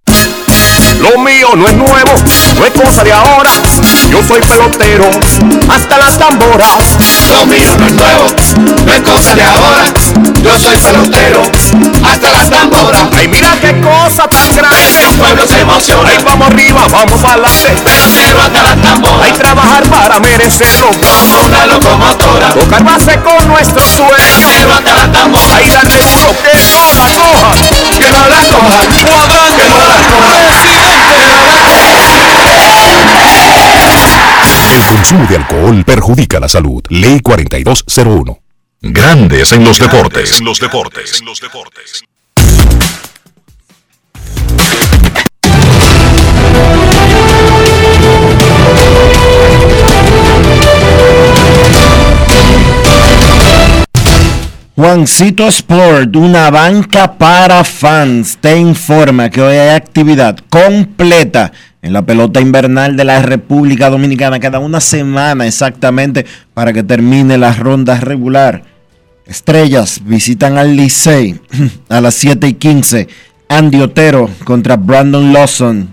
[1.01, 2.13] Lo mío no es nuevo,
[2.57, 3.49] no es cosa de ahora.
[4.11, 5.09] Yo soy pelotero,
[5.67, 6.95] hasta las tamboras.
[7.27, 8.25] Lo mío no es nuevo,
[8.85, 9.85] no es cosa de ahora.
[10.43, 11.41] Yo soy pelotero,
[12.05, 13.01] hasta las tamboras.
[13.17, 15.01] Ay, mira qué cosa tan grande.
[15.09, 16.09] El pueblo se emociona.
[16.09, 17.69] Ay, vamos arriba, vamos adelante.
[17.83, 19.21] Pelotero hasta las tamboras.
[19.23, 20.91] Hay trabajar para merecerlo.
[20.91, 22.49] Como una locomotora.
[22.49, 24.11] Tocar base con nuestros sueños.
[24.19, 25.57] Pelotero hasta las tamboras.
[25.57, 27.51] Ay, darle duro, que no la coja.
[27.97, 28.77] Que no la coja.
[29.01, 30.50] Cuadrante, Que no la coja.
[34.71, 36.81] El consumo de alcohol perjudica la salud.
[36.89, 38.39] Ley 4201.
[38.81, 40.39] Grandes en los deportes.
[40.39, 41.21] En los deportes.
[54.73, 61.51] Juancito Sport, una banca para fans, te informa que hoy hay actividad completa
[61.81, 64.39] en la pelota invernal de la República Dominicana.
[64.39, 68.63] Queda una semana exactamente para que termine la ronda regular.
[69.25, 71.39] Estrellas visitan al Licey
[71.89, 73.07] a las 7 y 15.
[73.49, 75.89] Andy Otero contra Brandon Lawson.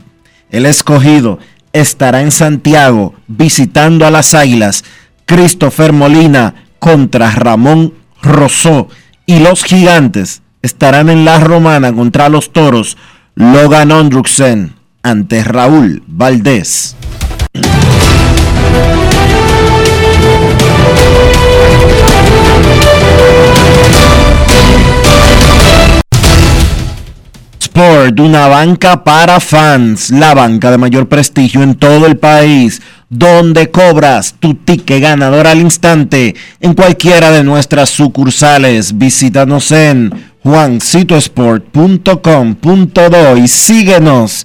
[0.50, 1.38] El escogido
[1.72, 4.84] estará en Santiago visitando a las Águilas.
[5.26, 8.88] Christopher Molina contra Ramón Rosó.
[9.26, 12.96] Y los gigantes estarán en la Romana contra los toros.
[13.34, 16.96] Logan Ondruksen ante Raúl Valdés.
[27.60, 33.70] Sport, una banca para fans, la banca de mayor prestigio en todo el país, donde
[33.70, 38.98] cobras tu ticket ganador al instante en cualquiera de nuestras sucursales.
[38.98, 40.12] Visítanos en
[40.42, 44.44] juancitosport.com.do y síguenos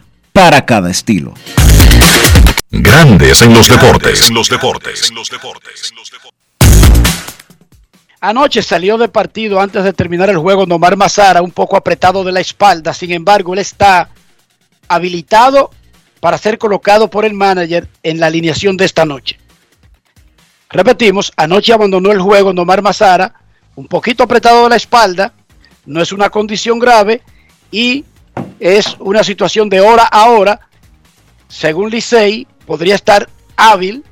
[0.33, 1.33] para cada estilo.
[2.69, 4.29] Grandes en los deportes.
[4.29, 5.11] En los deportes.
[8.21, 12.31] Anoche salió de partido antes de terminar el juego Nomar Mazara, un poco apretado de
[12.31, 12.93] la espalda.
[12.93, 14.09] Sin embargo, él está
[14.87, 15.71] habilitado
[16.19, 19.39] para ser colocado por el manager en la alineación de esta noche.
[20.69, 23.33] Repetimos, anoche abandonó el juego Nomar Mazara,
[23.75, 25.33] un poquito apretado de la espalda,
[25.85, 27.21] no es una condición grave
[27.71, 28.05] y
[28.61, 30.61] es una situación de hora a hora.
[31.47, 33.27] Según Licey, podría estar
[33.57, 34.03] hábil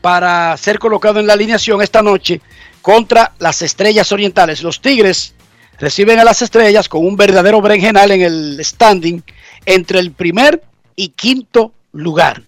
[0.00, 2.40] para ser colocado en la alineación esta noche
[2.80, 4.62] contra las Estrellas Orientales.
[4.62, 5.34] Los Tigres
[5.80, 9.22] reciben a las Estrellas con un verdadero berenjenal en el standing
[9.66, 10.62] entre el primer
[10.94, 12.42] y quinto lugar.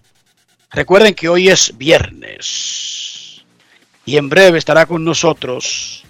[0.71, 3.43] Recuerden que hoy es viernes
[4.05, 6.03] y en breve estará con nosotros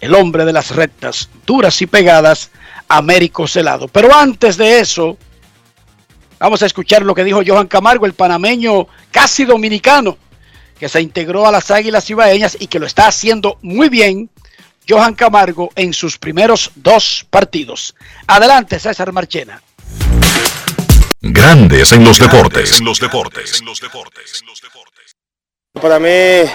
[0.00, 2.50] el hombre de las rectas duras y pegadas,
[2.88, 3.88] Américo Celado.
[3.88, 5.16] Pero antes de eso,
[6.38, 10.18] vamos a escuchar lo que dijo Johan Camargo, el panameño casi dominicano,
[10.78, 14.30] que se integró a las Águilas Ibaeñas y que lo está haciendo muy bien.
[14.88, 17.94] Johan Camargo en sus primeros dos partidos.
[18.26, 19.60] Adelante, César Marchena.
[21.20, 22.78] Grandes en los deportes.
[22.78, 23.62] En los deportes.
[25.80, 26.48] Para mí,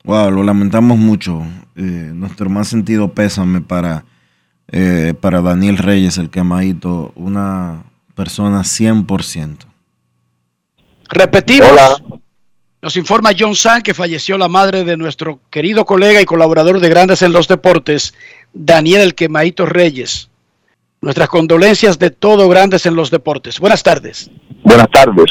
[0.02, 1.42] Wow, lo lamentamos mucho.
[1.76, 4.04] Eh, nuestro más sentido pésame para,
[4.72, 9.66] eh, para Daniel Reyes, el quemadito, una persona 100%.
[11.08, 12.02] Repetimos.
[12.84, 16.90] Nos informa John San que falleció la madre de nuestro querido colega y colaborador de
[16.90, 18.12] Grandes en los Deportes,
[18.52, 20.28] Daniel El Quemadito Reyes.
[21.00, 23.58] Nuestras condolencias de todo Grandes en los Deportes.
[23.58, 24.30] Buenas tardes.
[24.64, 25.24] Buenas tardes.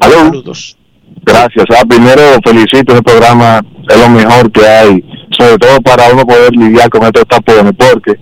[0.00, 0.16] ¿Aló?
[0.16, 0.76] Saludos.
[1.22, 1.64] Gracias.
[1.74, 5.02] Ah, primero felicito el programa, es lo mejor que hay,
[5.38, 8.12] sobre todo para uno poder lidiar con estos tapones, porque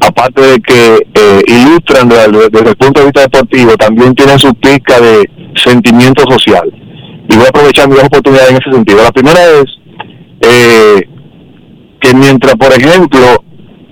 [0.00, 4.54] aparte de que eh, ilustran desde, desde el punto de vista deportivo, también tienen su
[4.54, 6.72] pizca de sentimiento social.
[7.28, 9.02] Y voy a aprovechar mis oportunidades en ese sentido.
[9.02, 9.64] La primera es
[10.40, 11.08] eh,
[12.00, 13.20] que mientras, por ejemplo,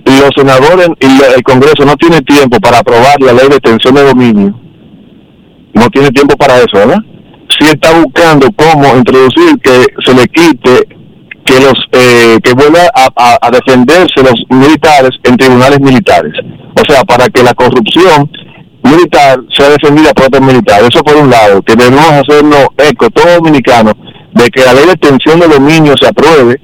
[0.05, 4.03] los senadores y el Congreso no tiene tiempo para aprobar la ley de extensión de
[4.03, 4.59] dominio,
[5.73, 6.99] no tiene tiempo para eso, ¿verdad?
[7.49, 10.87] Sí está buscando cómo introducir que se le quite
[11.45, 16.33] que los eh, que vuelva a defenderse los militares en tribunales militares.
[16.75, 18.29] O sea, para que la corrupción
[18.83, 20.89] militar sea defendida por otros militares.
[20.91, 23.93] Eso por un lado, que debemos hacernos eco, todos dominicanos,
[24.33, 26.59] de que la ley de extensión de dominio se apruebe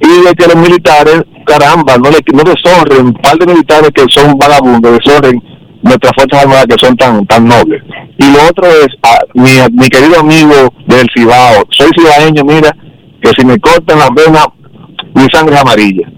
[0.00, 4.04] y de que los militares, caramba, no, le, no deshonren, un par de militares que
[4.08, 5.42] son vagabundos, deshonren
[5.82, 7.82] nuestras fuerzas armadas que son tan tan nobles.
[8.18, 12.74] Y lo otro es, a mi, mi querido amigo del Cibao, soy cibaeño, mira,
[13.22, 14.46] que si me cortan las venas,
[15.14, 16.08] mi sangre es amarilla.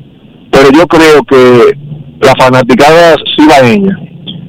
[0.51, 1.77] Pero yo creo que
[2.20, 3.99] la fanaticada cibaeña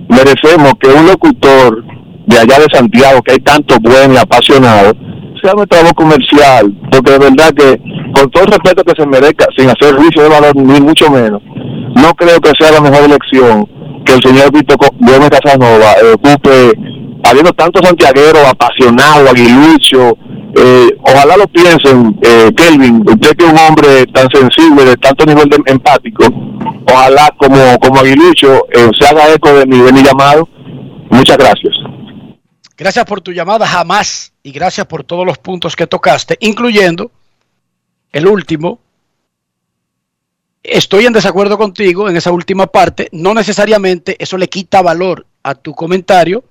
[0.10, 1.84] merecemos que un locutor
[2.26, 4.94] de allá de Santiago, que hay tantos buenos y apasionados,
[5.42, 7.80] sea nuestra voz comercial, porque de verdad que,
[8.14, 11.42] con todo el respeto que se merezca, sin hacer juicio de valor, ni mucho menos,
[11.96, 13.68] no creo que sea la mejor elección
[14.06, 16.72] que el señor Víctor Gómez Casanova eh, ocupe,
[17.24, 20.14] habiendo tantos santiagueros apasionados, aguiluchos,
[20.60, 25.26] eh, ojalá lo piensen, eh, Kelvin, usted que es un hombre tan sensible, de tanto
[25.26, 26.26] nivel de empático,
[26.92, 30.48] ojalá como, como aguilucho eh, se haga eco de mi, de mi llamado.
[31.10, 31.76] Muchas gracias.
[32.76, 34.34] Gracias por tu llamada, jamás.
[34.44, 37.12] Y gracias por todos los puntos que tocaste, incluyendo
[38.12, 38.80] el último.
[40.64, 43.10] Estoy en desacuerdo contigo en esa última parte.
[43.12, 46.44] No necesariamente eso le quita valor a tu comentario,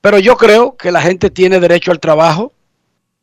[0.00, 2.52] pero yo creo que la gente tiene derecho al trabajo.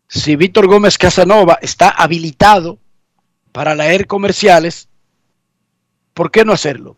[0.07, 2.77] Si Víctor Gómez Casanova está habilitado
[3.52, 4.88] para leer comerciales,
[6.14, 6.98] ¿por qué no hacerlo?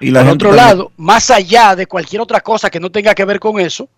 [0.00, 3.24] Y Por otro también- lado, más allá de cualquier otra cosa que no tenga que
[3.24, 3.88] ver con eso,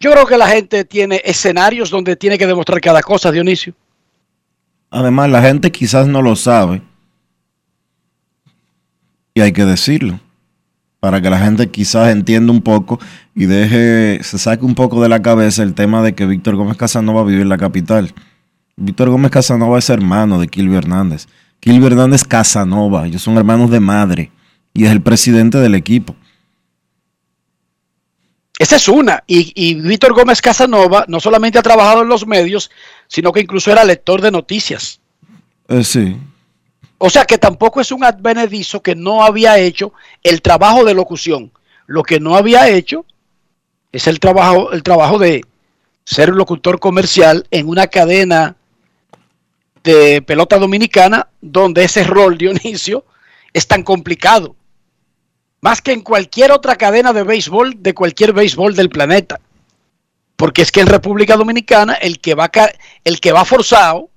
[0.00, 3.74] yo creo que la gente tiene escenarios donde tiene que demostrar cada cosa, Dionisio.
[4.90, 6.82] Además, la gente quizás no lo sabe.
[9.34, 10.20] Y hay que decirlo.
[11.02, 13.00] Para que la gente quizás entienda un poco
[13.34, 16.76] y deje, se saque un poco de la cabeza el tema de que Víctor Gómez
[16.76, 18.14] Casanova vive en la capital.
[18.76, 21.26] Víctor Gómez Casanova es hermano de Kilvio Hernández.
[21.58, 24.30] Kilvio Hernández Casanova, ellos son hermanos de madre
[24.74, 26.14] y es el presidente del equipo.
[28.60, 29.24] Esa es una.
[29.26, 32.70] Y, y Víctor Gómez Casanova no solamente ha trabajado en los medios,
[33.08, 35.00] sino que incluso era lector de noticias.
[35.66, 36.16] Eh, sí,
[37.04, 39.92] O sea que tampoco es un advenedizo que no había hecho
[40.22, 41.50] el trabajo de locución.
[41.86, 43.04] Lo que no había hecho
[43.90, 45.44] es el trabajo, el trabajo de
[46.04, 48.54] ser locutor comercial en una cadena
[49.82, 53.04] de pelota dominicana donde ese rol, Dionisio,
[53.52, 54.54] es tan complicado.
[55.60, 59.40] Más que en cualquier otra cadena de béisbol, de cualquier béisbol del planeta.
[60.36, 62.48] Porque es que en República Dominicana el que va,
[63.02, 64.08] el que va forzado,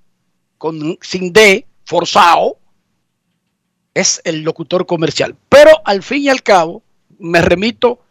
[0.59, 2.59] con, sin D, forzado,
[3.95, 5.35] es el locutor comercial.
[5.49, 6.83] Pero al fin y al cabo,
[7.17, 8.01] me remito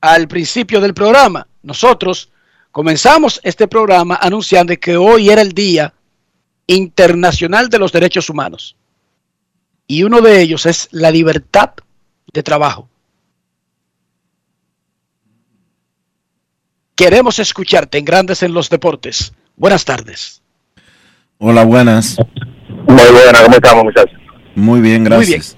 [0.00, 1.48] al principio del programa.
[1.62, 2.30] Nosotros,
[2.72, 5.92] Comenzamos este programa anunciando que hoy era el Día
[6.68, 8.76] Internacional de los Derechos Humanos.
[9.88, 11.70] Y uno de ellos es la libertad
[12.32, 12.88] de trabajo.
[16.94, 19.32] Queremos escucharte en Grandes en los Deportes.
[19.56, 20.40] Buenas tardes.
[21.38, 22.16] Hola, buenas.
[22.86, 24.19] Muy buena, ¿cómo estamos, muchachos?
[24.54, 25.56] Muy bien, gracias.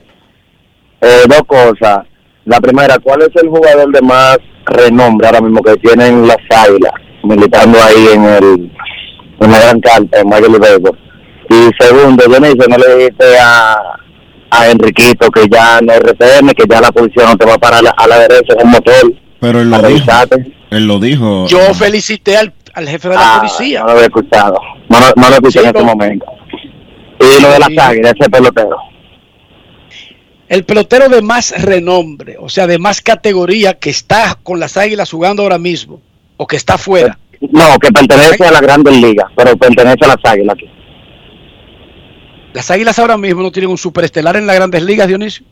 [1.01, 2.01] Eh, dos cosas.
[2.45, 6.93] La primera, ¿cuál es el jugador de más renombre ahora mismo que tienen las águilas
[7.23, 8.73] militando ahí en el
[9.41, 10.91] en la gran carta en Major League?
[11.51, 13.77] Y segundo, Dionisio, no le dijiste a,
[14.51, 17.81] a Enriquito que ya no RTM, que ya la posición no te va a parar
[17.81, 19.13] a la, a la derecha con motor.
[19.41, 20.07] Pero él lo dijo.
[20.71, 21.47] Él lo dijo.
[21.49, 23.81] Yo felicité al, al jefe de la Ah, policía.
[23.81, 24.59] No lo había escuchado.
[24.89, 26.27] No, lo- no lo escuché Sí, en este momento.
[27.23, 28.77] Y lo de las águilas, ese pelotero.
[30.49, 35.11] El pelotero de más renombre, o sea, de más categoría que está con las águilas
[35.11, 36.03] jugando ahora mismo,
[36.37, 37.19] o que está fuera.
[37.41, 40.71] No, que pertenece a la Grandes Ligas, pero pertenece a las águilas aquí.
[42.53, 45.47] Las águilas ahora mismo no tienen un superestelar en las grandes ligas, Dionisio.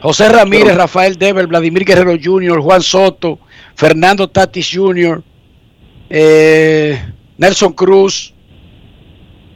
[0.00, 3.38] José Ramírez, Rafael Dever, Vladimir Guerrero Jr., Juan Soto,
[3.74, 5.22] Fernando Tatis Jr.,
[6.10, 7.00] eh,
[7.38, 8.31] Nelson Cruz,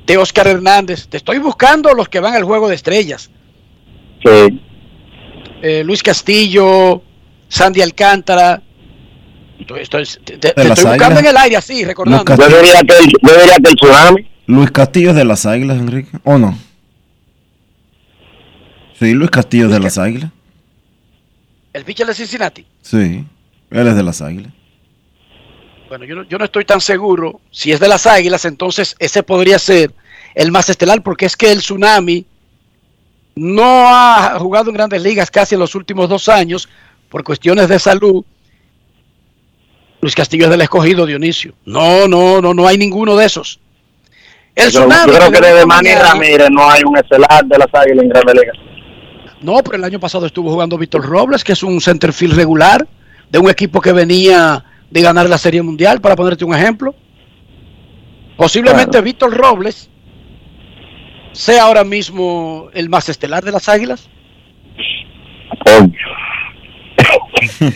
[0.07, 1.09] de Oscar Hernández.
[1.09, 3.31] Te estoy buscando los que van al juego de estrellas.
[4.25, 4.61] Sí.
[5.63, 7.03] Eh, Luis Castillo,
[7.49, 8.63] Sandy Alcántara.
[9.59, 11.19] Estoy, estoy- te, estoy buscando Águilas.
[11.21, 12.19] en el aire así, recordando.
[12.21, 14.29] Lucas- Yo diría que el, yo diría que el tsunami.
[14.47, 16.11] Luis Castillo es de las Águilas, Enrique.
[16.25, 16.57] ¿O no?
[18.99, 20.31] Sí, Luis Castillo es de las Águilas.
[21.73, 22.65] El pitcher de Cincinnati.
[22.81, 23.25] Sí,
[23.71, 24.53] él es de las Águilas.
[25.89, 27.41] Bueno, yo no, yo no estoy tan seguro.
[27.51, 29.93] Si es de las águilas, entonces ese podría ser
[30.35, 32.27] el más estelar, porque es que el Tsunami
[33.37, 36.69] no ha jugado en grandes ligas casi en los últimos dos años
[37.09, 38.25] por cuestiones de salud.
[40.01, 41.55] Luis Castillo es del escogido, Dionisio.
[41.65, 43.61] No, no, no, no hay ninguno de esos.
[44.55, 45.13] El Yo, yo Tsunami.
[45.13, 48.35] creo que de desde Manny Ramírez no hay un estelar de las águilas en Grandes
[48.35, 48.57] Ligas.
[49.41, 52.87] No, pero el año pasado estuvo jugando Víctor Robles, que es un centerfield regular
[53.31, 56.95] de un equipo que venía de ganar la Serie Mundial, para ponerte un ejemplo.
[58.37, 59.89] Posiblemente Víctor Robles
[61.33, 64.09] sea ahora mismo el más estelar de las Águilas.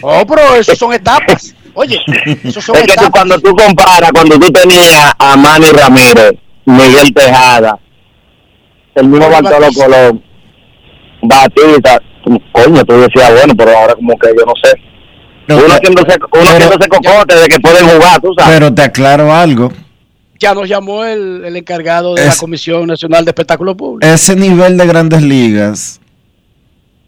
[0.03, 1.55] Oh, pero eso son etapas.
[1.75, 2.01] Oye,
[2.45, 3.11] eso son Es que tú, etapas.
[3.11, 6.33] cuando tú comparas, cuando tú tenías a Manny Ramírez,
[6.65, 7.79] Miguel Tejada,
[8.95, 10.23] el mismo Bartolo Colón,
[11.23, 12.03] Batista,
[12.53, 14.73] coño, tú decías, bueno, pero ahora como que yo no sé.
[15.57, 18.55] Pero- uno haciéndose, uno haciéndose cocote de que pueden jugar, tú sabes.
[18.55, 19.73] Pero te aclaro algo.
[20.39, 24.11] Ya nos llamó el, el encargado de la Comisión Nacional de Espectáculo Público.
[24.11, 26.01] Ese nivel de grandes ligas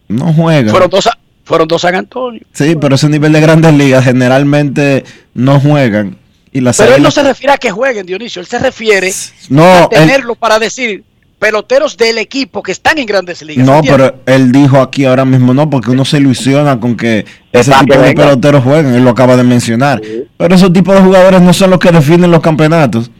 [0.09, 0.71] no juega.
[0.71, 2.43] Fueron dos, a- fueron dos San Antonio.
[2.53, 5.05] Sí, pero ese nivel de grandes ligas generalmente
[5.35, 6.17] no juegan.
[6.53, 8.41] Y las Pero él no se refiere a que jueguen, Dionisio.
[8.41, 9.11] Él se refiere
[9.49, 11.03] No, a él- tenerlo para decir
[11.43, 13.67] peloteros del equipo que están en grandes ligas.
[13.67, 14.13] No, ¿entiendes?
[14.13, 17.87] pero él dijo aquí ahora mismo no, porque uno se ilusiona con que ese Exacto,
[17.87, 18.23] tipo de venga.
[18.23, 20.01] peloteros jueguen, él lo acaba de mencionar.
[20.37, 23.11] Pero esos tipos de jugadores no son los que definen los campeonatos.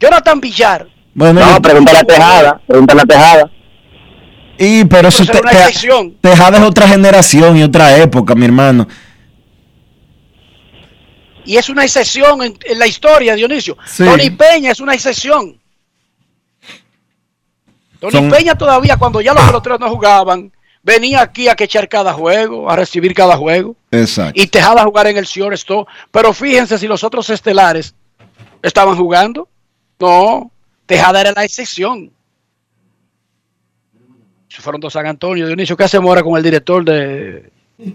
[0.00, 0.86] Jonathan Villar.
[1.12, 3.50] Bueno, No, y- pregúntale a Tejada, pregúntale a Tejada.
[4.58, 6.16] y pero eso te- una te- excepción.
[6.22, 8.88] Tejada es otra generación y otra época, mi hermano.
[11.44, 13.76] Y es una excepción en, en la historia, Dionisio.
[13.84, 14.04] Sí.
[14.04, 15.59] Tony Peña es una excepción.
[18.00, 20.50] Tony Son- Peña todavía, cuando ya los peloteros no jugaban,
[20.82, 23.76] venía aquí a quechar cada juego, a recibir cada juego.
[23.90, 24.40] Exacto.
[24.40, 25.86] Y Tejada a jugar en el shortstop.
[26.10, 27.94] Pero fíjense si los otros estelares
[28.62, 29.48] estaban jugando.
[29.98, 30.50] No,
[30.86, 32.10] Tejada era la excepción.
[34.48, 37.50] Fueron dos San Antonio, Dionisio, ¿qué hacemos ahora con el director de...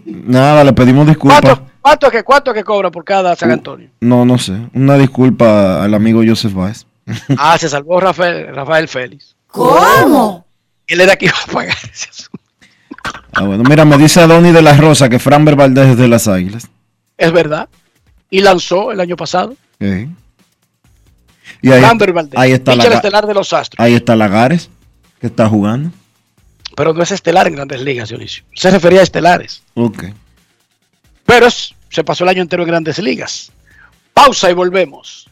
[0.06, 1.42] Nada, le pedimos disculpas.
[1.42, 3.90] ¿Cuánto, cuánto, que, ¿Cuánto que cobra por cada San Antonio?
[4.00, 4.54] No, no sé.
[4.74, 6.88] Una disculpa al amigo Joseph Baez.
[7.38, 9.35] Ah, se salvó Rafael, Rafael Félix.
[9.56, 10.46] ¿Cómo?
[10.88, 12.40] Él era que iba a pagar ese asunto.
[13.34, 16.28] Ah, bueno, mira, me dice Donny de la Rosa que Fran Valdez es de las
[16.28, 16.68] Águilas.
[17.18, 17.70] Es verdad.
[18.30, 19.56] Y lanzó el año pasado.
[19.80, 20.10] Sí.
[21.62, 23.80] Y ahí, Framber Valdez, ahí está la, estelar de los Astros.
[23.84, 24.70] ahí está Lagares,
[25.20, 25.92] que está jugando.
[26.76, 28.44] Pero no es estelar en grandes ligas, Dionisio.
[28.54, 29.64] Se refería a estelares.
[29.76, 30.04] Ok.
[31.26, 33.52] Pero es- se pasó el año entero en grandes ligas.
[34.14, 35.28] Pausa y volvemos.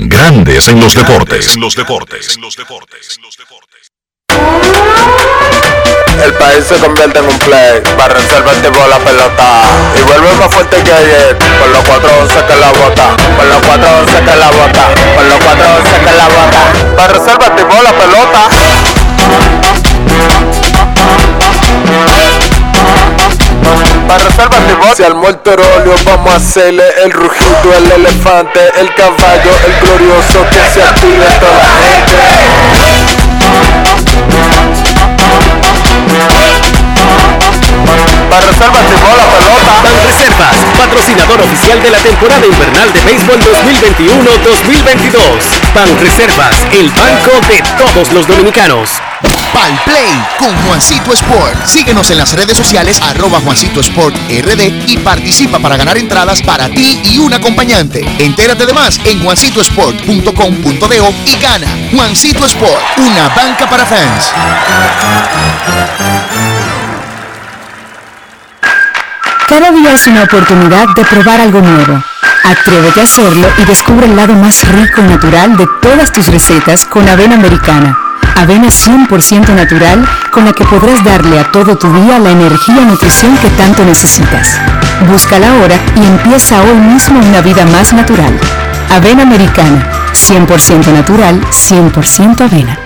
[0.00, 1.54] Grandes en los deportes.
[1.54, 2.36] En los deportes.
[2.36, 3.18] En los deportes.
[6.24, 7.82] El país se convierte en un play.
[7.96, 9.62] Para reservar el tipo la pelota.
[9.98, 11.36] Y vuelve más fuerte que ayer.
[11.60, 13.16] Con los 411 que la bota.
[13.36, 14.94] Con los 411 que la bota.
[15.16, 16.96] Con los 411 que la bota.
[16.96, 18.48] Para reservar el tipo la pelota
[24.08, 24.96] para resérvate vos.
[24.96, 30.44] Se armó el torolio, vamos a hacerle el rugido, el elefante, el caballo, el glorioso
[30.50, 32.14] que se active toda la gente.
[38.30, 39.72] Para resérvate vos la pelota.
[39.82, 45.20] Ban Reservas, patrocinador oficial de la temporada invernal de béisbol 2021-2022.
[45.74, 49.00] Ban Reservas, el banco de todos los dominicanos.
[49.52, 51.66] Pal Play con Juancito Sport.
[51.66, 56.68] Síguenos en las redes sociales arroba Juancito Sport RD y participa para ganar entradas para
[56.68, 58.04] ti y un acompañante.
[58.18, 61.66] Entérate de más en juancitosport.com.de y gana.
[61.92, 64.32] Juancito Sport, una banca para fans.
[69.48, 72.02] Cada día es una oportunidad de probar algo nuevo.
[72.44, 76.84] Atrévete a hacerlo y descubre el lado más rico y natural de todas tus recetas
[76.84, 78.07] con avena americana.
[78.38, 82.84] Avena 100% natural con la que podrás darle a todo tu día la energía y
[82.84, 84.60] nutrición que tanto necesitas.
[85.10, 88.32] Búscala ahora y empieza hoy mismo una vida más natural.
[88.90, 92.78] Avena americana, 100% natural, 100% avena.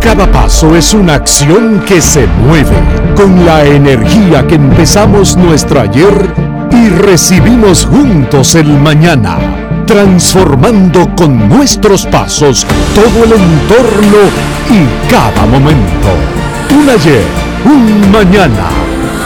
[0.00, 2.76] Cada paso es una acción que se mueve
[3.14, 6.32] con la energía que empezamos nuestro ayer
[6.70, 9.36] y recibimos juntos el mañana,
[9.86, 14.18] transformando con nuestros pasos todo el entorno
[14.70, 16.08] y cada momento.
[16.70, 17.24] Un ayer,
[17.64, 18.68] un mañana,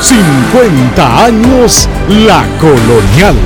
[0.00, 3.36] 50 años la colonial.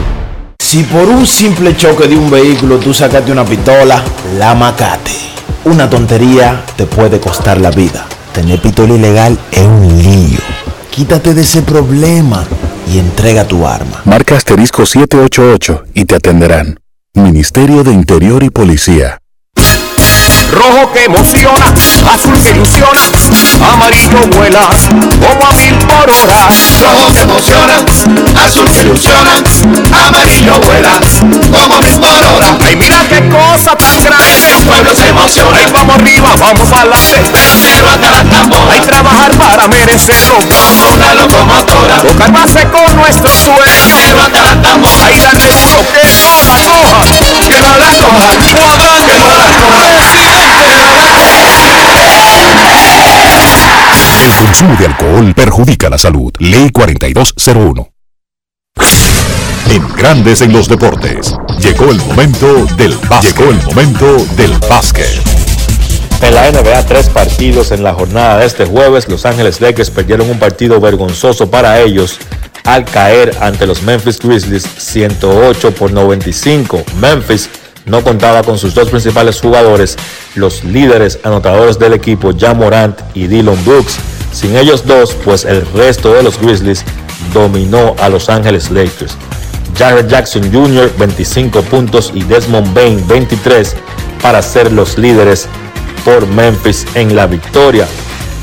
[0.58, 4.02] Si por un simple choque de un vehículo tú sacaste una pistola,
[4.38, 5.12] la macate.
[5.64, 8.06] Una tontería te puede costar la vida.
[8.32, 10.40] Tener pistola ilegal es un lío.
[10.90, 12.44] Quítate de ese problema
[12.92, 14.02] y entrega tu arma.
[14.04, 16.78] Marca asterisco 788 y te atenderán.
[17.14, 19.21] Ministerio de Interior y Policía.
[20.52, 21.66] Rojo que emociona,
[22.12, 23.00] azul que ilusiona,
[23.72, 26.48] amarillo vuela como a mil por hora.
[26.80, 27.76] Rojo que emociona,
[28.44, 29.32] azul que ilusiona,
[30.06, 31.00] amarillo vuela
[31.50, 32.58] como a mil por hora.
[32.66, 35.58] Ay, mira qué cosa tan grande, el pueblo se emociona.
[35.58, 38.22] Ay, vamos arriba, vamos adelante, pero hasta la.
[38.72, 41.96] Hay trabajar para merecerlo, como una locomotora.
[42.02, 45.06] Tocar base con nuestro sueño, pero hasta la tambora.
[45.06, 47.00] Ay, darle duro que no la coja,
[47.48, 49.91] que no la coja, Cuadrante, que no la coja.
[54.22, 56.32] El consumo de alcohol perjudica la salud.
[56.38, 57.88] Ley 4201.
[59.68, 61.34] En Grandes en los Deportes.
[61.58, 63.36] Llegó el momento del básquet.
[63.36, 65.20] Llegó el momento del básquet.
[66.22, 69.08] En la NBA, tres partidos en la jornada de este jueves.
[69.08, 72.20] Los Ángeles Lakers perdieron un partido vergonzoso para ellos
[72.64, 76.84] al caer ante los Memphis Grizzlies 108 por 95.
[77.00, 77.50] Memphis
[77.86, 79.96] no contaba con sus dos principales jugadores,
[80.34, 83.98] los líderes anotadores del equipo, Jan Morant y Dylan Brooks.
[84.32, 86.84] Sin ellos dos, pues el resto de los Grizzlies
[87.34, 89.16] dominó a Los Ángeles Lakers.
[89.76, 90.92] Jared Jackson Jr.
[90.98, 93.74] 25 puntos y Desmond Bain 23
[94.22, 95.48] para ser los líderes
[96.04, 97.86] por Memphis en la victoria.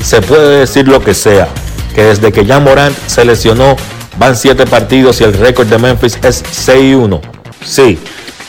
[0.02, 1.48] Se puede decir lo que sea,
[1.94, 3.76] que desde que Jan Morant se lesionó
[4.18, 7.20] van 7 partidos y el récord de Memphis es 6-1.
[7.64, 7.98] Sí,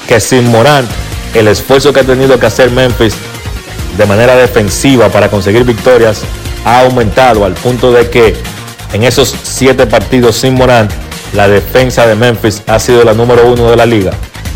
[0.08, 0.90] que sin Morant,
[1.34, 3.16] el esfuerzo que ha tenido que hacer Memphis
[3.98, 6.22] de manera defensiva para conseguir victorias
[6.66, 8.36] ha aumentado al punto de que
[8.94, 10.92] en esos siete partidos sin Morant,
[11.34, 14.12] la defensa de Memphis ha sido la número uno de la liga.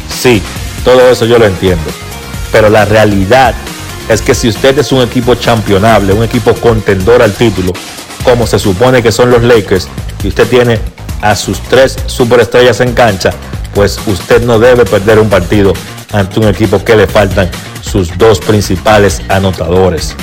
[0.09, 0.41] Sí,
[0.83, 1.89] todo eso yo lo entiendo.
[2.51, 3.55] Pero la realidad
[4.09, 7.73] es que si usted es un equipo championable, un equipo contendor al título,
[8.23, 9.87] como se supone que son los Lakers,
[10.23, 10.79] y usted tiene
[11.21, 13.31] a sus tres superestrellas en cancha,
[13.75, 15.73] pues usted no debe perder un partido
[16.13, 20.15] ante un equipo que le faltan sus dos principales anotadores.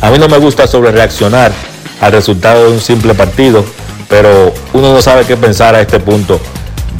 [0.00, 1.52] A mí no me gusta sobre reaccionar
[2.00, 3.64] al resultado de un simple partido,
[4.08, 6.40] pero uno no sabe qué pensar a este punto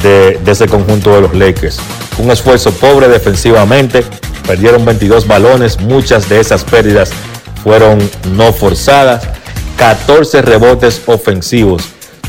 [0.01, 1.79] de, de ese conjunto de los Lakers.
[2.19, 4.03] Un esfuerzo pobre defensivamente,
[4.45, 7.09] perdieron 22 balones, muchas de esas pérdidas
[7.63, 7.97] fueron
[8.35, 9.27] no forzadas,
[9.77, 11.83] 14 rebotes ofensivos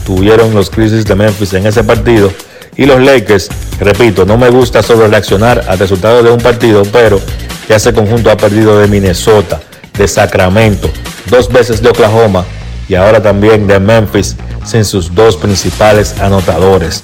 [0.05, 2.33] tuvieron los Grizzlies de Memphis en ese partido
[2.79, 3.49] y los Lakers,
[3.81, 7.21] repito, no me gusta sobre reaccionar al resultado de un partido, pero
[7.69, 9.61] ya ese conjunto ha perdido de Minnesota,
[9.99, 10.89] de Sacramento,
[11.29, 12.45] dos veces de Oklahoma
[12.89, 17.03] y ahora también de Memphis sin sus dos principales anotadores.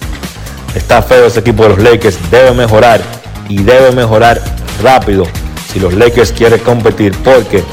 [0.76, 3.00] Está feo ese equipo de los Lakers, debe mejorar
[3.48, 4.40] y debe mejorar
[4.80, 5.24] rápido
[5.72, 7.64] si los Lakers quieren competir porque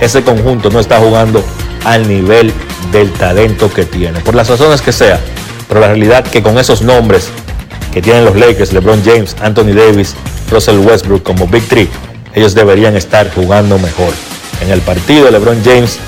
[0.00, 1.40] ese conjunto no está jugando
[1.84, 2.52] al nivel
[2.90, 5.20] del talento que tiene, por las razones que sea.
[5.68, 7.30] Pero la realidad que con esos nombres
[7.94, 10.16] que tienen los Lakers, LeBron James, Anthony Davis,
[10.50, 11.88] Russell Westbrook como Big Three,
[12.34, 14.12] ellos deberían estar jugando mejor.
[14.60, 15.98] En el partido, LeBron James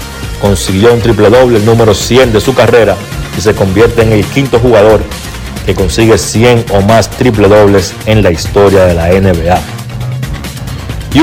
[0.40, 2.96] consiguió un triple doble, el número 100 de su carrera,
[3.38, 5.00] y se convierte en el quinto jugador
[5.64, 9.60] que consigue 100 o más triple dobles en la historia de la NBA.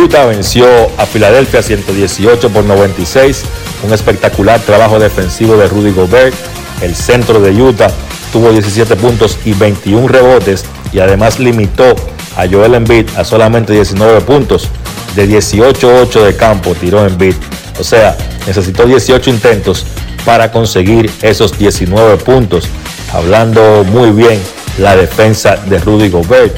[0.01, 0.65] Utah venció
[0.97, 3.43] a Filadelfia 118 por 96,
[3.83, 6.35] un espectacular trabajo defensivo de Rudy Gobert.
[6.81, 7.91] El centro de Utah
[8.33, 11.95] tuvo 17 puntos y 21 rebotes y además limitó
[12.35, 14.67] a Joel Embiid a solamente 19 puntos.
[15.15, 17.35] De 18-8 de campo tiró Embiid.
[17.79, 19.85] O sea, necesitó 18 intentos
[20.25, 22.65] para conseguir esos 19 puntos.
[23.13, 24.41] Hablando muy bien
[24.79, 26.57] la defensa de Rudy Gobert.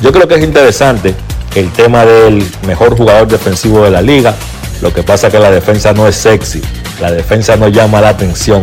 [0.00, 1.14] Yo creo que es interesante
[1.56, 4.36] el tema del mejor jugador defensivo de la liga.
[4.80, 6.62] Lo que pasa es que la defensa no es sexy,
[7.00, 8.60] la defensa no llama la atención.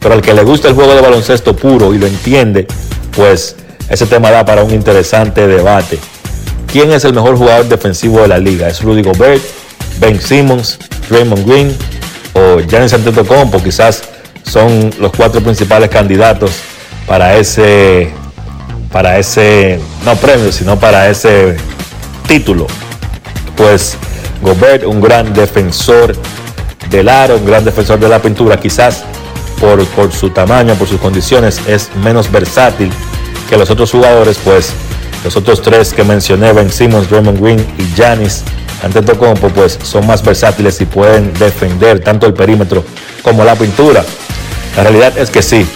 [0.00, 2.66] Pero al que le gusta el juego de baloncesto puro y lo entiende,
[3.14, 3.54] pues
[3.88, 5.98] ese tema da para un interesante debate.
[6.66, 8.68] ¿Quién es el mejor jugador defensivo de la liga?
[8.68, 9.42] ¿Es Rudy Gobert,
[9.98, 10.78] Ben Simmons,
[11.08, 11.76] Draymond Green
[12.32, 13.62] o Giannis Antetokounmpo?
[13.62, 14.02] Quizás
[14.44, 16.52] son los cuatro principales candidatos
[17.06, 18.10] para ese,
[18.92, 21.56] para ese, no premio, sino para ese
[22.26, 22.68] título.
[23.56, 23.96] Pues
[24.40, 26.16] Gobert, un gran defensor
[26.88, 29.04] del aro, un gran defensor de la pintura, quizás
[29.60, 32.90] por, por su tamaño, por sus condiciones, es menos versátil
[33.48, 34.72] que los otros jugadores, pues
[35.24, 38.42] los otros tres que mencioné, Ben Simmons, Draymond Green y Giannis
[38.82, 42.84] Antetokounmpo, pues son más versátiles y pueden defender tanto el perímetro
[43.22, 44.04] como la pintura.
[44.76, 45.66] La realidad es que sí,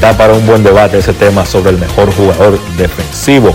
[0.00, 3.54] da para un buen debate ese tema sobre el mejor jugador defensivo.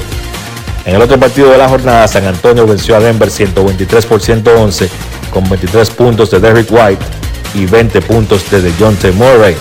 [0.86, 4.90] En el otro partido de la jornada, San Antonio venció a Denver 123 por 111
[5.32, 7.04] con 23 puntos de Derrick White
[7.54, 9.56] y 20 puntos de DeJounte Murray.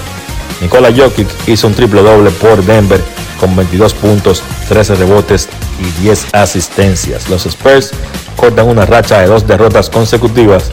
[0.61, 3.01] Nikola Jokic hizo un triple doble por Denver
[3.39, 5.49] con 22 puntos, 13 rebotes
[5.79, 7.29] y 10 asistencias.
[7.29, 7.91] Los Spurs
[8.37, 10.71] cortan una racha de dos derrotas consecutivas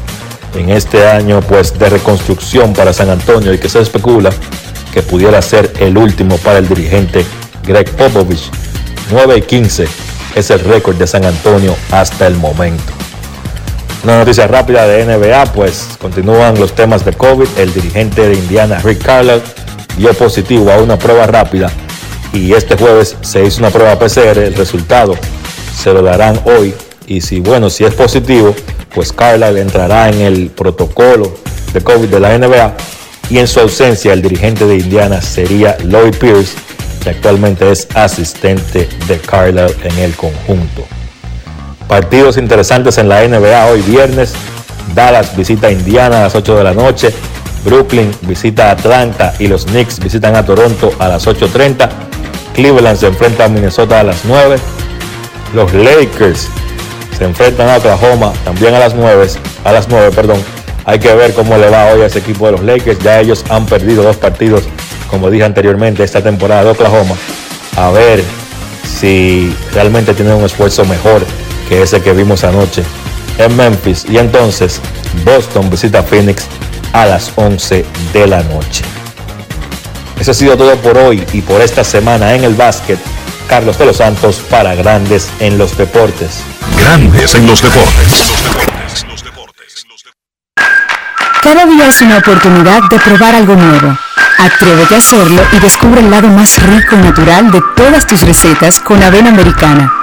[0.56, 4.32] en este año pues de reconstrucción para San Antonio y que se especula
[4.94, 7.26] que pudiera ser el último para el dirigente
[7.64, 8.52] Greg Popovich.
[9.12, 9.88] 9 y 15
[10.36, 13.03] es el récord de San Antonio hasta el momento.
[14.04, 17.48] Una noticia rápida de NBA, pues continúan los temas de COVID.
[17.58, 19.42] El dirigente de Indiana, Rick Carlisle,
[19.98, 21.72] dio positivo a una prueba rápida
[22.34, 24.40] y este jueves se hizo una prueba PCR.
[24.40, 25.16] El resultado
[25.74, 26.74] se lo darán hoy
[27.08, 28.54] y si bueno, si es positivo,
[28.94, 31.34] pues Carlisle entrará en el protocolo
[31.72, 32.76] de COVID de la NBA
[33.30, 36.56] y en su ausencia el dirigente de Indiana sería Lloyd Pierce,
[37.02, 40.86] que actualmente es asistente de Carlisle en el conjunto.
[41.94, 44.34] Partidos interesantes en la NBA hoy viernes.
[44.96, 47.14] Dallas visita a Indiana a las 8 de la noche.
[47.64, 51.88] Brooklyn visita a Atlanta y los Knicks visitan a Toronto a las 8.30.
[52.56, 54.56] Cleveland se enfrenta a Minnesota a las 9.
[55.54, 56.48] Los Lakers
[57.16, 59.28] se enfrentan a Oklahoma también a las 9.
[59.64, 60.44] A las 9, perdón.
[60.86, 62.98] Hay que ver cómo le va hoy a ese equipo de los Lakers.
[63.04, 64.64] Ya ellos han perdido dos partidos,
[65.12, 67.14] como dije anteriormente, esta temporada de Oklahoma.
[67.78, 68.24] A ver
[68.84, 71.24] si realmente tienen un esfuerzo mejor
[71.74, 72.84] que ese que vimos anoche
[73.40, 74.06] en Memphis.
[74.08, 74.80] Y entonces
[75.26, 76.46] Boston visita Phoenix
[76.94, 77.84] a las 11
[78.14, 78.84] de la noche.
[80.20, 83.00] Eso ha sido todo por hoy y por esta semana en el básquet.
[83.48, 86.42] Carlos de los Santos para Grandes en los Deportes.
[86.78, 88.32] Grandes en los Deportes.
[91.42, 93.98] Cada día es una oportunidad de probar algo nuevo.
[94.38, 98.80] Atrévete a hacerlo y descubre el lado más rico y natural de todas tus recetas
[98.80, 100.03] con avena americana.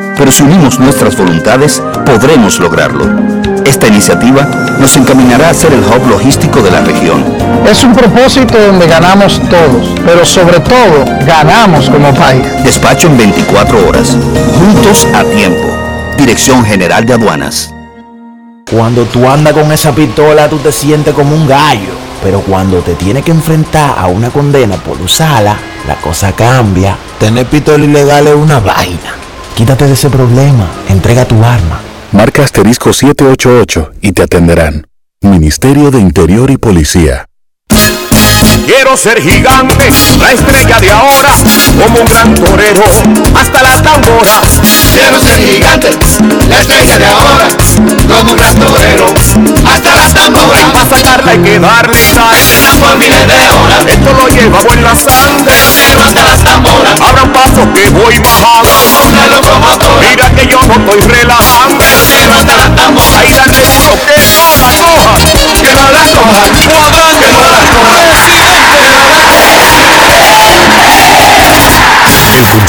[0.21, 3.05] pero si unimos nuestras voluntades, podremos lograrlo.
[3.65, 4.43] Esta iniciativa
[4.79, 7.25] nos encaminará a ser el hub logístico de la región.
[7.67, 12.43] Es un propósito donde ganamos todos, pero sobre todo ganamos como país.
[12.63, 14.15] Despacho en 24 horas.
[14.59, 15.75] Juntos a tiempo.
[16.19, 17.73] Dirección General de Aduanas.
[18.71, 21.95] Cuando tú andas con esa pistola, tú te sientes como un gallo.
[22.21, 25.57] Pero cuando te tienes que enfrentar a una condena por usarla,
[25.87, 26.95] la cosa cambia.
[27.19, 29.15] Tener pistola ilegal es una vaina.
[29.55, 30.69] Quítate de ese problema.
[30.89, 31.81] Entrega tu arma.
[32.11, 34.87] Marca asterisco 788 y te atenderán.
[35.21, 37.25] Ministerio de Interior y Policía.
[38.65, 39.89] Quiero ser gigante,
[40.19, 41.29] la estrella de ahora,
[41.83, 42.83] como un gran torero,
[43.35, 44.61] hasta las tamboras.
[44.93, 45.89] Quiero ser gigante,
[46.47, 47.47] la estrella de ahora,
[48.07, 49.05] como un gran torero,
[49.65, 50.71] hasta las tamboras.
[50.71, 52.37] Para sacarla hay que darle sal,
[52.79, 53.85] por miles de horas.
[53.87, 57.01] Esto lo llevamos en la sangre, quiero hasta las tamboras.
[57.01, 60.07] Abra un paso que voy bajando, una locomotora.
[60.09, 63.17] Mira que yo no estoy relajando, quiero hasta las tamboras.
[63.17, 65.17] Ahí darle duro que no la coja,
[65.61, 68.10] que no la coja, que no la coja.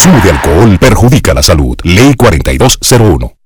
[0.02, 1.76] Consumo de alcohol perjudica la salud.
[1.84, 3.36] Ley 4201.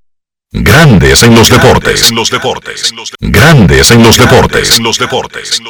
[0.52, 2.08] Grandes en los deportes.
[2.08, 2.92] En los deportes.
[3.20, 4.78] Grandes en los deportes.
[4.78, 5.60] En los deportes.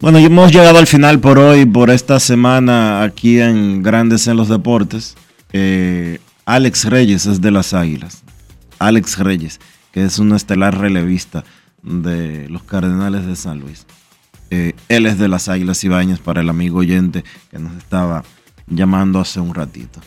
[0.00, 4.50] Bueno, hemos llegado al final por hoy, por esta semana aquí en Grandes en los
[4.50, 5.16] Deportes.
[5.52, 8.22] Eh, Alex Reyes es de las Águilas.
[8.78, 9.60] Alex Reyes,
[9.92, 11.42] que es un estelar relevista
[11.82, 13.86] de los Cardenales de San Luis.
[14.50, 18.24] Eh, él es de las Águilas Ibañas para el amigo oyente que nos estaba
[18.66, 20.00] llamando hace un ratito.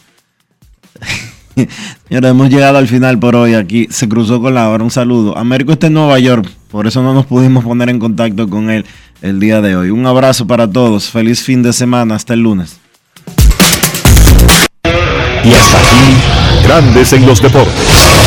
[2.08, 3.56] Señores, hemos llegado al final por hoy.
[3.56, 4.84] Aquí se cruzó con la hora.
[4.84, 5.38] Un saludo.
[5.38, 8.86] Américo está en Nueva York, por eso no nos pudimos poner en contacto con él
[9.22, 9.90] el día de hoy.
[9.90, 11.10] Un abrazo para todos.
[11.10, 12.16] Feliz fin de semana.
[12.16, 12.78] Hasta el lunes.
[15.44, 18.27] Y hasta aquí, Grandes en los deportes.